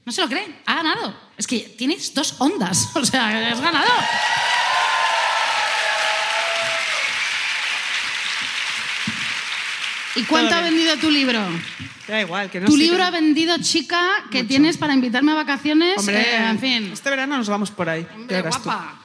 No 0.05 0.11
se 0.11 0.21
lo 0.21 0.27
creen. 0.29 0.55
Ha 0.65 0.75
ganado. 0.75 1.13
Es 1.37 1.47
que 1.47 1.59
tienes 1.77 2.13
dos 2.13 2.35
ondas. 2.39 2.89
O 2.95 3.03
sea, 3.03 3.51
has 3.51 3.59
ganado. 3.59 3.89
¿Y 10.17 10.23
cuánto 10.23 10.55
ha 10.55 10.61
vendido 10.61 10.95
tu 10.97 11.09
libro? 11.11 11.39
Da 12.07 12.21
igual, 12.21 12.49
que 12.49 12.59
no 12.59 12.67
tu 12.67 12.73
sé 12.73 12.77
libro 12.79 12.97
que- 12.97 13.03
ha 13.03 13.11
vendido, 13.11 13.57
chica, 13.61 14.01
que 14.31 14.39
Mucho. 14.39 14.47
tienes 14.47 14.77
para 14.77 14.93
invitarme 14.93 15.33
a 15.33 15.35
vacaciones. 15.35 15.97
Hombre, 15.97 16.21
eh, 16.21 16.49
en 16.49 16.59
fin. 16.59 16.89
este 16.93 17.09
verano 17.09 17.37
nos 17.37 17.49
vamos 17.49 17.69
por 17.71 17.89
ahí. 17.89 18.07
Hombre, 18.15 18.37
verás 18.37 18.57
tú. 18.57 18.63
guapa. 18.63 19.01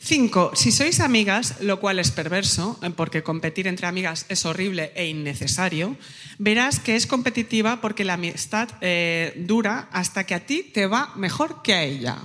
Cinco, 0.00 0.52
si 0.54 0.70
sois 0.70 1.00
amigas, 1.00 1.56
lo 1.60 1.80
cual 1.80 1.98
es 1.98 2.12
perverso, 2.12 2.78
eh, 2.82 2.90
porque 2.94 3.24
competir 3.24 3.66
entre 3.66 3.88
amigas 3.88 4.26
es 4.28 4.44
horrible 4.46 4.92
e 4.94 5.08
innecesario, 5.08 5.96
verás 6.38 6.78
que 6.78 6.94
es 6.94 7.08
competitiva 7.08 7.80
porque 7.80 8.04
la 8.04 8.14
amistad 8.14 8.68
eh, 8.80 9.34
dura 9.38 9.88
hasta 9.90 10.24
que 10.24 10.34
a 10.36 10.46
ti 10.46 10.62
te 10.62 10.86
va 10.86 11.12
mejor 11.16 11.62
que 11.62 11.74
a 11.74 11.82
ella. 11.82 12.16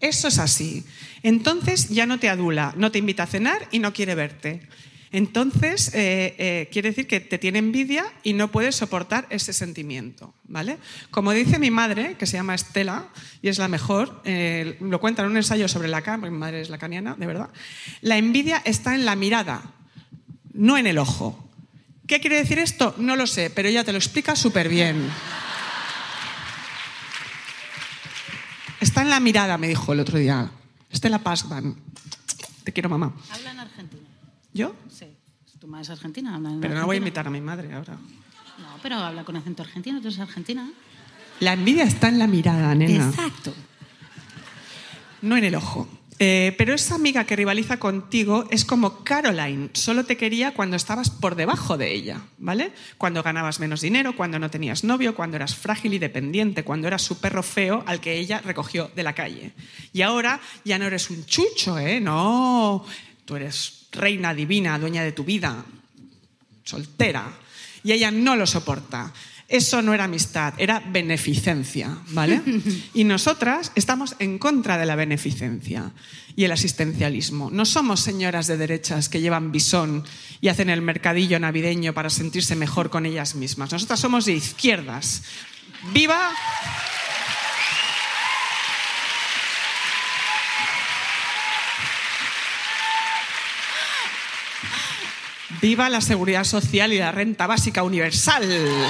Eso 0.00 0.28
es 0.28 0.38
así. 0.38 0.84
Entonces 1.24 1.88
ya 1.88 2.06
no 2.06 2.20
te 2.20 2.28
adula, 2.28 2.72
no 2.76 2.92
te 2.92 2.98
invita 3.00 3.24
a 3.24 3.26
cenar 3.26 3.66
y 3.72 3.80
no 3.80 3.92
quiere 3.92 4.14
verte. 4.14 4.60
Entonces, 5.16 5.94
eh, 5.94 6.34
eh, 6.36 6.68
quiere 6.70 6.90
decir 6.90 7.06
que 7.06 7.20
te 7.20 7.38
tiene 7.38 7.58
envidia 7.58 8.04
y 8.22 8.34
no 8.34 8.48
puedes 8.48 8.76
soportar 8.76 9.26
ese 9.30 9.54
sentimiento, 9.54 10.34
¿vale? 10.44 10.76
Como 11.10 11.32
dice 11.32 11.58
mi 11.58 11.70
madre, 11.70 12.16
que 12.18 12.26
se 12.26 12.36
llama 12.36 12.54
Estela, 12.54 13.06
y 13.40 13.48
es 13.48 13.56
la 13.56 13.66
mejor, 13.66 14.20
eh, 14.26 14.76
lo 14.78 15.00
cuenta 15.00 15.22
en 15.22 15.30
un 15.30 15.38
ensayo 15.38 15.68
sobre 15.68 15.88
Lacan, 15.88 16.20
porque 16.20 16.32
mi 16.32 16.36
madre 16.36 16.60
es 16.60 16.68
lacaniana, 16.68 17.14
de 17.18 17.24
verdad, 17.24 17.48
la 18.02 18.18
envidia 18.18 18.60
está 18.66 18.94
en 18.94 19.06
la 19.06 19.16
mirada, 19.16 19.62
no 20.52 20.76
en 20.76 20.86
el 20.86 20.98
ojo. 20.98 21.48
¿Qué 22.06 22.20
quiere 22.20 22.36
decir 22.36 22.58
esto? 22.58 22.94
No 22.98 23.16
lo 23.16 23.26
sé, 23.26 23.48
pero 23.48 23.70
ella 23.70 23.84
te 23.84 23.92
lo 23.92 23.98
explica 23.98 24.36
súper 24.36 24.68
bien. 24.68 25.08
Está 28.82 29.00
en 29.00 29.08
la 29.08 29.20
mirada, 29.20 29.56
me 29.56 29.68
dijo 29.68 29.94
el 29.94 30.00
otro 30.00 30.18
día. 30.18 30.50
Estela 30.90 31.20
Pasban. 31.20 31.74
Te 32.64 32.74
quiero, 32.74 32.90
mamá. 32.90 33.14
Habla 33.30 33.52
en 33.52 33.60
Argentina. 33.60 34.05
¿Yo? 34.56 34.74
Sí. 34.88 35.06
Tu 35.58 35.66
madre 35.66 35.84
es 35.84 35.90
argentina. 35.90 36.40
Pero 36.60 36.74
no 36.74 36.86
voy 36.86 36.96
a 36.96 36.98
invitar 36.98 37.26
a 37.26 37.30
mi 37.30 37.40
madre 37.40 37.72
ahora. 37.72 37.94
No, 37.94 38.78
pero 38.82 38.96
habla 38.96 39.24
con 39.24 39.36
acento 39.36 39.62
argentino. 39.62 40.00
Tú 40.00 40.08
eres 40.08 40.20
argentina. 40.20 40.70
La 41.40 41.52
envidia 41.52 41.84
está 41.84 42.08
en 42.08 42.18
la 42.18 42.26
mirada, 42.26 42.74
nena. 42.74 43.06
Exacto. 43.06 43.54
No 45.22 45.36
en 45.36 45.44
el 45.44 45.54
ojo. 45.54 45.88
Eh, 46.18 46.54
pero 46.56 46.72
esa 46.72 46.94
amiga 46.94 47.24
que 47.24 47.36
rivaliza 47.36 47.78
contigo 47.78 48.46
es 48.50 48.64
como 48.64 49.04
Caroline, 49.04 49.68
solo 49.74 50.04
te 50.04 50.16
quería 50.16 50.54
cuando 50.54 50.76
estabas 50.76 51.10
por 51.10 51.34
debajo 51.34 51.76
de 51.76 51.92
ella, 51.92 52.22
¿vale? 52.38 52.72
Cuando 52.96 53.22
ganabas 53.22 53.60
menos 53.60 53.82
dinero, 53.82 54.16
cuando 54.16 54.38
no 54.38 54.48
tenías 54.48 54.82
novio, 54.82 55.14
cuando 55.14 55.36
eras 55.36 55.54
frágil 55.54 55.92
y 55.92 55.98
dependiente, 55.98 56.64
cuando 56.64 56.86
eras 56.88 57.02
su 57.02 57.18
perro 57.20 57.42
feo 57.42 57.84
al 57.86 58.00
que 58.00 58.16
ella 58.16 58.40
recogió 58.40 58.90
de 58.96 59.02
la 59.02 59.14
calle. 59.14 59.52
Y 59.92 60.00
ahora 60.00 60.40
ya 60.64 60.78
no 60.78 60.86
eres 60.86 61.10
un 61.10 61.26
chucho, 61.26 61.78
¿eh? 61.78 62.00
No, 62.00 62.82
tú 63.26 63.36
eres 63.36 63.75
reina 63.92 64.34
divina, 64.34 64.78
dueña 64.78 65.02
de 65.02 65.12
tu 65.12 65.24
vida, 65.24 65.64
soltera. 66.64 67.32
Y 67.82 67.92
ella 67.92 68.10
no 68.10 68.36
lo 68.36 68.46
soporta. 68.46 69.12
Eso 69.48 69.80
no 69.80 69.94
era 69.94 70.04
amistad, 70.04 70.54
era 70.58 70.80
beneficencia, 70.80 71.96
¿vale? 72.08 72.42
Y 72.94 73.04
nosotras 73.04 73.70
estamos 73.76 74.16
en 74.18 74.38
contra 74.38 74.76
de 74.76 74.86
la 74.86 74.96
beneficencia 74.96 75.92
y 76.34 76.44
el 76.44 76.52
asistencialismo. 76.52 77.50
No 77.50 77.64
somos 77.64 78.00
señoras 78.00 78.48
de 78.48 78.56
derechas 78.56 79.08
que 79.08 79.20
llevan 79.20 79.52
bisón 79.52 80.04
y 80.40 80.48
hacen 80.48 80.68
el 80.68 80.82
mercadillo 80.82 81.38
navideño 81.38 81.94
para 81.94 82.10
sentirse 82.10 82.56
mejor 82.56 82.90
con 82.90 83.06
ellas 83.06 83.36
mismas. 83.36 83.70
Nosotras 83.70 84.00
somos 84.00 84.24
de 84.24 84.32
izquierdas. 84.32 85.22
¡Viva! 85.92 86.32
¡Viva 95.60 95.88
la 95.88 96.00
seguridad 96.00 96.44
social 96.44 96.92
y 96.92 96.98
la 96.98 97.12
renta 97.12 97.46
básica 97.46 97.82
universal! 97.82 98.44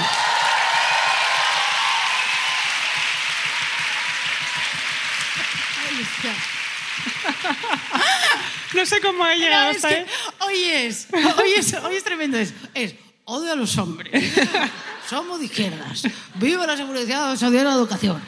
No 8.73 8.85
sé 8.85 8.99
cómo 9.01 9.25
he 9.25 9.37
llegado 9.37 9.69
hasta 9.71 9.89
que 9.89 10.05
hoy 10.41 10.63
es, 10.65 11.07
hoy 11.13 11.51
es, 11.57 11.73
hoy 11.73 11.95
es 11.95 12.03
tremendo. 12.03 12.37
Es, 12.37 12.53
es 12.73 12.95
odio 13.25 13.53
a 13.53 13.55
los 13.55 13.77
hombres. 13.77 14.33
Somos 15.09 15.39
de 15.39 15.45
izquierdas. 15.45 16.03
Viva 16.35 16.67
la 16.67 16.75
seguridad 16.75 17.31
social 17.37 17.53
y 17.61 17.63
la 17.63 17.71
educación. 17.73 18.21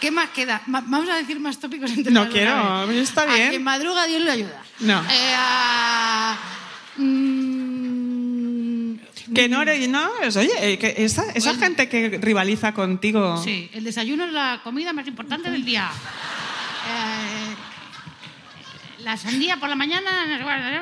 ¿Qué 0.00 0.10
más 0.10 0.28
queda? 0.30 0.60
Ma- 0.66 0.82
Vamos 0.86 1.08
a 1.08 1.16
decir 1.16 1.40
más 1.40 1.58
tópicos 1.58 1.90
entre 1.90 2.12
No 2.12 2.28
quiero, 2.28 2.88
está 2.90 3.22
A 3.22 3.26
bien. 3.34 3.48
quien 3.50 3.64
madruga, 3.64 4.04
Dios 4.06 4.20
le 4.22 4.30
ayuda. 4.30 4.62
No. 4.80 5.00
Eh, 5.10 5.34
a- 5.36 6.36
mm, 6.98 7.78
Que 9.38 9.48
no 9.48 9.62
eres, 9.62 9.88
no, 9.88 10.10
es- 10.20 10.36
oye, 10.36 10.50
eh, 10.60 10.78
que 10.80 10.94
esa, 10.98 11.22
esa 11.32 11.50
Bueno. 11.50 11.64
gente 11.64 11.88
que 11.88 12.18
rivaliza 12.20 12.74
contigo. 12.74 13.40
Sí, 13.40 13.70
el 13.72 13.84
desayuno 13.84 14.24
es 14.24 14.32
la 14.32 14.60
comida 14.64 14.92
más 14.92 15.06
importante 15.06 15.48
del 15.48 15.64
día. 15.64 15.88
Eh, 16.90 17.54
la 19.04 19.16
sandía 19.16 19.56
por 19.58 19.68
la 19.68 19.76
mañana 19.76 20.10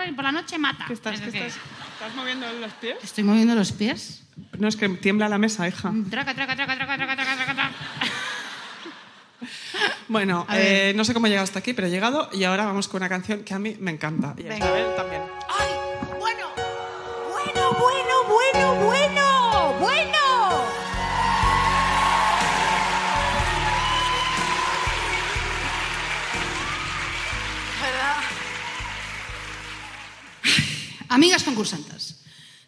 y 0.08 0.12
por 0.12 0.24
la 0.24 0.32
noche 0.32 0.56
mata. 0.56 0.84
¿Qué 0.86 0.94
estás, 0.94 1.20
qué 1.20 1.26
estás, 1.26 1.52
estás 1.92 2.14
moviendo 2.14 2.50
los 2.54 2.72
pies? 2.72 2.96
Estoy 3.02 3.24
moviendo 3.24 3.54
los 3.54 3.72
pies. 3.72 4.22
No, 4.58 4.68
es 4.68 4.76
que 4.76 4.88
tiembla 4.88 5.28
la 5.28 5.36
mesa, 5.36 5.68
hija. 5.68 5.92
Traca, 6.08 6.32
traca, 6.34 6.56
traca, 6.56 6.76
traca, 6.76 6.96
traca, 6.96 7.14
traca, 7.16 7.34
traca, 7.36 7.54
traca. 7.54 7.70
Bueno, 10.08 10.46
eh, 10.50 10.94
no 10.96 11.04
sé 11.04 11.12
cómo 11.12 11.26
he 11.26 11.28
llegado 11.28 11.44
hasta 11.44 11.58
aquí, 11.58 11.74
pero 11.74 11.88
he 11.88 11.90
llegado 11.90 12.30
y 12.32 12.44
ahora 12.44 12.64
vamos 12.64 12.88
con 12.88 13.02
una 13.02 13.08
canción 13.10 13.44
que 13.44 13.52
a 13.52 13.58
mí 13.58 13.76
me 13.80 13.90
encanta. 13.90 14.34
Y 14.38 14.48
a. 14.48 14.56
Isabel 14.56 14.86
también. 14.96 15.20
¡Ay! 15.50 15.75
Bueno. 19.86 20.66
Amigas 31.08 31.44
concursantes, 31.44 32.16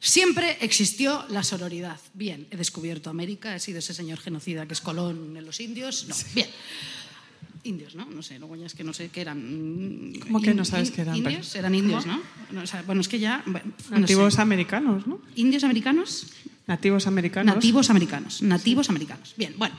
siempre 0.00 0.58
existió 0.60 1.24
la 1.28 1.42
sororidad. 1.42 1.98
Bien, 2.14 2.46
he 2.50 2.56
descubierto 2.56 3.10
América, 3.10 3.54
he 3.54 3.60
sido 3.60 3.80
ese 3.80 3.92
señor 3.94 4.18
genocida 4.20 4.66
que 4.66 4.74
es 4.74 4.80
Colón 4.80 5.36
en 5.36 5.44
los 5.44 5.60
indios. 5.60 6.06
No, 6.08 6.14
bien. 6.34 6.48
Indios, 7.64 7.96
¿no? 7.96 8.06
No 8.06 8.22
sé, 8.22 8.38
luego 8.38 8.54
ya 8.56 8.66
es 8.66 8.74
que 8.74 8.84
no 8.84 8.92
sé 8.94 9.08
qué 9.08 9.20
eran. 9.20 10.12
¿Cómo 10.22 10.40
que 10.40 10.54
no 10.54 10.64
sabes 10.64 10.90
qué 10.92 11.02
eran? 11.02 11.16
Indios, 11.16 11.54
eran 11.56 11.74
indios, 11.74 12.06
¿no? 12.06 12.22
No, 12.52 12.62
o 12.62 12.66
sea, 12.66 12.82
bueno, 12.82 13.00
es 13.00 13.08
que 13.08 13.18
ya. 13.18 13.42
bueno, 13.44 13.72
no 13.90 13.98
Nativos 13.98 14.34
sé. 14.34 14.40
americanos, 14.40 15.06
¿no? 15.06 15.20
¿Indios 15.34 15.64
americanos? 15.64 16.26
Nativos 16.68 17.06
americanos. 17.06 17.54
Nativos 17.54 17.88
americanos. 17.88 18.42
Nativos 18.42 18.90
americanos. 18.90 19.32
Bien, 19.36 19.54
bueno. 19.56 19.74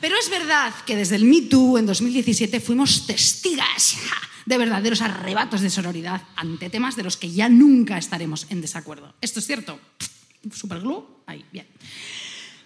Pero 0.00 0.16
es 0.16 0.30
verdad 0.30 0.72
que 0.86 0.94
desde 0.94 1.16
el 1.16 1.24
Me 1.24 1.42
Too 1.42 1.76
en 1.78 1.86
2017 1.86 2.60
fuimos 2.60 3.06
testigas 3.06 3.96
ja, 4.06 4.16
de 4.46 4.58
verdaderos 4.58 5.00
arrebatos 5.00 5.60
de 5.60 5.70
sororidad 5.70 6.22
ante 6.36 6.70
temas 6.70 6.94
de 6.94 7.02
los 7.02 7.16
que 7.16 7.32
ya 7.32 7.48
nunca 7.48 7.98
estaremos 7.98 8.46
en 8.50 8.60
desacuerdo. 8.60 9.12
¿Esto 9.20 9.40
es 9.40 9.46
cierto? 9.46 9.80
Superglue, 10.52 11.04
ahí, 11.26 11.44
bien. 11.50 11.66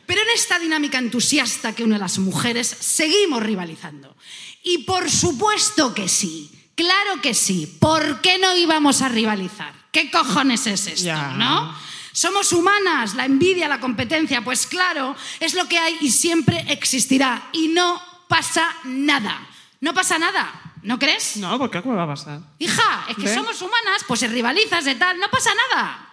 Pero 0.04 0.20
en 0.20 0.28
esta 0.34 0.58
dinámica 0.58 0.98
entusiasta 0.98 1.74
que 1.74 1.84
une 1.84 1.96
a 1.96 1.98
las 1.98 2.18
mujeres, 2.18 2.66
seguimos 2.66 3.42
rivalizando. 3.42 4.14
Y 4.62 4.78
por 4.78 5.10
supuesto 5.10 5.94
que 5.94 6.08
sí, 6.08 6.50
claro 6.74 7.22
que 7.22 7.32
sí. 7.32 7.78
¿Por 7.78 8.20
qué 8.20 8.38
no 8.38 8.54
íbamos 8.54 9.00
a 9.00 9.08
rivalizar? 9.08 9.72
¿Qué 9.90 10.10
cojones 10.10 10.66
es 10.66 10.86
esto, 10.86 11.32
no? 11.36 11.87
Somos 12.18 12.52
humanas, 12.52 13.14
la 13.14 13.26
envidia, 13.26 13.68
la 13.68 13.78
competencia, 13.78 14.42
pues 14.42 14.66
claro, 14.66 15.14
es 15.38 15.54
lo 15.54 15.68
que 15.68 15.78
hay 15.78 15.98
y 16.00 16.10
siempre 16.10 16.66
existirá. 16.68 17.48
Y 17.52 17.68
no 17.68 18.02
pasa 18.26 18.74
nada. 18.86 19.46
No 19.80 19.94
pasa 19.94 20.18
nada, 20.18 20.74
¿no 20.82 20.98
crees? 20.98 21.36
No, 21.36 21.56
porque 21.58 21.80
¿cómo 21.80 21.94
va 21.94 22.02
a 22.02 22.08
pasar? 22.08 22.40
Hija, 22.58 23.06
es 23.08 23.16
que 23.18 23.32
somos 23.32 23.62
humanas, 23.62 24.02
pues 24.08 24.18
si 24.18 24.26
rivalizas 24.26 24.84
de 24.84 24.96
tal, 24.96 25.16
no 25.20 25.30
pasa 25.30 25.50
nada. 25.70 26.12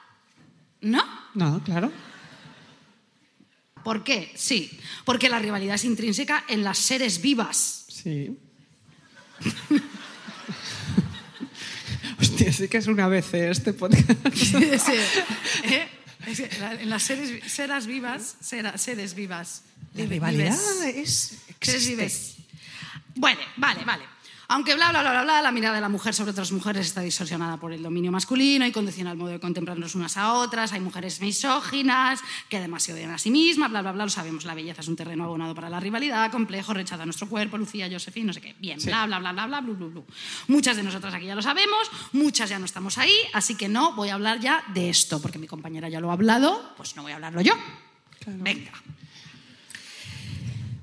¿No? 0.81 1.03
No, 1.33 1.63
claro. 1.63 1.91
¿Por 3.83 4.03
qué? 4.03 4.31
Sí, 4.35 4.79
porque 5.05 5.27
la 5.27 5.39
rivalidad 5.39 5.73
es 5.73 5.85
intrínseca 5.85 6.45
en 6.47 6.63
las 6.63 6.77
seres 6.77 7.19
vivas. 7.19 7.85
Sí. 7.89 8.37
Hostia, 12.39 12.53
sí 12.53 12.67
que 12.67 12.77
es 12.77 12.87
una 12.87 13.07
vez 13.07 13.33
este 13.33 13.73
podcast. 13.73 14.03
Sí, 14.33 14.55
¿eh? 15.63 15.87
Es 16.27 16.37
que 16.41 16.49
la- 16.59 16.73
En 16.73 16.89
las 16.89 17.03
seres, 17.03 17.31
seras 17.51 17.85
vivas, 17.87 18.35
sera- 18.41 18.77
seres 18.77 19.13
vivas. 19.15 19.61
La 19.93 20.03
Vive- 20.03 20.09
rivalidad 20.15 20.57
vives. 20.81 20.95
es... 20.97 21.17
Seres 21.61 21.81
existe. 21.87 21.95
vives. 21.95 22.35
Bueno, 23.15 23.39
vale, 23.57 23.83
vale. 23.85 24.03
Aunque 24.47 24.75
bla, 24.75 24.89
bla, 24.91 25.01
bla, 25.01 25.23
bla, 25.23 25.41
la 25.41 25.51
mirada 25.51 25.75
de 25.75 25.81
la 25.81 25.89
mujer 25.89 26.13
sobre 26.13 26.31
otras 26.31 26.51
mujeres 26.51 26.85
está 26.85 27.01
distorsionada 27.01 27.57
por 27.57 27.73
el 27.73 27.81
dominio 27.81 28.11
masculino 28.11 28.65
y 28.65 28.71
condiciona 28.71 29.11
el 29.11 29.17
modo 29.17 29.31
de 29.31 29.39
contemplarnos 29.39 29.95
unas 29.95 30.17
a 30.17 30.33
otras. 30.33 30.71
Hay 30.73 30.79
mujeres 30.79 31.19
misóginas 31.21 32.21
que 32.49 32.57
además 32.57 32.83
se 32.83 32.93
odian 32.93 33.11
a 33.11 33.17
sí 33.17 33.31
mismas, 33.31 33.71
bla, 33.71 33.81
bla, 33.81 33.91
bla, 33.91 34.03
lo 34.03 34.09
sabemos. 34.09 34.45
La 34.45 34.53
belleza 34.53 34.81
es 34.81 34.87
un 34.87 34.95
terreno 34.95 35.23
abonado 35.23 35.55
para 35.55 35.69
la 35.69 35.79
rivalidad, 35.79 36.31
complejo, 36.31 36.73
rechaza 36.73 37.03
a 37.03 37.05
nuestro 37.05 37.27
cuerpo, 37.27 37.57
Lucía, 37.57 37.89
Josefina, 37.91 38.27
no 38.27 38.33
sé 38.33 38.41
qué. 38.41 38.55
Bien, 38.59 38.79
sí. 38.79 38.87
bla, 38.87 39.05
bla, 39.07 39.19
bla, 39.19 39.31
bla, 39.33 39.47
bla, 39.47 39.61
bla, 39.61 39.73
bla, 39.73 39.87
bla. 39.87 40.03
Muchas 40.47 40.77
de 40.77 40.83
nosotras 40.83 41.13
aquí 41.13 41.25
ya 41.25 41.35
lo 41.35 41.41
sabemos, 41.41 41.89
muchas 42.13 42.49
ya 42.49 42.59
no 42.59 42.65
estamos 42.65 42.97
ahí, 42.97 43.15
así 43.33 43.55
que 43.55 43.67
no 43.67 43.93
voy 43.93 44.09
a 44.09 44.13
hablar 44.15 44.39
ya 44.39 44.63
de 44.73 44.89
esto, 44.89 45.21
porque 45.21 45.39
mi 45.39 45.47
compañera 45.47 45.89
ya 45.89 45.99
lo 45.99 46.09
ha 46.11 46.13
hablado, 46.13 46.73
pues 46.77 46.95
no 46.95 47.01
voy 47.01 47.13
a 47.13 47.15
hablarlo 47.15 47.41
yo. 47.41 47.53
Claro. 48.19 48.39
Venga. 48.41 48.71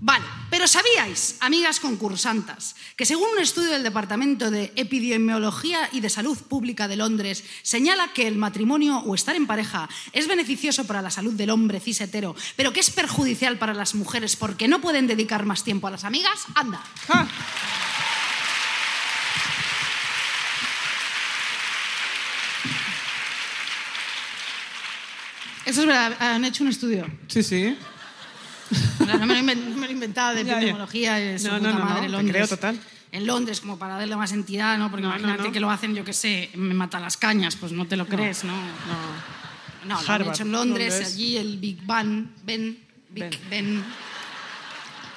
Vale, 0.05 0.25
pero 0.51 0.67
¿sabíais, 0.67 1.37
amigas 1.39 1.79
concursantas, 1.79 2.75
que 2.97 3.07
según 3.07 3.29
un 3.37 3.39
estudio 3.39 3.71
del 3.71 3.85
Departamento 3.85 4.51
de 4.51 4.73
Epidemiología 4.75 5.89
y 5.93 6.01
de 6.01 6.11
Salud 6.11 6.37
Pública 6.37 6.89
de 6.89 6.97
Londres 6.97 7.45
señala 7.63 8.13
que 8.13 8.27
el 8.27 8.35
matrimonio 8.35 8.99
o 8.99 9.15
estar 9.15 9.37
en 9.37 9.47
pareja 9.47 9.89
es 10.13 10.27
beneficioso 10.27 10.89
para 10.89 11.03
la 11.03 11.11
salud 11.11 11.35
del 11.35 11.51
hombre 11.51 11.79
cis 11.79 12.01
hetero, 12.01 12.35
pero 12.57 12.73
que 12.73 12.81
es 12.81 12.91
perjudicial 12.91 13.59
para 13.59 13.75
las 13.75 13.95
mujeres 13.95 14.35
porque 14.35 14.67
no 14.67 14.81
pueden 14.81 15.07
dedicar 15.07 15.47
más 15.47 15.63
tiempo 15.63 15.87
a 15.87 15.93
las 15.93 16.03
amigas? 16.03 16.47
Anda. 16.57 16.83
Ah, 17.09 17.29
Eso 25.65 25.83
es 25.83 25.87
verdad, 25.87 26.17
han 26.19 26.45
hecho 26.45 26.65
un 26.65 26.71
estudio. 26.71 27.07
Sí, 27.29 27.45
sí. 27.45 27.79
No 29.19 29.27
me 29.27 29.35
lo, 29.35 29.41
inven- 29.41 29.65
no 29.69 29.77
me 29.77 29.87
lo 29.87 29.87
he 29.89 29.93
inventado 29.93 30.35
de 30.35 30.41
epidemiología 30.43 31.15
de 31.15 31.39
su 31.39 31.49
No, 31.49 31.59
no, 31.61 31.73
no, 31.73 31.85
madre, 31.85 31.95
no, 32.03 32.03
te 32.03 32.09
Londres. 32.09 32.35
creo 32.37 32.49
total. 32.49 32.81
En 33.13 33.27
Londres, 33.27 33.61
como 33.61 33.79
para 33.79 33.97
darle 33.97 34.17
más 34.17 34.33
entidad, 34.33 34.79
¿no? 34.79 34.91
Porque 34.91 35.05
imagínate 35.05 35.43
no. 35.45 35.53
que 35.53 35.61
lo 35.61 35.71
hacen, 35.71 35.95
yo 35.95 36.03
qué 36.05 36.13
sé, 36.15 36.51
me 36.55 36.73
mata 36.75 36.99
las 36.99 37.17
cañas, 37.19 37.57
pues 37.57 37.73
no 37.73 37.87
te 37.87 37.97
lo 37.97 38.07
crees, 38.07 38.45
¿no? 38.45 38.53
No. 38.57 39.33
No, 39.87 40.01
lo 40.01 40.13
han 40.13 40.23
hecho 40.29 40.45
en 40.45 40.53
Londres, 40.53 40.95
Londres. 40.95 41.13
allí 41.15 41.37
el 41.37 41.59
Big 41.59 41.85
Bang, 41.85 42.27
Ben, 42.45 42.79
Big 43.11 43.25
Ben. 43.25 43.41
Ben. 43.51 43.85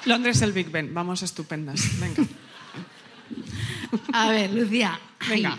Londres 0.04 0.42
el 0.42 0.52
Big 0.52 0.70
Ben. 0.70 0.92
Vamos 0.92 1.22
estupendas. 1.22 1.80
Venga. 2.00 2.24
A 4.12 4.28
ver, 4.30 4.52
Lucía. 4.52 4.98
Venga. 5.28 5.58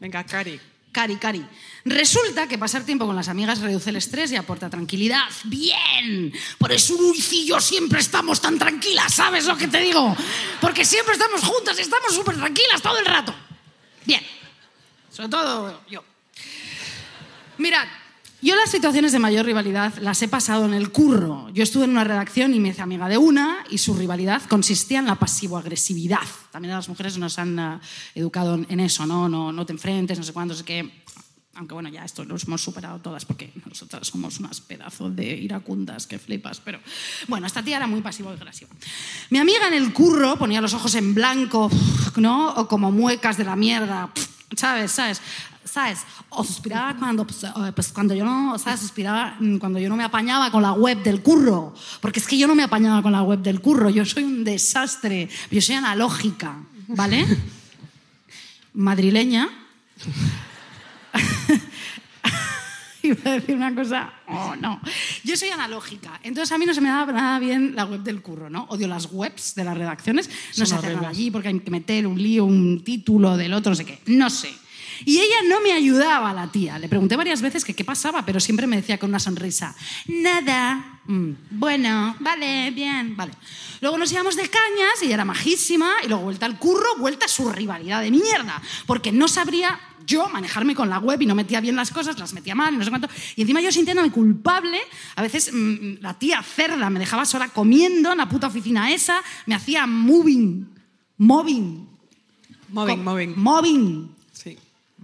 Venga, 0.00 0.24
Cari. 0.24 0.58
Cari, 0.94 1.16
Cari. 1.16 1.44
Resulta 1.84 2.46
que 2.46 2.56
pasar 2.56 2.84
tiempo 2.84 3.04
con 3.04 3.16
las 3.16 3.28
amigas 3.28 3.60
reduce 3.60 3.90
el 3.90 3.96
estrés 3.96 4.32
y 4.32 4.36
aporta 4.36 4.70
tranquilidad. 4.70 5.28
¡Bien! 5.42 6.32
Por 6.56 6.72
eso 6.72 6.94
Luis 6.94 7.30
y 7.32 7.46
yo 7.46 7.60
siempre 7.60 8.00
estamos 8.00 8.40
tan 8.40 8.58
tranquilas, 8.58 9.12
¿sabes 9.12 9.44
lo 9.44 9.56
que 9.56 9.68
te 9.68 9.80
digo? 9.80 10.16
Porque 10.62 10.84
siempre 10.84 11.12
estamos 11.14 11.42
juntas 11.42 11.76
y 11.78 11.82
estamos 11.82 12.14
súper 12.14 12.36
tranquilas 12.36 12.80
todo 12.80 12.96
el 12.96 13.04
rato. 13.04 13.34
Bien. 14.06 14.24
Sobre 15.10 15.28
todo 15.28 15.82
yo. 15.90 16.02
Mirad, 17.58 17.86
yo 18.44 18.54
las 18.56 18.70
situaciones 18.70 19.12
de 19.12 19.18
mayor 19.18 19.46
rivalidad 19.46 19.94
las 20.02 20.20
he 20.20 20.28
pasado 20.28 20.66
en 20.66 20.74
el 20.74 20.90
curro. 20.90 21.48
Yo 21.54 21.62
estuve 21.62 21.84
en 21.84 21.90
una 21.90 22.04
redacción 22.04 22.52
y 22.52 22.60
me 22.60 22.68
hice 22.68 22.82
amiga 22.82 23.08
de 23.08 23.16
una 23.16 23.64
y 23.70 23.78
su 23.78 23.94
rivalidad 23.94 24.42
consistía 24.42 24.98
en 24.98 25.06
la 25.06 25.14
pasivo-agresividad. 25.14 26.20
También 26.50 26.74
las 26.74 26.90
mujeres 26.90 27.16
nos 27.16 27.38
han 27.38 27.58
eh, 27.58 27.78
educado 28.14 28.60
en 28.68 28.80
eso, 28.80 29.06
¿no? 29.06 29.30
¿no? 29.30 29.50
No 29.50 29.64
te 29.64 29.72
enfrentes, 29.72 30.18
no 30.18 30.24
sé 30.24 30.34
cuánto, 30.34 30.52
no 30.52 30.58
sé 30.58 30.64
qué. 30.64 31.04
Aunque 31.54 31.72
bueno, 31.72 31.88
ya 31.88 32.04
esto 32.04 32.22
lo 32.24 32.36
hemos 32.36 32.60
superado 32.60 32.98
todas 32.98 33.24
porque 33.24 33.50
nosotras 33.64 34.06
somos 34.06 34.38
unas 34.40 34.60
pedazos 34.60 35.16
de 35.16 35.24
iracundas 35.24 36.06
que 36.06 36.18
flipas. 36.18 36.60
Pero 36.60 36.80
bueno, 37.28 37.46
esta 37.46 37.62
tía 37.62 37.78
era 37.78 37.86
muy 37.86 38.02
pasivo-agresiva. 38.02 38.70
Mi 39.30 39.38
amiga 39.38 39.68
en 39.68 39.74
el 39.74 39.90
curro 39.94 40.36
ponía 40.36 40.60
los 40.60 40.74
ojos 40.74 40.94
en 40.96 41.14
blanco, 41.14 41.70
¿no? 42.16 42.50
O 42.56 42.68
como 42.68 42.92
muecas 42.92 43.38
de 43.38 43.44
la 43.44 43.56
mierda, 43.56 44.12
¿sabes? 44.56 44.92
¿Sabes? 44.92 45.20
¿Sabes? 45.64 46.00
O 46.28 46.44
suspiraba 46.44 46.94
cuando, 46.96 47.26
pues, 47.26 47.44
pues, 47.74 47.92
cuando 47.92 48.14
yo 48.14 48.24
no, 48.24 48.58
¿sabes? 48.58 48.80
Suspiraba 48.80 49.36
mm, 49.40 49.56
cuando 49.56 49.78
yo 49.78 49.88
no 49.88 49.96
me 49.96 50.04
apañaba 50.04 50.50
con 50.50 50.62
la 50.62 50.72
web 50.72 51.02
del 51.02 51.22
curro. 51.22 51.74
Porque 52.00 52.20
es 52.20 52.26
que 52.26 52.36
yo 52.36 52.46
no 52.46 52.54
me 52.54 52.62
apañaba 52.62 53.02
con 53.02 53.12
la 53.12 53.22
web 53.22 53.40
del 53.40 53.60
curro. 53.60 53.90
Yo 53.90 54.04
soy 54.04 54.24
un 54.24 54.44
desastre. 54.44 55.28
Yo 55.50 55.60
soy 55.60 55.76
analógica, 55.76 56.56
¿vale? 56.88 57.26
Madrileña. 58.74 59.48
Iba 63.02 63.30
a 63.30 63.34
decir 63.34 63.56
una 63.56 63.74
cosa. 63.74 64.12
Oh, 64.28 64.54
no. 64.56 64.80
Yo 65.24 65.36
soy 65.36 65.48
analógica. 65.48 66.20
Entonces 66.22 66.52
a 66.52 66.58
mí 66.58 66.66
no 66.66 66.74
se 66.74 66.80
me 66.80 66.88
da 66.88 67.06
nada 67.06 67.38
bien 67.38 67.74
la 67.74 67.86
web 67.86 68.00
del 68.02 68.20
curro, 68.22 68.50
¿no? 68.50 68.64
Odio 68.68 68.86
las 68.86 69.08
webs 69.10 69.54
de 69.54 69.64
las 69.64 69.76
redacciones. 69.76 70.28
No 70.28 70.34
Son 70.54 70.66
sé 70.66 70.74
hacer 70.74 70.96
nada 70.96 71.08
allí 71.08 71.30
porque 71.30 71.48
hay 71.48 71.58
que 71.60 71.70
meter 71.70 72.06
un 72.06 72.22
lío, 72.22 72.44
un 72.44 72.84
título 72.84 73.36
del 73.36 73.54
otro, 73.54 73.70
no 73.70 73.76
sé 73.76 73.84
qué. 73.84 73.98
No 74.06 74.28
sé. 74.28 74.50
Y 75.04 75.18
ella 75.18 75.36
no 75.48 75.60
me 75.60 75.72
ayudaba, 75.72 76.32
la 76.32 76.50
tía. 76.50 76.78
Le 76.78 76.88
pregunté 76.88 77.16
varias 77.16 77.42
veces 77.42 77.64
que 77.64 77.74
qué 77.74 77.84
pasaba, 77.84 78.24
pero 78.24 78.40
siempre 78.40 78.66
me 78.66 78.76
decía 78.76 78.98
con 78.98 79.10
una 79.10 79.20
sonrisa, 79.20 79.74
nada. 80.06 81.00
Mm, 81.06 81.30
bueno, 81.50 82.16
vale, 82.20 82.70
bien, 82.70 83.16
vale. 83.16 83.32
Luego 83.80 83.98
nos 83.98 84.10
íbamos 84.12 84.36
de 84.36 84.48
cañas 84.48 85.02
y 85.02 85.06
ella 85.06 85.14
era 85.14 85.24
majísima, 85.24 85.90
y 86.04 86.08
luego 86.08 86.24
vuelta 86.24 86.46
al 86.46 86.58
curro, 86.58 86.96
vuelta 86.98 87.26
a 87.26 87.28
su 87.28 87.50
rivalidad 87.50 88.00
de 88.00 88.10
mierda, 88.10 88.62
porque 88.86 89.12
no 89.12 89.28
sabría 89.28 89.78
yo 90.06 90.28
manejarme 90.28 90.74
con 90.74 90.90
la 90.90 90.98
web 90.98 91.20
y 91.22 91.26
no 91.26 91.34
metía 91.34 91.60
bien 91.60 91.76
las 91.76 91.90
cosas, 91.90 92.18
las 92.18 92.34
metía 92.34 92.54
mal 92.54 92.76
no 92.76 92.84
sé 92.84 92.90
cuánto. 92.90 93.08
Y 93.36 93.42
encima 93.42 93.60
yo 93.60 93.72
sintiéndome 93.72 94.10
culpable, 94.10 94.78
a 95.16 95.22
veces 95.22 95.50
mm, 95.52 96.00
la 96.00 96.14
tía 96.14 96.42
cerda 96.42 96.90
me 96.90 97.00
dejaba 97.00 97.24
sola 97.24 97.48
comiendo 97.48 98.12
en 98.12 98.18
la 98.18 98.28
puta 98.28 98.46
oficina 98.46 98.92
esa, 98.92 99.22
me 99.46 99.54
hacía 99.54 99.86
moving, 99.86 100.66
moving, 101.16 101.94
Moving, 102.74 103.36
moving. 103.36 104.13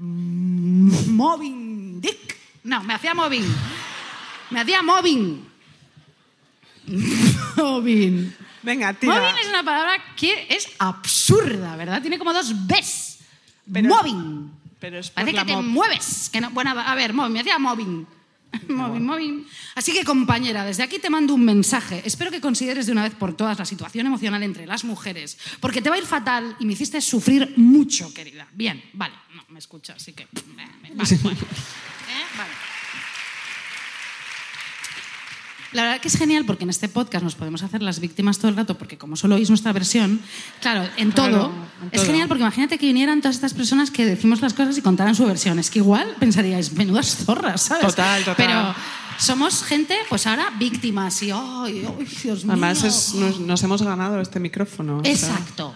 Moving, 0.01 0.91
Sí. 1.05 1.11
moving, 1.11 2.01
dick. 2.01 2.37
No, 2.65 2.83
me 2.83 2.95
hacía 2.95 3.15
moving. 3.15 3.45
Me 4.51 4.61
hacía 4.61 4.83
moving. 4.83 5.45
moving. 7.57 8.35
Venga, 8.63 8.93
tira. 8.95 9.15
Moving 9.15 9.35
es 9.43 9.49
una 9.49 9.63
palabra 9.65 9.93
que 10.17 10.47
es 10.51 10.69
absurda, 10.79 11.77
¿verdad? 11.77 12.01
Tiene 12.01 12.19
como 12.19 12.33
dos 12.33 12.53
Bs. 12.67 13.19
Pero- 13.73 13.89
moving. 13.89 14.51
pero 14.79 14.99
es 14.99 15.11
por 15.11 15.17
Parece 15.25 15.37
la 15.37 15.45
que 15.45 15.53
te 15.55 15.61
mueves. 15.63 16.31
Que 16.33 16.41
no, 16.41 16.51
bueno, 16.51 16.71
a 16.79 16.95
ver, 16.95 17.13
moving, 17.13 17.33
me 17.33 17.41
hacía 17.41 17.59
moving. 17.59 18.07
Moving, 18.69 19.05
moving. 19.05 19.47
Así 19.75 19.93
que, 19.93 20.05
compañera, 20.05 20.65
desde 20.65 20.83
aquí 20.83 20.99
te 20.99 21.11
mando 21.11 21.35
un 21.35 21.45
mensaje. 21.45 22.03
Espero 22.05 22.31
que 22.31 22.41
consideres 22.41 22.87
de 22.87 22.93
una 22.93 23.03
vez 23.03 23.15
por 23.15 23.37
todas 23.37 23.59
la 23.59 23.65
situación 23.65 24.07
emocional 24.07 24.43
entre 24.43 24.67
las 24.67 24.85
mujeres, 24.85 25.39
porque 25.61 25.83
te 25.83 25.91
va 25.91 25.97
a 25.97 25.99
ir 25.99 26.07
fatal 26.07 26.57
y 26.59 26.67
me 26.67 26.73
hiciste 26.73 27.01
sufrir 27.01 27.55
mucho, 27.57 28.13
querida. 28.13 28.49
Bien, 28.53 28.83
vale, 28.93 29.15
no 29.35 29.45
me 29.49 29.59
escuchas, 29.59 29.97
así 29.97 30.13
que. 30.13 30.23
eh, 30.25 30.29
Vale, 30.95 31.19
bueno. 31.23 31.39
¿Eh? 31.41 32.37
Vale. 32.37 32.80
La 35.73 35.83
verdad 35.83 36.01
que 36.01 36.09
es 36.09 36.17
genial 36.17 36.45
porque 36.45 36.65
en 36.65 36.71
este 36.71 36.89
podcast 36.89 37.23
nos 37.23 37.37
podemos 37.37 37.63
hacer 37.63 37.81
las 37.83 38.01
víctimas 38.01 38.39
todo 38.39 38.49
el 38.49 38.57
rato, 38.57 38.77
porque 38.77 38.99
como 38.99 39.15
solo 39.15 39.37
oís 39.37 39.49
nuestra 39.51 39.73
versión, 39.73 40.21
claro, 40.61 40.83
en 40.97 41.13
Claro, 41.13 41.33
todo, 41.33 41.53
es 41.93 42.05
genial 42.05 42.27
porque 42.27 42.43
imagínate 42.43 42.77
que 42.77 42.87
vinieran 42.87 43.21
todas 43.21 43.37
estas 43.37 43.55
personas 43.55 43.91
que 43.93 44.05
decimos 44.05 44.41
las 44.41 44.53
cosas 44.53 44.77
y 44.79 44.83
contaran 44.83 45.15
su 45.15 45.25
versión. 45.27 45.59
Es 45.61 45.71
que 45.71 45.79
igual 45.79 46.17
pensaríais, 46.19 46.73
menudas 46.73 47.25
zorras, 47.25 47.63
¿sabes? 47.63 47.87
Total, 47.87 48.25
total. 48.25 48.35
Pero 48.37 48.75
somos 49.19 49.63
gente, 49.63 49.97
pues 50.09 50.27
ahora 50.27 50.47
víctimas 50.59 51.23
y, 51.23 51.31
¡ay, 51.31 51.87
ay, 51.87 52.07
Dios 52.23 52.45
mío! 52.45 52.53
Además, 52.53 52.83
es- 52.83 53.15
nos, 53.15 53.39
nos 53.39 53.63
hemos 53.63 53.81
ganado 53.83 54.21
este 54.21 54.41
micrófono. 54.41 54.99
o 54.99 55.03
sea, 55.05 55.13
Exacto. 55.13 55.73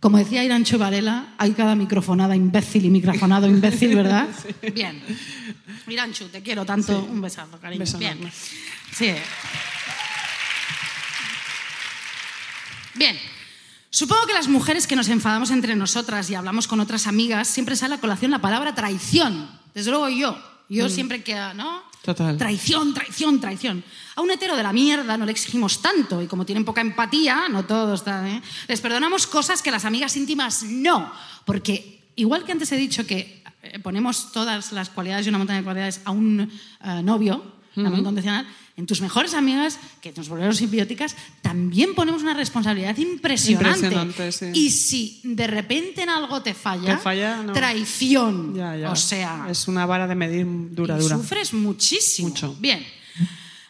Como 0.00 0.18
decía 0.18 0.42
Irancho 0.42 0.78
Varela, 0.78 1.26
hay 1.38 1.52
cada 1.52 1.76
microfonada 1.76 2.34
imbécil 2.34 2.84
y 2.86 2.90
microfonado 2.90 3.46
imbécil, 3.46 3.94
¿verdad? 3.94 4.26
Bien. 4.74 5.00
Iranchu, 5.86 6.24
te 6.26 6.42
quiero 6.42 6.64
tanto. 6.64 7.06
Un 7.08 7.20
besazo, 7.20 7.60
cariño. 7.60 7.78
beso 7.78 7.98
Bien. 7.98 8.14
enorme. 8.14 8.32
Sí. 8.96 9.14
Bien. 12.94 13.18
Supongo 13.90 14.26
que 14.26 14.32
las 14.32 14.48
mujeres 14.48 14.86
que 14.86 14.96
nos 14.96 15.08
enfadamos 15.08 15.50
entre 15.50 15.76
nosotras 15.76 16.30
y 16.30 16.34
hablamos 16.34 16.66
con 16.66 16.80
otras 16.80 17.06
amigas, 17.06 17.48
siempre 17.48 17.76
sale 17.76 17.96
a 17.96 18.00
colación 18.00 18.30
la 18.30 18.40
palabra 18.40 18.74
traición. 18.74 19.50
Desde 19.74 19.90
luego 19.90 20.08
yo. 20.08 20.36
Yo 20.68 20.88
siempre 20.88 21.22
que, 21.22 21.34
¿no? 21.54 21.82
Total. 22.02 22.36
Traición, 22.36 22.94
traición, 22.94 23.40
traición. 23.40 23.84
A 24.16 24.22
un 24.22 24.30
hetero 24.30 24.56
de 24.56 24.62
la 24.62 24.72
mierda 24.72 25.16
no 25.16 25.26
le 25.26 25.32
exigimos 25.32 25.82
tanto 25.82 26.22
y 26.22 26.26
como 26.26 26.46
tienen 26.46 26.64
poca 26.64 26.80
empatía, 26.80 27.48
no 27.50 27.64
todos, 27.64 28.02
¿eh? 28.06 28.42
les 28.66 28.80
perdonamos 28.80 29.26
cosas 29.26 29.62
que 29.62 29.70
las 29.70 29.84
amigas 29.84 30.16
íntimas 30.16 30.62
no. 30.64 31.12
Porque 31.44 32.02
igual 32.16 32.44
que 32.44 32.52
antes 32.52 32.72
he 32.72 32.76
dicho 32.76 33.06
que 33.06 33.44
eh, 33.62 33.78
ponemos 33.78 34.32
todas 34.32 34.72
las 34.72 34.88
cualidades 34.88 35.26
y 35.26 35.28
una 35.28 35.38
montaña 35.38 35.58
de 35.58 35.64
cualidades 35.64 36.00
a 36.04 36.10
un 36.10 36.40
eh, 36.40 37.02
novio, 37.02 37.52
el 37.76 37.86
amor 37.86 37.98
incondicional, 38.00 38.46
en 38.76 38.86
tus 38.86 39.00
mejores 39.00 39.34
amigas, 39.34 39.78
que 40.00 40.12
nos 40.12 40.28
volvieron 40.28 40.54
simbióticas, 40.54 41.14
también 41.42 41.94
ponemos 41.94 42.22
una 42.22 42.34
responsabilidad 42.34 42.96
impresionante. 42.96 43.86
Impresionante, 43.86 44.32
sí. 44.32 44.46
Y 44.54 44.70
si 44.70 45.20
de 45.24 45.46
repente 45.46 46.02
en 46.02 46.08
algo 46.08 46.42
te 46.42 46.54
falla, 46.54 46.96
Te 46.96 47.02
falla, 47.02 47.42
no. 47.42 47.52
traición. 47.52 48.54
Ya, 48.54 48.76
ya. 48.76 48.90
O 48.90 48.96
sea, 48.96 49.46
Es 49.50 49.68
una 49.68 49.84
vara 49.86 50.06
de 50.06 50.14
medir 50.14 50.46
dura, 50.70 50.96
dura. 50.98 51.16
Sufres 51.16 51.52
muchísimo. 51.52 52.28
Mucho. 52.28 52.56
Bien. 52.58 52.84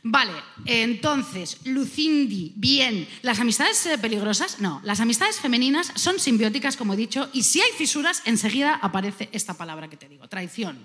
Vale, 0.05 0.33
entonces, 0.65 1.59
Lucindi, 1.65 2.53
bien. 2.57 3.07
¿Las 3.23 3.39
amistades 3.39 3.89
peligrosas? 4.01 4.59
No, 4.61 4.81
las 4.83 4.99
amistades 4.99 5.39
femeninas 5.39 5.93
son 5.95 6.19
simbióticas, 6.19 6.77
como 6.77 6.95
he 6.95 6.97
dicho, 6.97 7.29
y 7.33 7.45
si 7.45 7.61
hay 7.61 7.71
fisuras, 7.79 8.23
enseguida 8.25 8.75
aparece 8.75 9.29
esta 9.33 9.55
palabra 9.55 9.89
que 9.89 9.97
te 9.97 10.09
digo, 10.09 10.29
traición. 10.29 10.77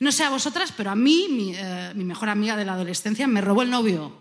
No 0.00 0.12
sé 0.12 0.24
a 0.24 0.30
vosotras, 0.30 0.72
pero 0.76 0.90
a 0.90 0.94
mí, 0.94 1.26
mi, 1.30 1.52
eh, 1.56 1.92
mi 1.94 2.04
mejor 2.04 2.28
amiga 2.28 2.56
de 2.56 2.64
la 2.64 2.74
adolescencia, 2.74 3.26
me 3.26 3.40
robó 3.40 3.62
el 3.62 3.70
novio. 3.70 4.12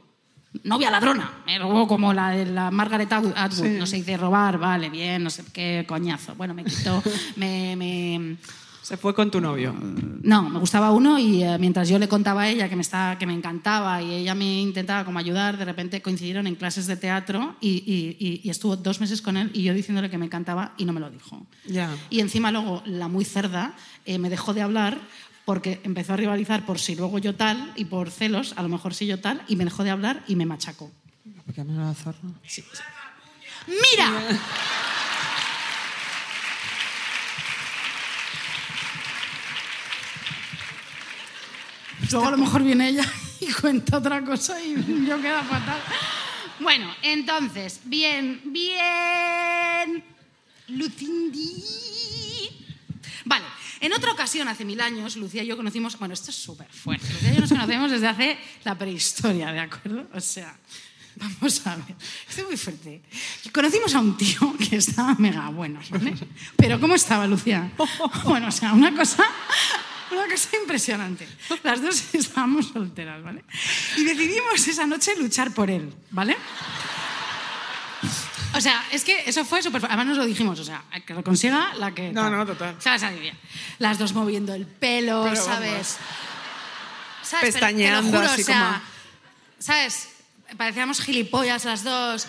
Novia 0.63 0.89
ladrona, 0.89 1.43
me 1.45 1.59
robó 1.59 1.88
como 1.88 2.13
la 2.13 2.30
de 2.32 2.45
la 2.47 2.71
Margaret 2.71 3.11
Atwood. 3.11 3.34
Sí. 3.51 3.75
No 3.78 3.86
se 3.86 3.97
dice 3.97 4.17
robar, 4.17 4.57
vale, 4.57 4.89
bien, 4.89 5.23
no 5.23 5.30
sé 5.30 5.43
qué 5.53 5.86
coñazo. 5.88 6.34
Bueno, 6.36 6.53
me 6.55 6.63
quitó, 6.63 7.03
me- 7.36 7.75
me, 7.75 8.38
Se 8.82 8.97
fue 8.97 9.13
con 9.13 9.30
tu 9.30 9.39
novio. 9.39 9.75
no, 10.23 10.49
me 10.49 10.57
gustaba 10.59 10.91
uno 10.91 11.19
y 11.19 11.43
eh, 11.43 11.57
mientras 11.59 11.89
yo 11.89 11.99
le 11.99 12.07
contaba 12.07 12.43
a 12.43 12.49
ella 12.49 12.69
que 12.69 12.75
me, 12.75 12.82
estaba, 12.82 13.17
que 13.19 13.28
me 13.28 13.34
encantaba 13.34 14.01
y 14.01 14.13
ella 14.15 14.34
me 14.34 14.61
intentaba 14.61 15.03
como 15.05 15.19
ayudar, 15.19 15.57
de 15.57 15.65
repente 15.65 16.01
coincidieron 16.01 16.47
en 16.47 16.55
clases 16.55 16.88
de 16.88 16.95
teatro 16.95 17.55
y, 17.61 18.15
y- 18.17 18.49
estuvo 18.49 18.78
dos 18.78 18.99
meses 19.01 19.21
con 19.21 19.36
él 19.38 19.51
y 19.53 19.61
yo 19.63 19.73
diciéndole 19.75 20.09
que 20.09 20.17
me 20.17 20.25
encantaba 20.25 20.73
y 20.78 20.86
no 20.86 20.93
me 20.93 21.01
lo 21.01 21.11
dijo. 21.11 21.45
Ya. 21.67 21.89
Y 22.09 22.21
encima 22.21 22.51
luego 22.51 22.82
la 22.86 23.09
muy 23.09 23.25
cerda 23.25 23.73
eh, 24.05 24.17
me 24.17 24.30
dejó 24.30 24.53
de 24.55 24.61
hablar 24.63 24.97
porque 25.48 25.80
empezó 25.86 26.12
a 26.12 26.18
rivalizar 26.18 26.66
por 26.66 26.78
si 26.78 26.93
luego 26.93 27.20
yo 27.20 27.34
tal 27.34 27.72
y 27.78 27.86
por 27.86 28.12
celos, 28.12 28.54
a 28.58 28.64
lo 28.64 28.68
mejor 28.68 28.93
si 28.93 29.08
yo 29.08 29.22
tal, 29.22 29.41
y 29.48 29.56
me 29.56 29.64
dejó 29.64 29.86
de 29.86 29.91
hablar 29.91 30.22
y 30.28 30.36
me 30.36 30.45
machacó. 30.45 30.91
¿Por 31.45 31.56
qué 31.56 31.64
me 31.64 31.72
la 31.72 31.93
zorra? 31.93 32.20
¡Mira! 33.66 34.12
Luego 42.12 42.28
a 42.28 42.32
lo 42.32 42.38
mejor 42.38 42.64
viene 42.64 42.89
ella 42.89 43.10
y 43.39 43.54
cuenta 43.54 44.00
otra 44.00 44.22
cosa 44.26 44.62
y 44.62 44.76
yo 45.08 45.22
queda 45.22 45.43
fatal. 45.43 45.82
Bueno, 46.60 46.93
entonces, 47.02 47.80
bien, 47.86 48.41
bien. 48.43 50.04
Lucindi. 50.68 51.64
Vale, 53.24 53.45
en 53.80 53.93
otra 53.93 54.11
ocasión, 54.11 54.47
hace 54.47 54.65
mil 54.65 54.82
años, 54.82 55.15
Lucía 55.17 55.43
y 55.43 55.47
yo 55.47 55.57
conocimos. 55.57 55.97
Bueno, 55.99 56.13
esto 56.13 56.32
es 56.32 56.38
súper 56.38 56.67
fuerte. 56.71 57.07
Lucía 57.13 57.32
y 57.32 57.36
yo 57.36 57.41
nos 57.41 57.49
conocemos 57.49 57.91
desde 57.91 58.07
hace 58.07 58.38
la 58.63 58.78
prehistoria, 58.78 59.51
¿de 59.51 59.59
acuerdo? 59.59 60.07
O 60.13 60.19
sea, 60.19 60.55
vamos 61.15 61.65
a 61.65 61.75
ver. 61.75 61.95
Esto 62.28 62.41
es 62.41 62.47
muy 62.47 62.57
fuerte. 62.57 63.01
Conocimos 63.51 63.93
a 63.95 63.99
un 63.99 64.17
tío 64.17 64.55
que 64.57 64.78
estaba 64.78 65.15
mega 65.15 65.49
bueno, 65.49 65.80
¿vale? 65.89 66.15
Pero 66.55 66.80
¿cómo 66.80 66.95
estaba 66.95 67.28
Lucía? 67.28 67.71
Bueno, 68.25 68.47
o 68.47 68.51
sea, 68.51 68.73
una 68.73 68.95
cosa. 68.95 69.23
Una 70.09 70.25
cosa 70.25 70.55
impresionante. 70.61 71.28
Las 71.63 71.82
dos 71.82 72.01
estábamos 72.13 72.67
solteras, 72.67 73.21
¿vale? 73.21 73.43
Y 73.97 74.05
decidimos 74.05 74.65
esa 74.65 74.88
noche 74.88 75.11
luchar 75.17 75.53
por 75.53 75.69
él, 75.69 75.93
¿vale? 76.11 76.38
O 78.58 78.62
sea, 78.62 78.84
es 78.91 79.03
que 79.03 79.24
eso 79.30 79.45
fue 79.45 79.62
súper... 79.62 79.86
Además 79.86 80.08
nos 80.08 80.18
lo 80.18 80.26
dijimos, 80.26 80.60
o 80.60 80.64
sea, 80.64 80.84
que 81.05 81.14
lo 81.14 81.24
consiga 81.24 81.74
la 81.76 81.93
que... 81.93 82.12
No, 82.12 82.30
no, 82.30 82.45
total. 82.45 82.76
O 82.78 82.82
sea, 82.82 82.93
va 82.93 82.95
a 82.95 82.99
salir 82.99 83.20
bien. 83.22 83.38
Las 83.78 83.99
dos 83.99 84.14
moviendo 84.14 84.53
el 84.53 84.66
pelo, 84.66 85.24
Pero 85.30 85.43
¿sabes? 85.43 85.97
¿Sabes? 87.22 87.41
Pero 87.41 87.53
Pestañeando 87.53 88.18
juro, 88.18 88.30
así 88.32 88.41
o 88.41 88.45
sea, 88.45 88.60
como- 88.60 88.82
¿Sabes? 89.60 90.10
Parecíamos 90.58 91.01
gilipollas 91.01 91.66
las 91.66 91.84
dos. 91.84 92.28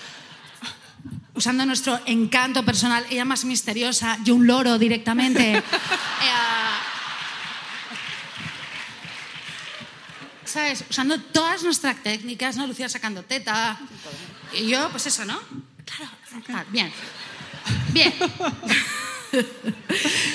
Usando 1.35 1.65
nuestro 1.65 1.99
encanto 2.05 2.65
personal. 2.65 3.07
Ella 3.11 3.25
más 3.25 3.45
misteriosa, 3.45 4.19
yo 4.25 4.35
un 4.35 4.47
loro 4.47 4.79
directamente. 4.79 5.63
¿Sabes? 10.45 10.85
Usando 10.91 11.21
todas 11.21 11.63
nuestras 11.63 12.03
técnicas, 12.03 12.57
¿no? 12.57 12.67
Lucía 12.67 12.89
sacando 12.89 13.23
teta. 13.23 13.79
Y 14.55 14.67
yo, 14.67 14.89
pues 14.91 15.07
eso, 15.07 15.25
¿no? 15.25 15.39
Tal, 16.47 16.67
bien. 16.71 16.93
Bien. 17.93 18.13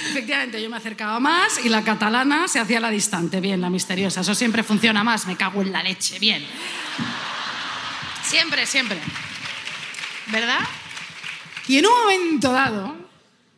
Efectivamente, 0.10 0.62
yo 0.62 0.70
me 0.70 0.78
acercaba 0.78 1.20
más 1.20 1.60
y 1.64 1.70
la 1.70 1.84
catalana 1.84 2.48
se 2.48 2.60
hacía 2.60 2.80
la 2.80 2.90
distante. 2.90 3.40
Bien, 3.40 3.60
la 3.62 3.70
misteriosa. 3.70 4.22
Eso 4.22 4.36
siempre 4.36 4.64
funciona 4.64 5.04
más. 5.04 5.26
Me 5.28 5.36
cago 5.36 5.62
en 5.62 5.72
la 5.72 5.84
leche. 5.84 6.20
Bien. 6.20 6.46
Siempre, 8.24 8.66
siempre. 8.66 9.00
¿Verdad? 10.28 10.60
Y 11.68 11.78
en 11.78 11.86
un 11.86 11.94
momento 12.02 12.52
dado 12.52 12.96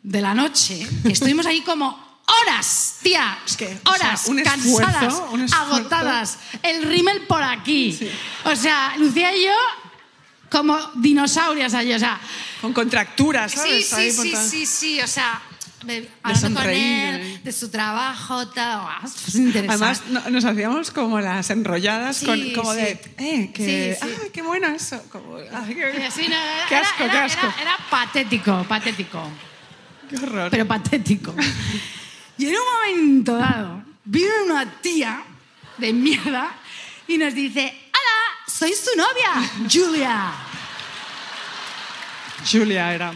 de 0.02 0.20
la 0.20 0.34
noche, 0.34 0.86
estuvimos 1.04 1.46
ahí 1.46 1.62
como 1.62 2.06
horas, 2.42 2.98
tía. 3.02 3.38
que, 3.56 3.66
o 3.84 3.94
sea, 3.94 4.10
horas, 4.10 4.28
esfuerzo, 4.28 4.42
cansadas, 4.44 5.22
un 5.30 5.46
agotadas. 5.52 6.38
El 6.62 6.82
rímel 6.84 7.22
por 7.22 7.42
aquí. 7.42 7.98
O 8.44 8.54
sea, 8.54 8.94
Lucía 8.98 9.34
y 9.36 9.44
yo 9.44 9.52
como 10.50 10.78
dinosaurios 10.96 11.74
allí. 11.74 11.92
O 11.94 11.98
sea, 11.98 12.20
Con 12.60 12.72
contracturas, 12.72 13.52
Sí, 13.52 13.58
¿sabes? 13.58 13.88
sí, 13.88 13.94
Ahí 13.96 14.10
sí, 14.12 14.30
todas- 14.32 14.50
sí, 14.50 14.66
sí, 14.66 15.00
o 15.00 15.06
sea, 15.06 15.42
hablando 16.22 16.60
con 16.60 16.70
él, 16.70 17.40
de 17.44 17.52
su 17.52 17.68
trabajo, 17.70 18.48
tal, 18.48 18.80
ah, 18.82 19.00
es 19.04 19.34
interesante. 19.36 19.84
Además, 19.84 20.02
no- 20.08 20.30
nos 20.30 20.44
hacíamos 20.44 20.90
como 20.90 21.20
las 21.20 21.48
enrolladas, 21.50 22.16
Sí, 22.16 22.26
con, 22.26 22.50
como 22.54 22.72
sí. 22.74 22.80
de, 22.80 22.90
eh, 23.18 23.50
que, 23.54 23.94
Sí, 23.98 24.06
sí. 24.06 24.14
ay, 24.22 24.30
qué 24.32 24.42
bueno 24.42 24.66
eso. 24.68 25.00
Como, 25.10 25.36
qué, 25.36 25.50
no, 25.50 25.64
era, 25.66 25.92
qué 25.92 26.04
asco, 26.06 27.04
era- 27.04 27.12
qué 27.12 27.18
asco. 27.18 27.46
Era, 27.46 27.62
era 27.62 27.76
patético, 27.90 28.64
patético, 28.68 29.22
qué 30.10 30.16
horror. 30.16 30.50
pero 30.50 30.66
patético. 30.66 31.34
Y 32.38 32.46
en 32.46 32.54
un 32.54 32.96
momento 33.00 33.36
dado, 33.36 33.82
vino 34.04 34.28
una 34.44 34.66
tía 34.80 35.22
de 35.78 35.92
mierda 35.92 36.50
y 37.08 37.18
nos 37.18 37.34
dice. 37.34 37.74
Soy 38.58 38.72
su 38.72 38.90
novia, 38.96 39.50
Julia. 39.70 40.32
Julia 42.50 42.94
era. 42.94 43.12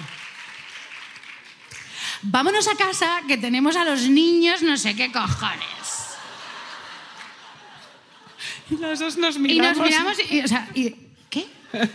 Vámonos 2.21 2.69
a 2.69 2.75
casa 2.77 3.23
que 3.27 3.39
tenemos 3.39 3.75
a 3.77 3.85
los 3.85 4.03
niños 4.03 4.61
no 4.61 4.77
sé 4.77 4.95
qué 4.95 5.11
cojones. 5.11 6.19
Y 8.71 8.77
las 8.77 8.99
dos 8.99 9.17
nos 9.17 9.37
Y 9.37 9.39
miramos. 9.39 9.79
nos 9.79 9.87
miramos 9.87 10.19
y, 10.31 10.41
o 10.43 10.49
sea, 10.49 10.69
y, 10.75 10.95
¿qué? 11.31 11.47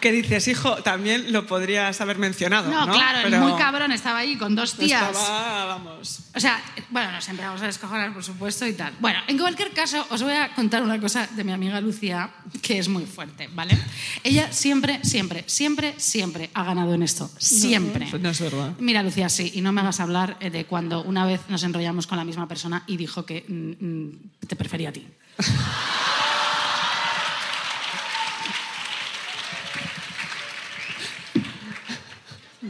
Que 0.00 0.12
dices, 0.12 0.48
hijo, 0.48 0.76
también 0.76 1.32
lo 1.32 1.46
podrías 1.46 2.00
haber 2.00 2.18
mencionado. 2.18 2.70
No, 2.70 2.86
No, 2.86 2.92
claro, 2.92 3.18
Pero 3.22 3.40
muy 3.40 3.52
cabrón 3.58 3.92
estaba 3.92 4.20
ahí 4.20 4.36
con 4.36 4.54
dos 4.54 4.74
tías. 4.74 5.10
Estaba, 5.10 5.66
vamos. 5.66 6.20
O 6.34 6.40
sea, 6.40 6.60
bueno, 6.90 7.12
nos 7.12 7.28
empezamos 7.28 7.60
a 7.62 7.66
descojonar, 7.66 8.12
por 8.12 8.24
supuesto, 8.24 8.66
y 8.66 8.72
tal. 8.72 8.94
Bueno, 9.00 9.20
en 9.26 9.38
cualquier 9.38 9.72
caso, 9.72 10.06
os 10.10 10.22
voy 10.22 10.32
a 10.32 10.54
contar 10.54 10.82
una 10.82 10.98
cosa 11.00 11.26
de 11.26 11.44
mi 11.44 11.52
amiga 11.52 11.80
Lucía 11.80 12.30
que 12.62 12.78
es 12.78 12.88
muy 12.88 13.04
fuerte, 13.04 13.48
¿vale? 13.52 13.76
Ella 14.24 14.52
siempre, 14.52 15.00
siempre, 15.02 15.44
siempre, 15.46 15.94
siempre 15.98 16.50
ha 16.54 16.64
ganado 16.64 16.94
en 16.94 17.02
esto. 17.02 17.30
Siempre. 17.38 18.06
pues 18.10 18.22
no 18.22 18.30
es 18.30 18.40
verdad. 18.40 18.72
Mira, 18.78 19.02
Lucía, 19.02 19.28
sí, 19.28 19.52
y 19.54 19.60
no 19.60 19.72
me 19.72 19.80
hagas 19.80 20.00
hablar 20.00 20.36
eh, 20.40 20.50
de 20.50 20.64
cuando 20.64 21.02
una 21.02 21.26
vez 21.26 21.42
nos 21.48 21.62
enrollamos 21.62 22.06
con 22.06 22.18
la 22.18 22.24
misma 22.24 22.48
persona 22.48 22.84
y 22.86 22.96
dijo 22.96 23.26
que 23.26 23.44
mm, 23.46 23.84
mm, 23.84 24.46
te 24.46 24.56
prefería 24.56 24.88
a 24.90 24.92
ti. 24.92 25.06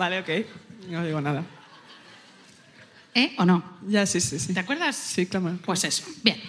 Vale, 0.01 0.21
ok. 0.21 0.29
No 0.89 1.05
digo 1.05 1.21
nada. 1.21 1.45
¿Eh? 3.15 3.35
¿O 3.37 3.45
no? 3.45 3.63
Ya, 3.87 4.07
sí, 4.07 4.19
sí, 4.19 4.39
sí. 4.39 4.55
¿Te 4.55 4.61
acuerdas? 4.61 4.97
Sí, 4.97 5.27
claro. 5.27 5.59
Pues 5.63 5.85
eso, 5.85 6.05
bien. 6.23 6.41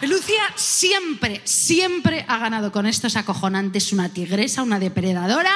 Lucía 0.00 0.42
siempre, 0.54 1.42
siempre 1.44 2.24
ha 2.26 2.38
ganado 2.38 2.72
con 2.72 2.86
esto, 2.86 3.06
es 3.06 3.16
acojonante, 3.16 3.76
es 3.76 3.92
una 3.92 4.08
tigresa, 4.08 4.62
una 4.62 4.78
depredadora. 4.78 5.54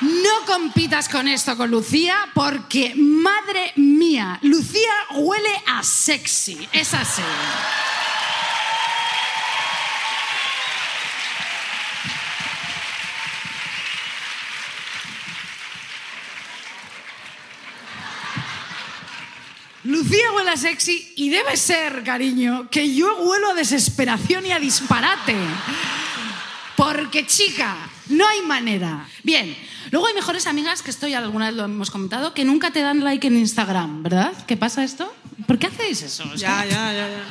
No 0.00 0.46
compitas 0.46 1.08
con 1.08 1.26
esto 1.26 1.56
con 1.56 1.68
Lucía 1.68 2.16
porque, 2.32 2.94
madre 2.94 3.72
mía, 3.74 4.38
Lucía 4.42 4.92
huele 5.16 5.50
a 5.66 5.82
sexy, 5.82 6.68
es 6.72 6.94
así. 6.94 7.22
Lucía 19.88 20.32
huele 20.36 20.50
a 20.50 20.56
sexy 20.58 21.12
y 21.16 21.30
debe 21.30 21.56
ser, 21.56 22.04
cariño, 22.04 22.68
que 22.70 22.94
yo 22.94 23.16
huelo 23.22 23.52
a 23.52 23.54
desesperación 23.54 24.44
y 24.44 24.52
a 24.52 24.58
disparate. 24.58 25.34
Porque, 26.76 27.26
chica, 27.26 27.74
no 28.08 28.28
hay 28.28 28.42
manera. 28.42 29.08
Bien, 29.24 29.56
luego 29.90 30.06
hay 30.06 30.12
mejores 30.14 30.46
amigas, 30.46 30.82
que 30.82 30.90
esto 30.90 31.08
ya 31.08 31.18
alguna 31.18 31.46
vez 31.46 31.54
lo 31.56 31.64
hemos 31.64 31.90
comentado, 31.90 32.34
que 32.34 32.44
nunca 32.44 32.70
te 32.70 32.82
dan 32.82 33.02
like 33.02 33.26
en 33.26 33.38
Instagram, 33.38 34.02
¿verdad? 34.02 34.32
¿Qué 34.46 34.58
pasa 34.58 34.84
esto? 34.84 35.10
¿Por 35.46 35.58
qué 35.58 35.68
hacéis 35.68 36.02
eso? 36.02 36.24
Es 36.34 36.40
Ya, 36.40 36.62
que- 36.64 36.68
ya, 36.70 36.92
ya, 36.92 37.08
ya. 37.08 37.22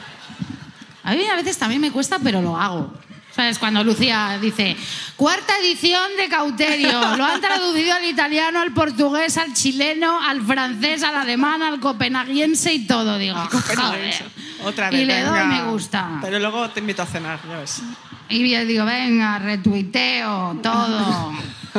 A 1.03 1.13
mí 1.13 1.25
a 1.27 1.35
veces 1.35 1.57
también 1.59 1.79
me 1.79 1.91
cuesta, 1.91 2.17
pero 2.19 2.41
lo 2.41 2.57
hago. 2.57 2.91
¿Sabes? 3.37 3.59
Cuando 3.59 3.83
Lucía 3.83 4.39
dice, 4.41 4.75
cuarta 5.15 5.53
edición 5.59 6.09
de 6.17 6.27
Cauterio, 6.27 7.15
lo 7.15 7.23
han 7.23 7.39
traducido 7.39 7.93
al 7.93 8.03
italiano, 8.05 8.59
al 8.59 8.73
portugués, 8.73 9.37
al 9.37 9.53
chileno, 9.53 10.19
al 10.19 10.41
francés, 10.41 11.03
al 11.03 11.13
alemán, 11.13 11.61
al 11.61 11.79
copenhaguense 11.79 12.73
y 12.73 12.87
todo. 12.87 13.19
Digo, 13.19 13.35
joder. 13.35 14.25
Otra 14.63 14.89
vez. 14.89 15.01
Y 15.01 15.05
le 15.05 15.21
doy 15.21 15.45
me 15.45 15.65
gusta. 15.65 16.17
Pero 16.19 16.39
luego 16.39 16.67
te 16.71 16.79
invito 16.79 17.03
a 17.03 17.05
cenar, 17.05 17.39
ya 17.47 17.59
ves. 17.59 17.83
Y 18.27 18.49
yo 18.49 18.65
digo, 18.65 18.85
venga, 18.85 19.37
retuiteo, 19.37 20.57
todo. 20.63 21.33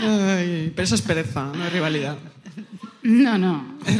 Ay, 0.00 0.72
pero 0.74 0.84
eso 0.84 0.96
es 0.96 1.02
pereza, 1.02 1.44
no 1.54 1.64
es 1.64 1.72
rivalidad. 1.72 2.18
No, 3.04 3.36
no. 3.36 3.78
Es. 3.86 3.96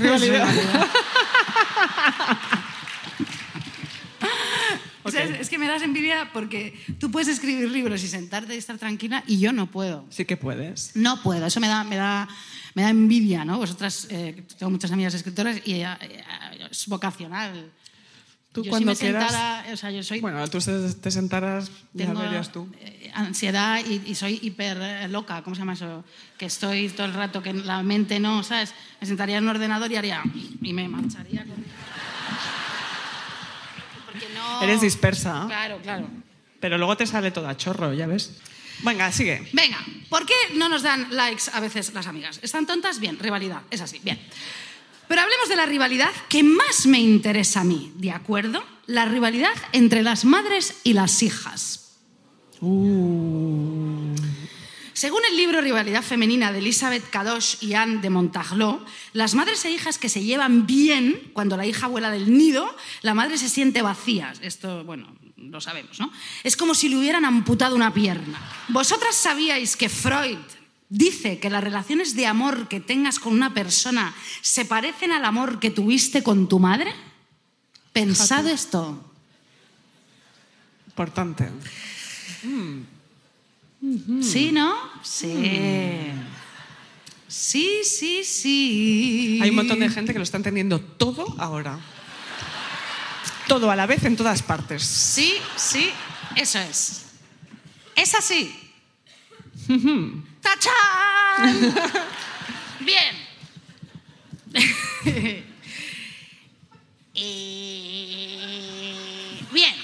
O 5.03 5.11
sea, 5.11 5.25
es, 5.25 5.31
es 5.41 5.51
que 5.51 5.59
me 5.59 5.69
das 5.69 5.83
envidia 5.83 6.31
porque 6.33 6.75
tú 6.99 7.11
puedes 7.11 7.29
escribir 7.29 7.71
libros 7.71 8.03
y 8.03 8.09
sentarte 8.09 8.55
y 8.55 8.59
estar 8.59 8.79
tranquila 8.79 9.23
y 9.27 9.39
yo 9.39 9.53
no 9.53 9.71
puedo. 9.71 10.07
Sí 10.09 10.25
que 10.25 10.39
puedes. 10.39 10.97
No 10.97 11.23
puedo, 11.23 11.45
eso 11.45 11.61
me 11.61 11.69
da, 11.69 11.85
me 11.85 11.97
da, 11.97 12.27
me 12.75 12.83
da 12.83 12.89
envidia, 12.89 13.45
¿no? 13.45 13.59
Vosotras, 13.59 14.07
eh, 14.11 14.43
tengo 14.59 14.71
muchas 14.71 14.91
amigas 14.91 15.13
escritoras 15.13 15.61
y 15.67 15.75
ella, 15.75 15.99
eh, 16.01 16.25
es 16.71 16.87
vocacional. 16.89 17.71
Tú 18.55 18.63
yo 18.63 18.71
cuando 18.71 18.95
si 18.95 19.05
me 19.05 19.11
quieras- 19.11 19.33
sentara, 19.33 19.67
o 19.73 19.77
sea, 19.77 19.91
yo 19.91 20.03
soy, 20.05 20.21
Bueno, 20.21 20.47
tú 20.49 20.59
te, 20.61 21.11
sentarás, 21.11 21.71
ya 21.93 22.13
verías 22.15 22.53
tú. 22.53 22.69
eh, 22.81 23.11
ansiedad 23.13 23.81
y, 23.85 24.01
y 24.09 24.15
soy 24.15 24.39
hiper 24.43 24.79
eh, 24.81 25.09
loca, 25.09 25.43
¿cómo 25.43 25.57
se 25.57 25.61
llama 25.63 25.73
eso? 25.73 26.05
Que 26.39 26.47
estoy 26.47 26.89
todo 26.91 27.07
el 27.07 27.15
rato, 27.15 27.43
que 27.43 27.53
la 27.53 27.83
mente 27.83 28.21
no, 28.21 28.45
¿sabes? 28.45 28.73
Me 29.01 29.07
sentaría 29.09 29.39
en 29.39 29.43
un 29.45 29.51
ordenador 29.51 29.91
y 29.91 29.97
haría, 29.97 30.23
y 30.63 30.73
me 30.73 30.87
marcharía. 30.89 31.45
con- 31.45 31.65
Porque 34.07 34.29
no... 34.35 34.63
Eres 34.63 34.81
dispersa, 34.81 35.45
Claro, 35.49 35.79
claro. 35.83 36.07
pero 36.61 36.79
luego 36.79 36.97
te 36.97 37.07
sale 37.07 37.31
todo 37.33 37.49
a 37.49 37.57
chorro, 37.57 37.93
ya 37.93 38.07
ves. 38.07 38.39
Venga, 38.83 39.11
sigue. 39.13 39.49
Venga, 39.53 39.79
¿por 40.09 40.27
qué 40.27 40.35
no 40.55 40.69
nos 40.69 40.83
dan 40.83 41.09
likes 41.11 41.45
a 41.53 41.61
veces 41.61 41.93
las 41.95 42.07
amigas? 42.07 42.39
¿Están 42.43 42.67
tontas? 42.67 43.01
Bien, 43.01 43.19
rivalidad, 43.19 43.63
es 43.71 43.81
así, 43.81 44.01
bien. 44.03 44.19
Pero 45.09 45.21
hablemos 45.21 45.49
de 45.49 45.57
la 45.57 45.67
rivalidad 45.67 46.11
que 46.29 46.43
más 46.43 46.87
me 46.87 46.99
interesa 46.99 47.61
a 47.61 47.65
mí, 47.65 47.93
¿de 47.97 48.11
acuerdo? 48.11 48.65
La 48.87 49.05
rivalidad 49.05 49.55
entre 49.73 50.03
las 50.03 50.25
madres 50.25 50.81
y 50.85 50.93
las 50.93 51.23
hijas. 51.23 51.99
Según 54.95 55.23
el 55.29 55.37
libro 55.37 55.61
Rivalidad 55.61 56.03
Femenina 56.03 56.53
de 56.53 56.61
Elizabeth 56.61 57.11
Kadosh 57.11 57.57
y 57.61 57.75
Anne 57.75 58.01
de 58.01 58.11
Montaglot, 58.11 58.87
las 59.13 59.35
madres 59.35 59.65
e 59.65 59.71
hijas 59.71 59.99
que 59.99 60.09
se 60.09 60.23
llevan 60.23 60.67
bien, 60.67 61.31
cuando 61.33 61.57
la 61.57 61.67
hija 61.67 61.89
vuela 61.89 62.11
del 62.11 62.33
nido, 62.33 62.75
la 63.03 63.13
madre 63.13 63.37
se 63.37 63.49
siente 63.49 63.83
vacía. 63.83 64.33
Esto, 64.41 64.85
bueno, 64.85 65.15
lo 65.37 65.61
sabemos, 65.61 66.01
¿no? 66.01 66.13
Es 66.43 66.57
como 66.57 66.75
si 66.75 66.89
le 66.89 66.97
hubieran 66.97 67.25
amputado 67.25 67.75
una 67.75 67.93
pierna. 67.93 68.41
¿Vosotras 68.69 69.15
sabíais 69.15 69.77
que 69.77 69.89
Freud 69.89 70.39
dice 70.95 71.41
que 71.41 71.51
las 71.51 71.63
relaciones 71.63 72.15
de 72.15 72.27
amor 72.27 72.69
que 72.69 72.81
tengas 72.81 73.19
con 73.19 73.33
una 73.33 73.53
persona 73.53 74.15
se 74.43 74.65
parecen 74.65 75.11
al 75.11 75.25
amor 75.25 75.59
que 75.59 75.71
tuviste 75.71 76.23
con 76.23 76.49
tu 76.49 76.61
madre? 76.61 76.93
Pensad 77.93 78.47
esto. 78.47 79.13
Importante. 80.87 81.49
¿Sí, 84.23 84.53
no? 84.53 84.75
Sí. 85.03 86.13
Sí, 87.27 87.81
sí, 87.83 88.23
sí. 88.23 89.41
Hay 89.43 89.51
un 89.51 89.57
montón 89.57 89.81
de 89.81 89.91
gente 89.91 90.13
que 90.13 90.21
lo 90.21 90.23
está 90.23 90.37
entendiendo 90.37 90.81
todo 90.81 91.35
ahora. 91.39 91.81
Todo 93.49 93.71
a 93.71 93.77
la 93.77 93.87
vez 93.87 94.05
en 94.05 94.17
todas 94.17 94.43
partes. 94.43 94.85
Sí, 94.85 95.35
sí, 95.57 95.91
eso 96.37 96.61
es. 96.61 97.07
Es 97.97 98.15
así. 98.15 98.64
¡Tachán! 100.41 101.75
Bien. 102.81 103.25
Eh, 107.17 108.35
Bien. 109.53 109.75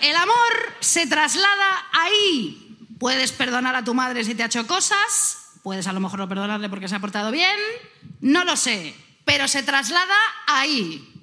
El 0.00 0.16
amor 0.16 0.74
se 0.80 1.06
traslada 1.06 1.86
ahí. 1.92 2.78
Puedes 2.98 3.32
perdonar 3.32 3.76
a 3.76 3.84
tu 3.84 3.92
madre 3.92 4.24
si 4.24 4.34
te 4.34 4.42
ha 4.42 4.46
hecho 4.46 4.66
cosas. 4.66 5.60
Puedes 5.62 5.86
a 5.86 5.92
lo 5.92 6.00
mejor 6.00 6.18
no 6.20 6.28
perdonarle 6.28 6.70
porque 6.70 6.88
se 6.88 6.94
ha 6.96 7.00
portado 7.00 7.30
bien. 7.30 7.58
No 8.20 8.44
lo 8.44 8.56
sé. 8.56 8.94
Pero 9.26 9.46
se 9.46 9.62
traslada 9.62 10.16
ahí. 10.46 11.22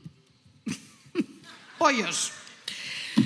Pollos. 1.79 2.31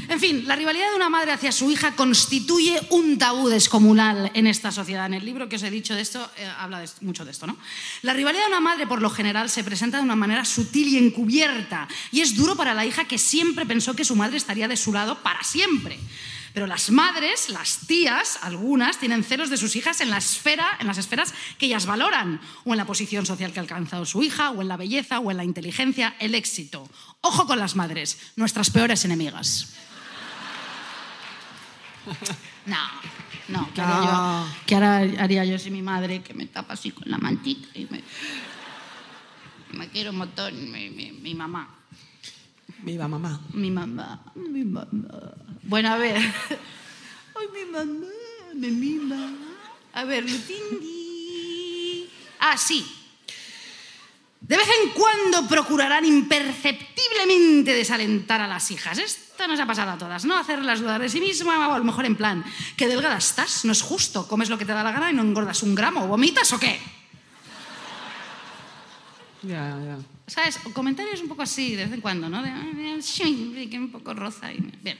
En 0.09 0.19
fin, 0.19 0.47
la 0.47 0.55
rivalidad 0.55 0.89
de 0.89 0.95
una 0.95 1.09
madre 1.09 1.31
hacia 1.31 1.51
su 1.51 1.69
hija 1.71 1.95
constituye 1.95 2.79
un 2.89 3.17
tabú 3.17 3.49
descomunal 3.49 4.31
en 4.33 4.47
esta 4.47 4.71
sociedad. 4.71 5.05
En 5.05 5.13
el 5.13 5.25
libro 5.25 5.49
que 5.49 5.55
os 5.57 5.63
he 5.63 5.71
dicho 5.71 5.95
de 5.95 6.01
esto, 6.01 6.29
eh, 6.37 6.47
habla 6.57 6.83
mucho 7.01 7.25
de 7.25 7.31
esto, 7.31 7.47
¿no? 7.47 7.57
La 8.01 8.13
rivalidad 8.13 8.43
de 8.43 8.49
una 8.49 8.59
madre, 8.59 8.87
por 8.87 9.01
lo 9.01 9.09
general, 9.09 9.49
se 9.49 9.63
presenta 9.63 9.97
de 9.97 10.03
una 10.03 10.15
manera 10.15 10.45
sutil 10.45 10.87
y 10.87 10.97
encubierta. 10.97 11.87
Y 12.11 12.21
es 12.21 12.35
duro 12.35 12.55
para 12.55 12.73
la 12.73 12.85
hija 12.85 13.05
que 13.05 13.17
siempre 13.17 13.65
pensó 13.65 13.95
que 13.95 14.05
su 14.05 14.15
madre 14.15 14.37
estaría 14.37 14.67
de 14.67 14.77
su 14.77 14.93
lado 14.93 15.21
para 15.23 15.43
siempre. 15.43 15.99
Pero 16.53 16.67
las 16.67 16.91
madres, 16.91 17.49
las 17.49 17.79
tías, 17.87 18.37
algunas, 18.43 18.99
tienen 18.99 19.23
celos 19.23 19.49
de 19.49 19.57
sus 19.57 19.75
hijas 19.75 20.01
en 20.01 20.09
la 20.11 20.17
esfera, 20.17 20.77
en 20.79 20.85
las 20.87 20.97
esferas 20.99 21.33
que 21.57 21.65
ellas 21.65 21.85
valoran, 21.87 22.39
o 22.63 22.71
en 22.73 22.77
la 22.77 22.85
posición 22.85 23.25
social 23.25 23.51
que 23.51 23.59
ha 23.59 23.63
alcanzado 23.63 24.05
su 24.05 24.21
hija, 24.21 24.51
o 24.51 24.61
en 24.61 24.67
la 24.67 24.77
belleza, 24.77 25.19
o 25.19 25.31
en 25.31 25.37
la 25.37 25.43
inteligencia, 25.43 26.15
el 26.19 26.35
éxito. 26.35 26.87
Ojo 27.21 27.47
con 27.47 27.57
las 27.57 27.75
madres, 27.75 28.17
nuestras 28.35 28.69
peores 28.69 29.03
enemigas. 29.05 29.73
No, 32.65 32.77
no, 33.49 33.69
¿qué 33.73 33.81
haría, 33.81 33.95
No. 34.11 34.45
yo, 34.47 34.53
¿qué 34.65 34.75
hará- 34.75 35.21
haría 35.21 35.43
yo 35.43 35.59
si 35.59 35.69
mi 35.69 35.81
madre 35.81 36.21
que 36.21 36.33
me 36.33 36.45
tapa 36.45 36.73
así 36.75 36.91
con 36.91 37.09
la 37.11 37.17
mantita 37.17 37.67
y 37.77 37.85
me, 37.89 38.01
me 39.77 39.89
quiero 39.89 40.11
un 40.11 40.17
montón, 40.17 40.71
mi, 40.71 40.89
mi- 40.89 41.11
mi 41.11 41.35
mamá? 41.35 41.67
Viva 42.83 43.07
mamá. 43.07 43.39
Mi 43.53 43.71
mamá, 43.71 44.19
mi 44.35 44.65
mamá. 44.65 45.33
Bueno, 45.63 45.93
a 45.93 45.97
ver. 45.97 46.17
Ay, 47.35 47.47
mi 47.53 47.65
mamá, 47.71 48.07
mi 48.53 48.71
mima. 48.71 49.31
A 49.93 50.03
ver, 50.03 50.23
Lucindi. 50.23 52.09
Ah, 52.39 52.57
sí. 52.57 52.85
De 54.41 54.57
vez 54.57 54.67
en 54.83 54.89
cuando 54.89 55.47
procurarán 55.47 56.03
imperceptiblemente 56.03 57.73
desalentar 57.73 58.41
a 58.41 58.47
las 58.47 58.69
hijas. 58.71 58.97
Esto 58.97 59.47
nos 59.47 59.61
ha 59.61 59.65
pasado 59.65 59.91
a 59.91 59.97
todas, 59.97 60.25
¿no? 60.25 60.35
Hacerlas 60.37 60.81
dudar 60.81 61.01
de 61.01 61.07
sí 61.07 61.21
misma 61.21 61.69
o 61.69 61.73
a 61.73 61.77
lo 61.77 61.85
mejor 61.85 62.05
en 62.05 62.17
plan, 62.17 62.43
qué 62.75 62.89
delgada 62.89 63.17
estás, 63.17 63.63
no 63.63 63.71
es 63.71 63.81
justo, 63.81 64.27
comes 64.27 64.49
lo 64.49 64.57
que 64.57 64.65
te 64.65 64.73
da 64.73 64.83
la 64.83 64.91
gana 64.91 65.11
y 65.11 65.13
no 65.13 65.21
engordas 65.21 65.63
un 65.63 65.73
gramo, 65.73 66.07
¿vomitas 66.07 66.51
o 66.51 66.59
qué? 66.59 66.77
Ya, 69.43 69.79
ya. 69.79 70.12
¿Sabes? 70.27 70.59
O 70.65 70.71
Comentarios 70.71 71.21
un 71.21 71.27
poco 71.27 71.41
así, 71.41 71.75
de 71.75 71.85
vez 71.85 71.93
en 71.93 72.01
cuando, 72.01 72.29
¿no? 72.29 72.41
De, 72.41 72.49
"Ay, 72.49 73.01
sí, 73.01 73.67
que 73.69 73.77
un 73.77 73.91
poco 73.91 74.13
roza. 74.13 74.51
Y... 74.53 74.57
Bien. 74.81 74.97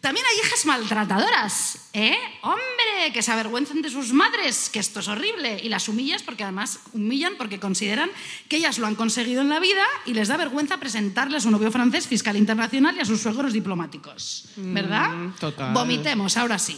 También 0.00 0.26
hay 0.30 0.46
hijas 0.46 0.66
maltratadoras, 0.66 1.88
¿eh? 1.94 2.14
Hombre, 2.42 3.10
que 3.14 3.22
se 3.22 3.32
avergüenzan 3.32 3.80
de 3.80 3.88
sus 3.88 4.12
madres, 4.12 4.68
que 4.68 4.78
esto 4.78 5.00
es 5.00 5.08
horrible. 5.08 5.58
Y 5.62 5.70
las 5.70 5.88
humillas 5.88 6.22
porque 6.22 6.42
además 6.42 6.80
humillan 6.92 7.36
porque 7.38 7.58
consideran 7.58 8.10
que 8.48 8.56
ellas 8.56 8.76
lo 8.78 8.86
han 8.86 8.96
conseguido 8.96 9.40
en 9.40 9.48
la 9.48 9.60
vida 9.60 9.82
y 10.04 10.12
les 10.12 10.28
da 10.28 10.36
vergüenza 10.36 10.76
presentarle 10.76 11.38
a 11.38 11.40
su 11.40 11.50
novio 11.50 11.72
francés, 11.72 12.06
fiscal 12.06 12.36
internacional, 12.36 12.94
y 12.98 13.00
a 13.00 13.06
sus 13.06 13.22
suegros 13.22 13.54
diplomáticos. 13.54 14.48
¿Verdad? 14.56 15.08
Mm, 15.08 15.32
total. 15.36 15.72
Vomitemos, 15.72 16.36
ahora 16.36 16.58
sí. 16.58 16.76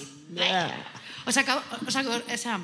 O 1.26 1.32
sea, 1.32 1.62
o 1.84 1.90
sea, 1.90 2.04
o 2.32 2.36
sea, 2.36 2.60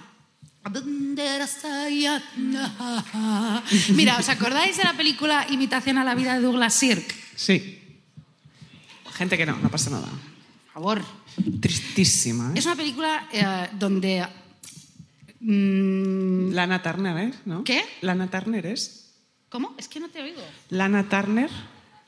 Mira, 3.95 4.17
¿os 4.19 4.29
acordáis 4.29 4.77
de 4.77 4.85
la 4.85 4.95
película 4.97 5.47
Imitación 5.51 5.99
a 5.99 6.05
la 6.05 6.15
vida 6.15 6.35
de 6.35 6.41
Douglas 6.41 6.75
Sirk? 6.75 7.15
Sí. 7.35 7.81
Gente 9.13 9.37
que 9.37 9.45
no, 9.45 9.57
no 9.59 9.69
pasa 9.71 9.91
nada. 9.91 10.07
Por 10.07 10.73
favor. 10.73 11.03
Tristísima, 11.61 12.51
¿eh? 12.51 12.59
Es 12.59 12.67
una 12.67 12.77
película 12.77 13.29
eh, 13.33 13.69
donde... 13.73 14.27
mm, 15.41 16.53
Lana 16.53 16.83
Turner, 16.83 17.19
¿eh? 17.19 17.35
¿No? 17.45 17.65
¿Qué? 17.65 17.85
Lana 18.01 18.31
Turner 18.31 18.67
es. 18.67 19.15
¿Cómo? 19.49 19.75
Es 19.77 19.89
que 19.89 20.01
no 20.01 20.09
te 20.09 20.23
oigo. 20.23 20.43
Lana 20.71 21.09
Turner. 21.09 21.51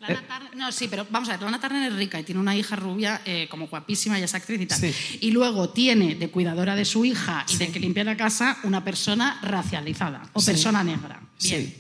Lana 0.09 0.21
Eh, 0.21 0.25
Turner- 0.29 0.55
no, 0.57 0.73
sí, 0.73 0.89
pero 0.89 1.07
vamos 1.11 1.29
a 1.29 1.33
ver, 1.33 1.43
Lana 1.43 1.61
Turner 1.61 1.91
es 1.91 1.97
rica 1.99 2.19
y 2.21 2.25
tiene 2.25 2.41
una 2.41 2.55
hija 2.57 2.77
rubia 2.77 3.23
eh, 3.25 3.47
como 3.51 3.67
guapísima 3.69 4.19
y 4.19 4.23
es 4.23 4.35
actriz 4.35 4.61
y 4.61 4.67
tal. 4.67 4.79
Sí. 4.81 4.95
Y 5.21 5.31
luego 5.31 5.71
tiene 5.71 6.15
de 6.15 6.29
cuidadora 6.31 6.75
de 6.77 6.85
su 6.85 7.05
hija 7.05 7.45
y 7.49 7.57
de 7.57 7.71
que 7.71 7.81
limpia 7.81 8.05
la 8.05 8.17
casa 8.17 8.59
una 8.65 8.83
persona 8.85 9.39
racializada 9.43 10.23
o 10.33 10.41
Sí. 10.41 10.47
persona 10.47 10.85
negra. 10.85 11.21
Bien. 11.43 11.75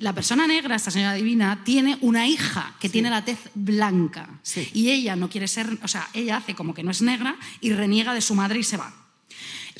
La 0.00 0.12
persona 0.14 0.46
negra, 0.46 0.76
esta 0.76 0.92
señora 0.92 1.14
divina, 1.14 1.62
tiene 1.64 1.98
una 2.02 2.26
hija 2.28 2.76
que 2.78 2.88
tiene 2.88 3.10
la 3.10 3.24
tez 3.24 3.38
blanca 3.54 4.28
y 4.72 4.90
ella 4.90 5.16
no 5.16 5.28
quiere 5.28 5.48
ser, 5.48 5.76
o 5.82 5.88
sea, 5.88 6.08
ella 6.14 6.36
hace 6.36 6.54
como 6.54 6.72
que 6.72 6.84
no 6.84 6.92
es 6.92 7.02
negra 7.02 7.36
y 7.60 7.72
reniega 7.72 8.14
de 8.14 8.20
su 8.20 8.34
madre 8.36 8.60
y 8.60 8.62
se 8.64 8.76
va. 8.76 8.94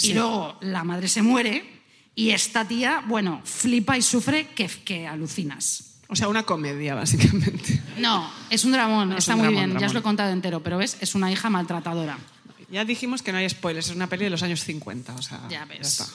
Y 0.03 0.15
luego 0.15 0.59
la 0.61 0.83
madre 0.85 1.07
se 1.09 1.23
muere 1.23 1.83
y 2.17 2.31
esta 2.31 2.67
tía, 2.67 3.03
bueno, 3.07 3.43
flipa 3.45 3.97
y 3.97 4.03
sufre 4.03 4.49
que, 4.57 4.67
que 4.67 5.07
alucinas. 5.07 5.98
O 6.09 6.17
sea, 6.17 6.29
una 6.29 6.43
comedia, 6.45 6.95
básicamente. 6.95 7.81
No, 7.99 8.31
es 8.51 8.65
un 8.65 8.73
dramón, 8.73 9.11
No, 9.11 9.15
es 9.17 9.25
está 9.25 9.35
un 9.35 9.41
muy 9.41 9.49
dramón, 9.55 9.71
bien, 9.71 9.81
ya 9.81 9.87
os 9.87 9.93
lo 9.93 10.01
he 10.01 10.03
contado 10.03 10.31
entero, 10.33 10.63
pero 10.63 10.79
ves, 10.79 10.97
es 11.01 11.15
una 11.15 11.31
hija 11.31 11.51
maltratadora. 11.51 12.19
Ya 12.71 12.85
dijimos 12.85 13.23
que 13.23 13.33
no 13.33 13.39
hay 13.39 13.49
spoilers, 13.49 13.89
es 13.91 13.97
una 13.97 14.07
peli 14.09 14.25
de 14.25 14.31
los 14.31 14.43
años 14.43 14.63
50. 14.65 15.15
O 15.15 15.23
sea, 15.23 15.41
Ya 15.49 15.65
ves. 15.67 15.81
está. 16.01 16.07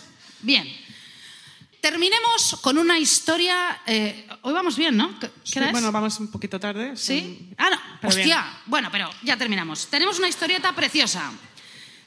Bien. 0.41 0.67
Terminemos 1.81 2.57
con 2.61 2.77
una 2.77 2.97
historia. 2.97 3.81
eh, 3.85 4.27
hoy 4.43 4.53
vamos 4.53 4.77
bien, 4.77 4.95
¿no? 4.95 5.19
¿Qué 5.19 5.29
Sí, 5.43 5.59
bueno, 5.71 5.91
vamos 5.91 6.17
un 6.19 6.29
poquito 6.29 6.59
tarde. 6.59 6.95
¿Sí? 6.95 7.49
Ah, 7.57 7.69
no. 7.71 7.77
Pero 7.99 8.09
Hostia. 8.09 8.23
bien. 8.25 8.39
Bueno, 8.67 8.89
pero 8.91 9.09
ya 9.23 9.35
terminamos. 9.37 9.87
Tenemos 9.87 10.17
una 10.17 10.29
historieta 10.29 10.73
preciosa. 10.73 11.31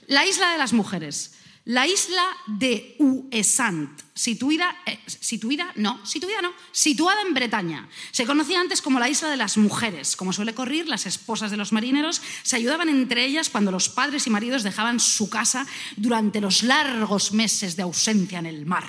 La 0.07 0.25
isla 0.25 0.53
de 0.53 0.59
las 0.59 0.73
mujeres. 0.73 1.35
La 1.67 1.87
isla 1.87 2.25
de 2.47 2.97
Uesant, 3.01 4.01
situada, 4.17 4.75
eh, 4.87 4.99
situada, 5.07 5.71
no, 5.77 6.05
situada 6.05 6.43
no, 6.43 6.53
situada 6.73 7.23
en 7.23 7.35
Bretaña. 7.35 7.89
Se 8.11 8.25
conocía 8.25 8.61
antes 8.61 8.81
como 8.81 8.99
la 8.99 9.09
isla 9.09 9.29
de 9.29 9.37
las 9.37 9.57
mujeres. 9.59 10.17
Como 10.17 10.33
suele 10.33 10.55
correr, 10.55 10.89
las 10.89 11.07
esposas 11.07 11.51
de 11.51 11.59
los 11.59 11.73
marineros 11.73 12.23
se 12.43 12.57
ayudaban 12.57 12.89
entre 12.89 13.25
ellas 13.25 13.51
cuando 13.51 13.71
los 13.71 13.89
padres 13.89 14.27
y 14.27 14.31
maridos 14.31 14.63
dejaban 14.63 14.99
su 14.99 15.29
casa 15.29 15.67
durante 15.97 16.41
los 16.41 16.63
largos 16.63 17.33
meses 17.33 17.77
de 17.77 17.83
ausencia 17.83 18.39
en 18.39 18.47
el 18.47 18.65
mar. 18.65 18.87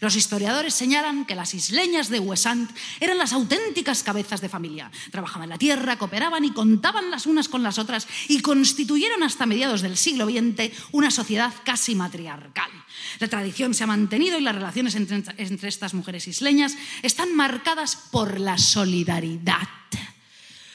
Los 0.00 0.16
historiadores 0.16 0.74
señalan 0.74 1.26
que 1.26 1.34
las 1.34 1.54
isleñas 1.54 2.08
de 2.08 2.18
Uesant 2.18 2.70
eran 3.00 3.18
las 3.18 3.32
auténticas 3.32 4.02
cabezas 4.02 4.40
de 4.40 4.48
familia. 4.48 4.90
Trabajaban 5.10 5.48
la 5.48 5.58
tierra, 5.58 5.98
cooperaban 5.98 6.44
y 6.44 6.52
contaban 6.52 7.10
las 7.10 7.26
unas 7.26 7.48
con 7.48 7.62
las 7.62 7.78
otras 7.78 8.08
y 8.28 8.40
constituyeron 8.40 9.22
hasta 9.22 9.46
mediados 9.46 9.82
del 9.82 9.98
siglo 9.98 10.26
XX 10.26 10.72
una 10.92 11.10
sociedad 11.10 11.52
casi 11.64 11.94
matriarcal. 11.94 12.70
La 13.18 13.28
tradición 13.28 13.74
se 13.74 13.84
ha 13.84 13.86
mantenido 13.86 14.38
y 14.38 14.42
las 14.42 14.54
relaciones 14.54 14.94
entre, 14.94 15.22
entre 15.36 15.68
estas 15.68 15.94
mujeres 15.94 16.28
isleñas 16.28 16.76
están 17.02 17.34
marcadas 17.34 17.96
por 17.96 18.40
la 18.40 18.56
solidaridad. 18.58 19.68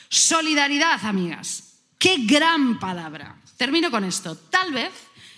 Solidaridad, 0.10 1.04
amigas. 1.06 1.76
Qué 1.98 2.18
gran 2.20 2.80
palabra. 2.80 3.42
Termino 3.58 3.90
con 3.90 4.04
esto. 4.04 4.36
Tal 4.36 4.74
vez 4.74 4.92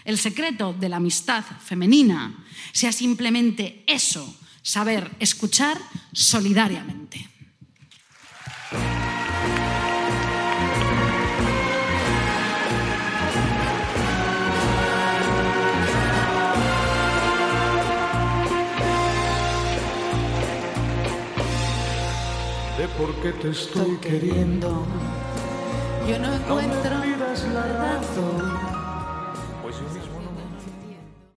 el 0.06 0.18
secreto 0.18 0.74
de 0.74 0.90
la 0.90 0.98
amistad 0.98 1.44
femenina 1.64 2.46
sea 2.72 2.92
simplemente 2.92 3.84
eso, 3.88 4.38
saber 4.62 5.12
escuchar 5.20 5.78
solidariamente. 6.14 7.37
De 22.98 23.06
por 23.06 23.14
qué 23.22 23.32
te 23.34 23.50
estoy 23.50 23.98
queriendo. 23.98 24.86
Yo 26.08 26.20
no 26.20 26.34
encuentro 26.34 27.04
la 27.54 27.68
razón, 27.68 28.77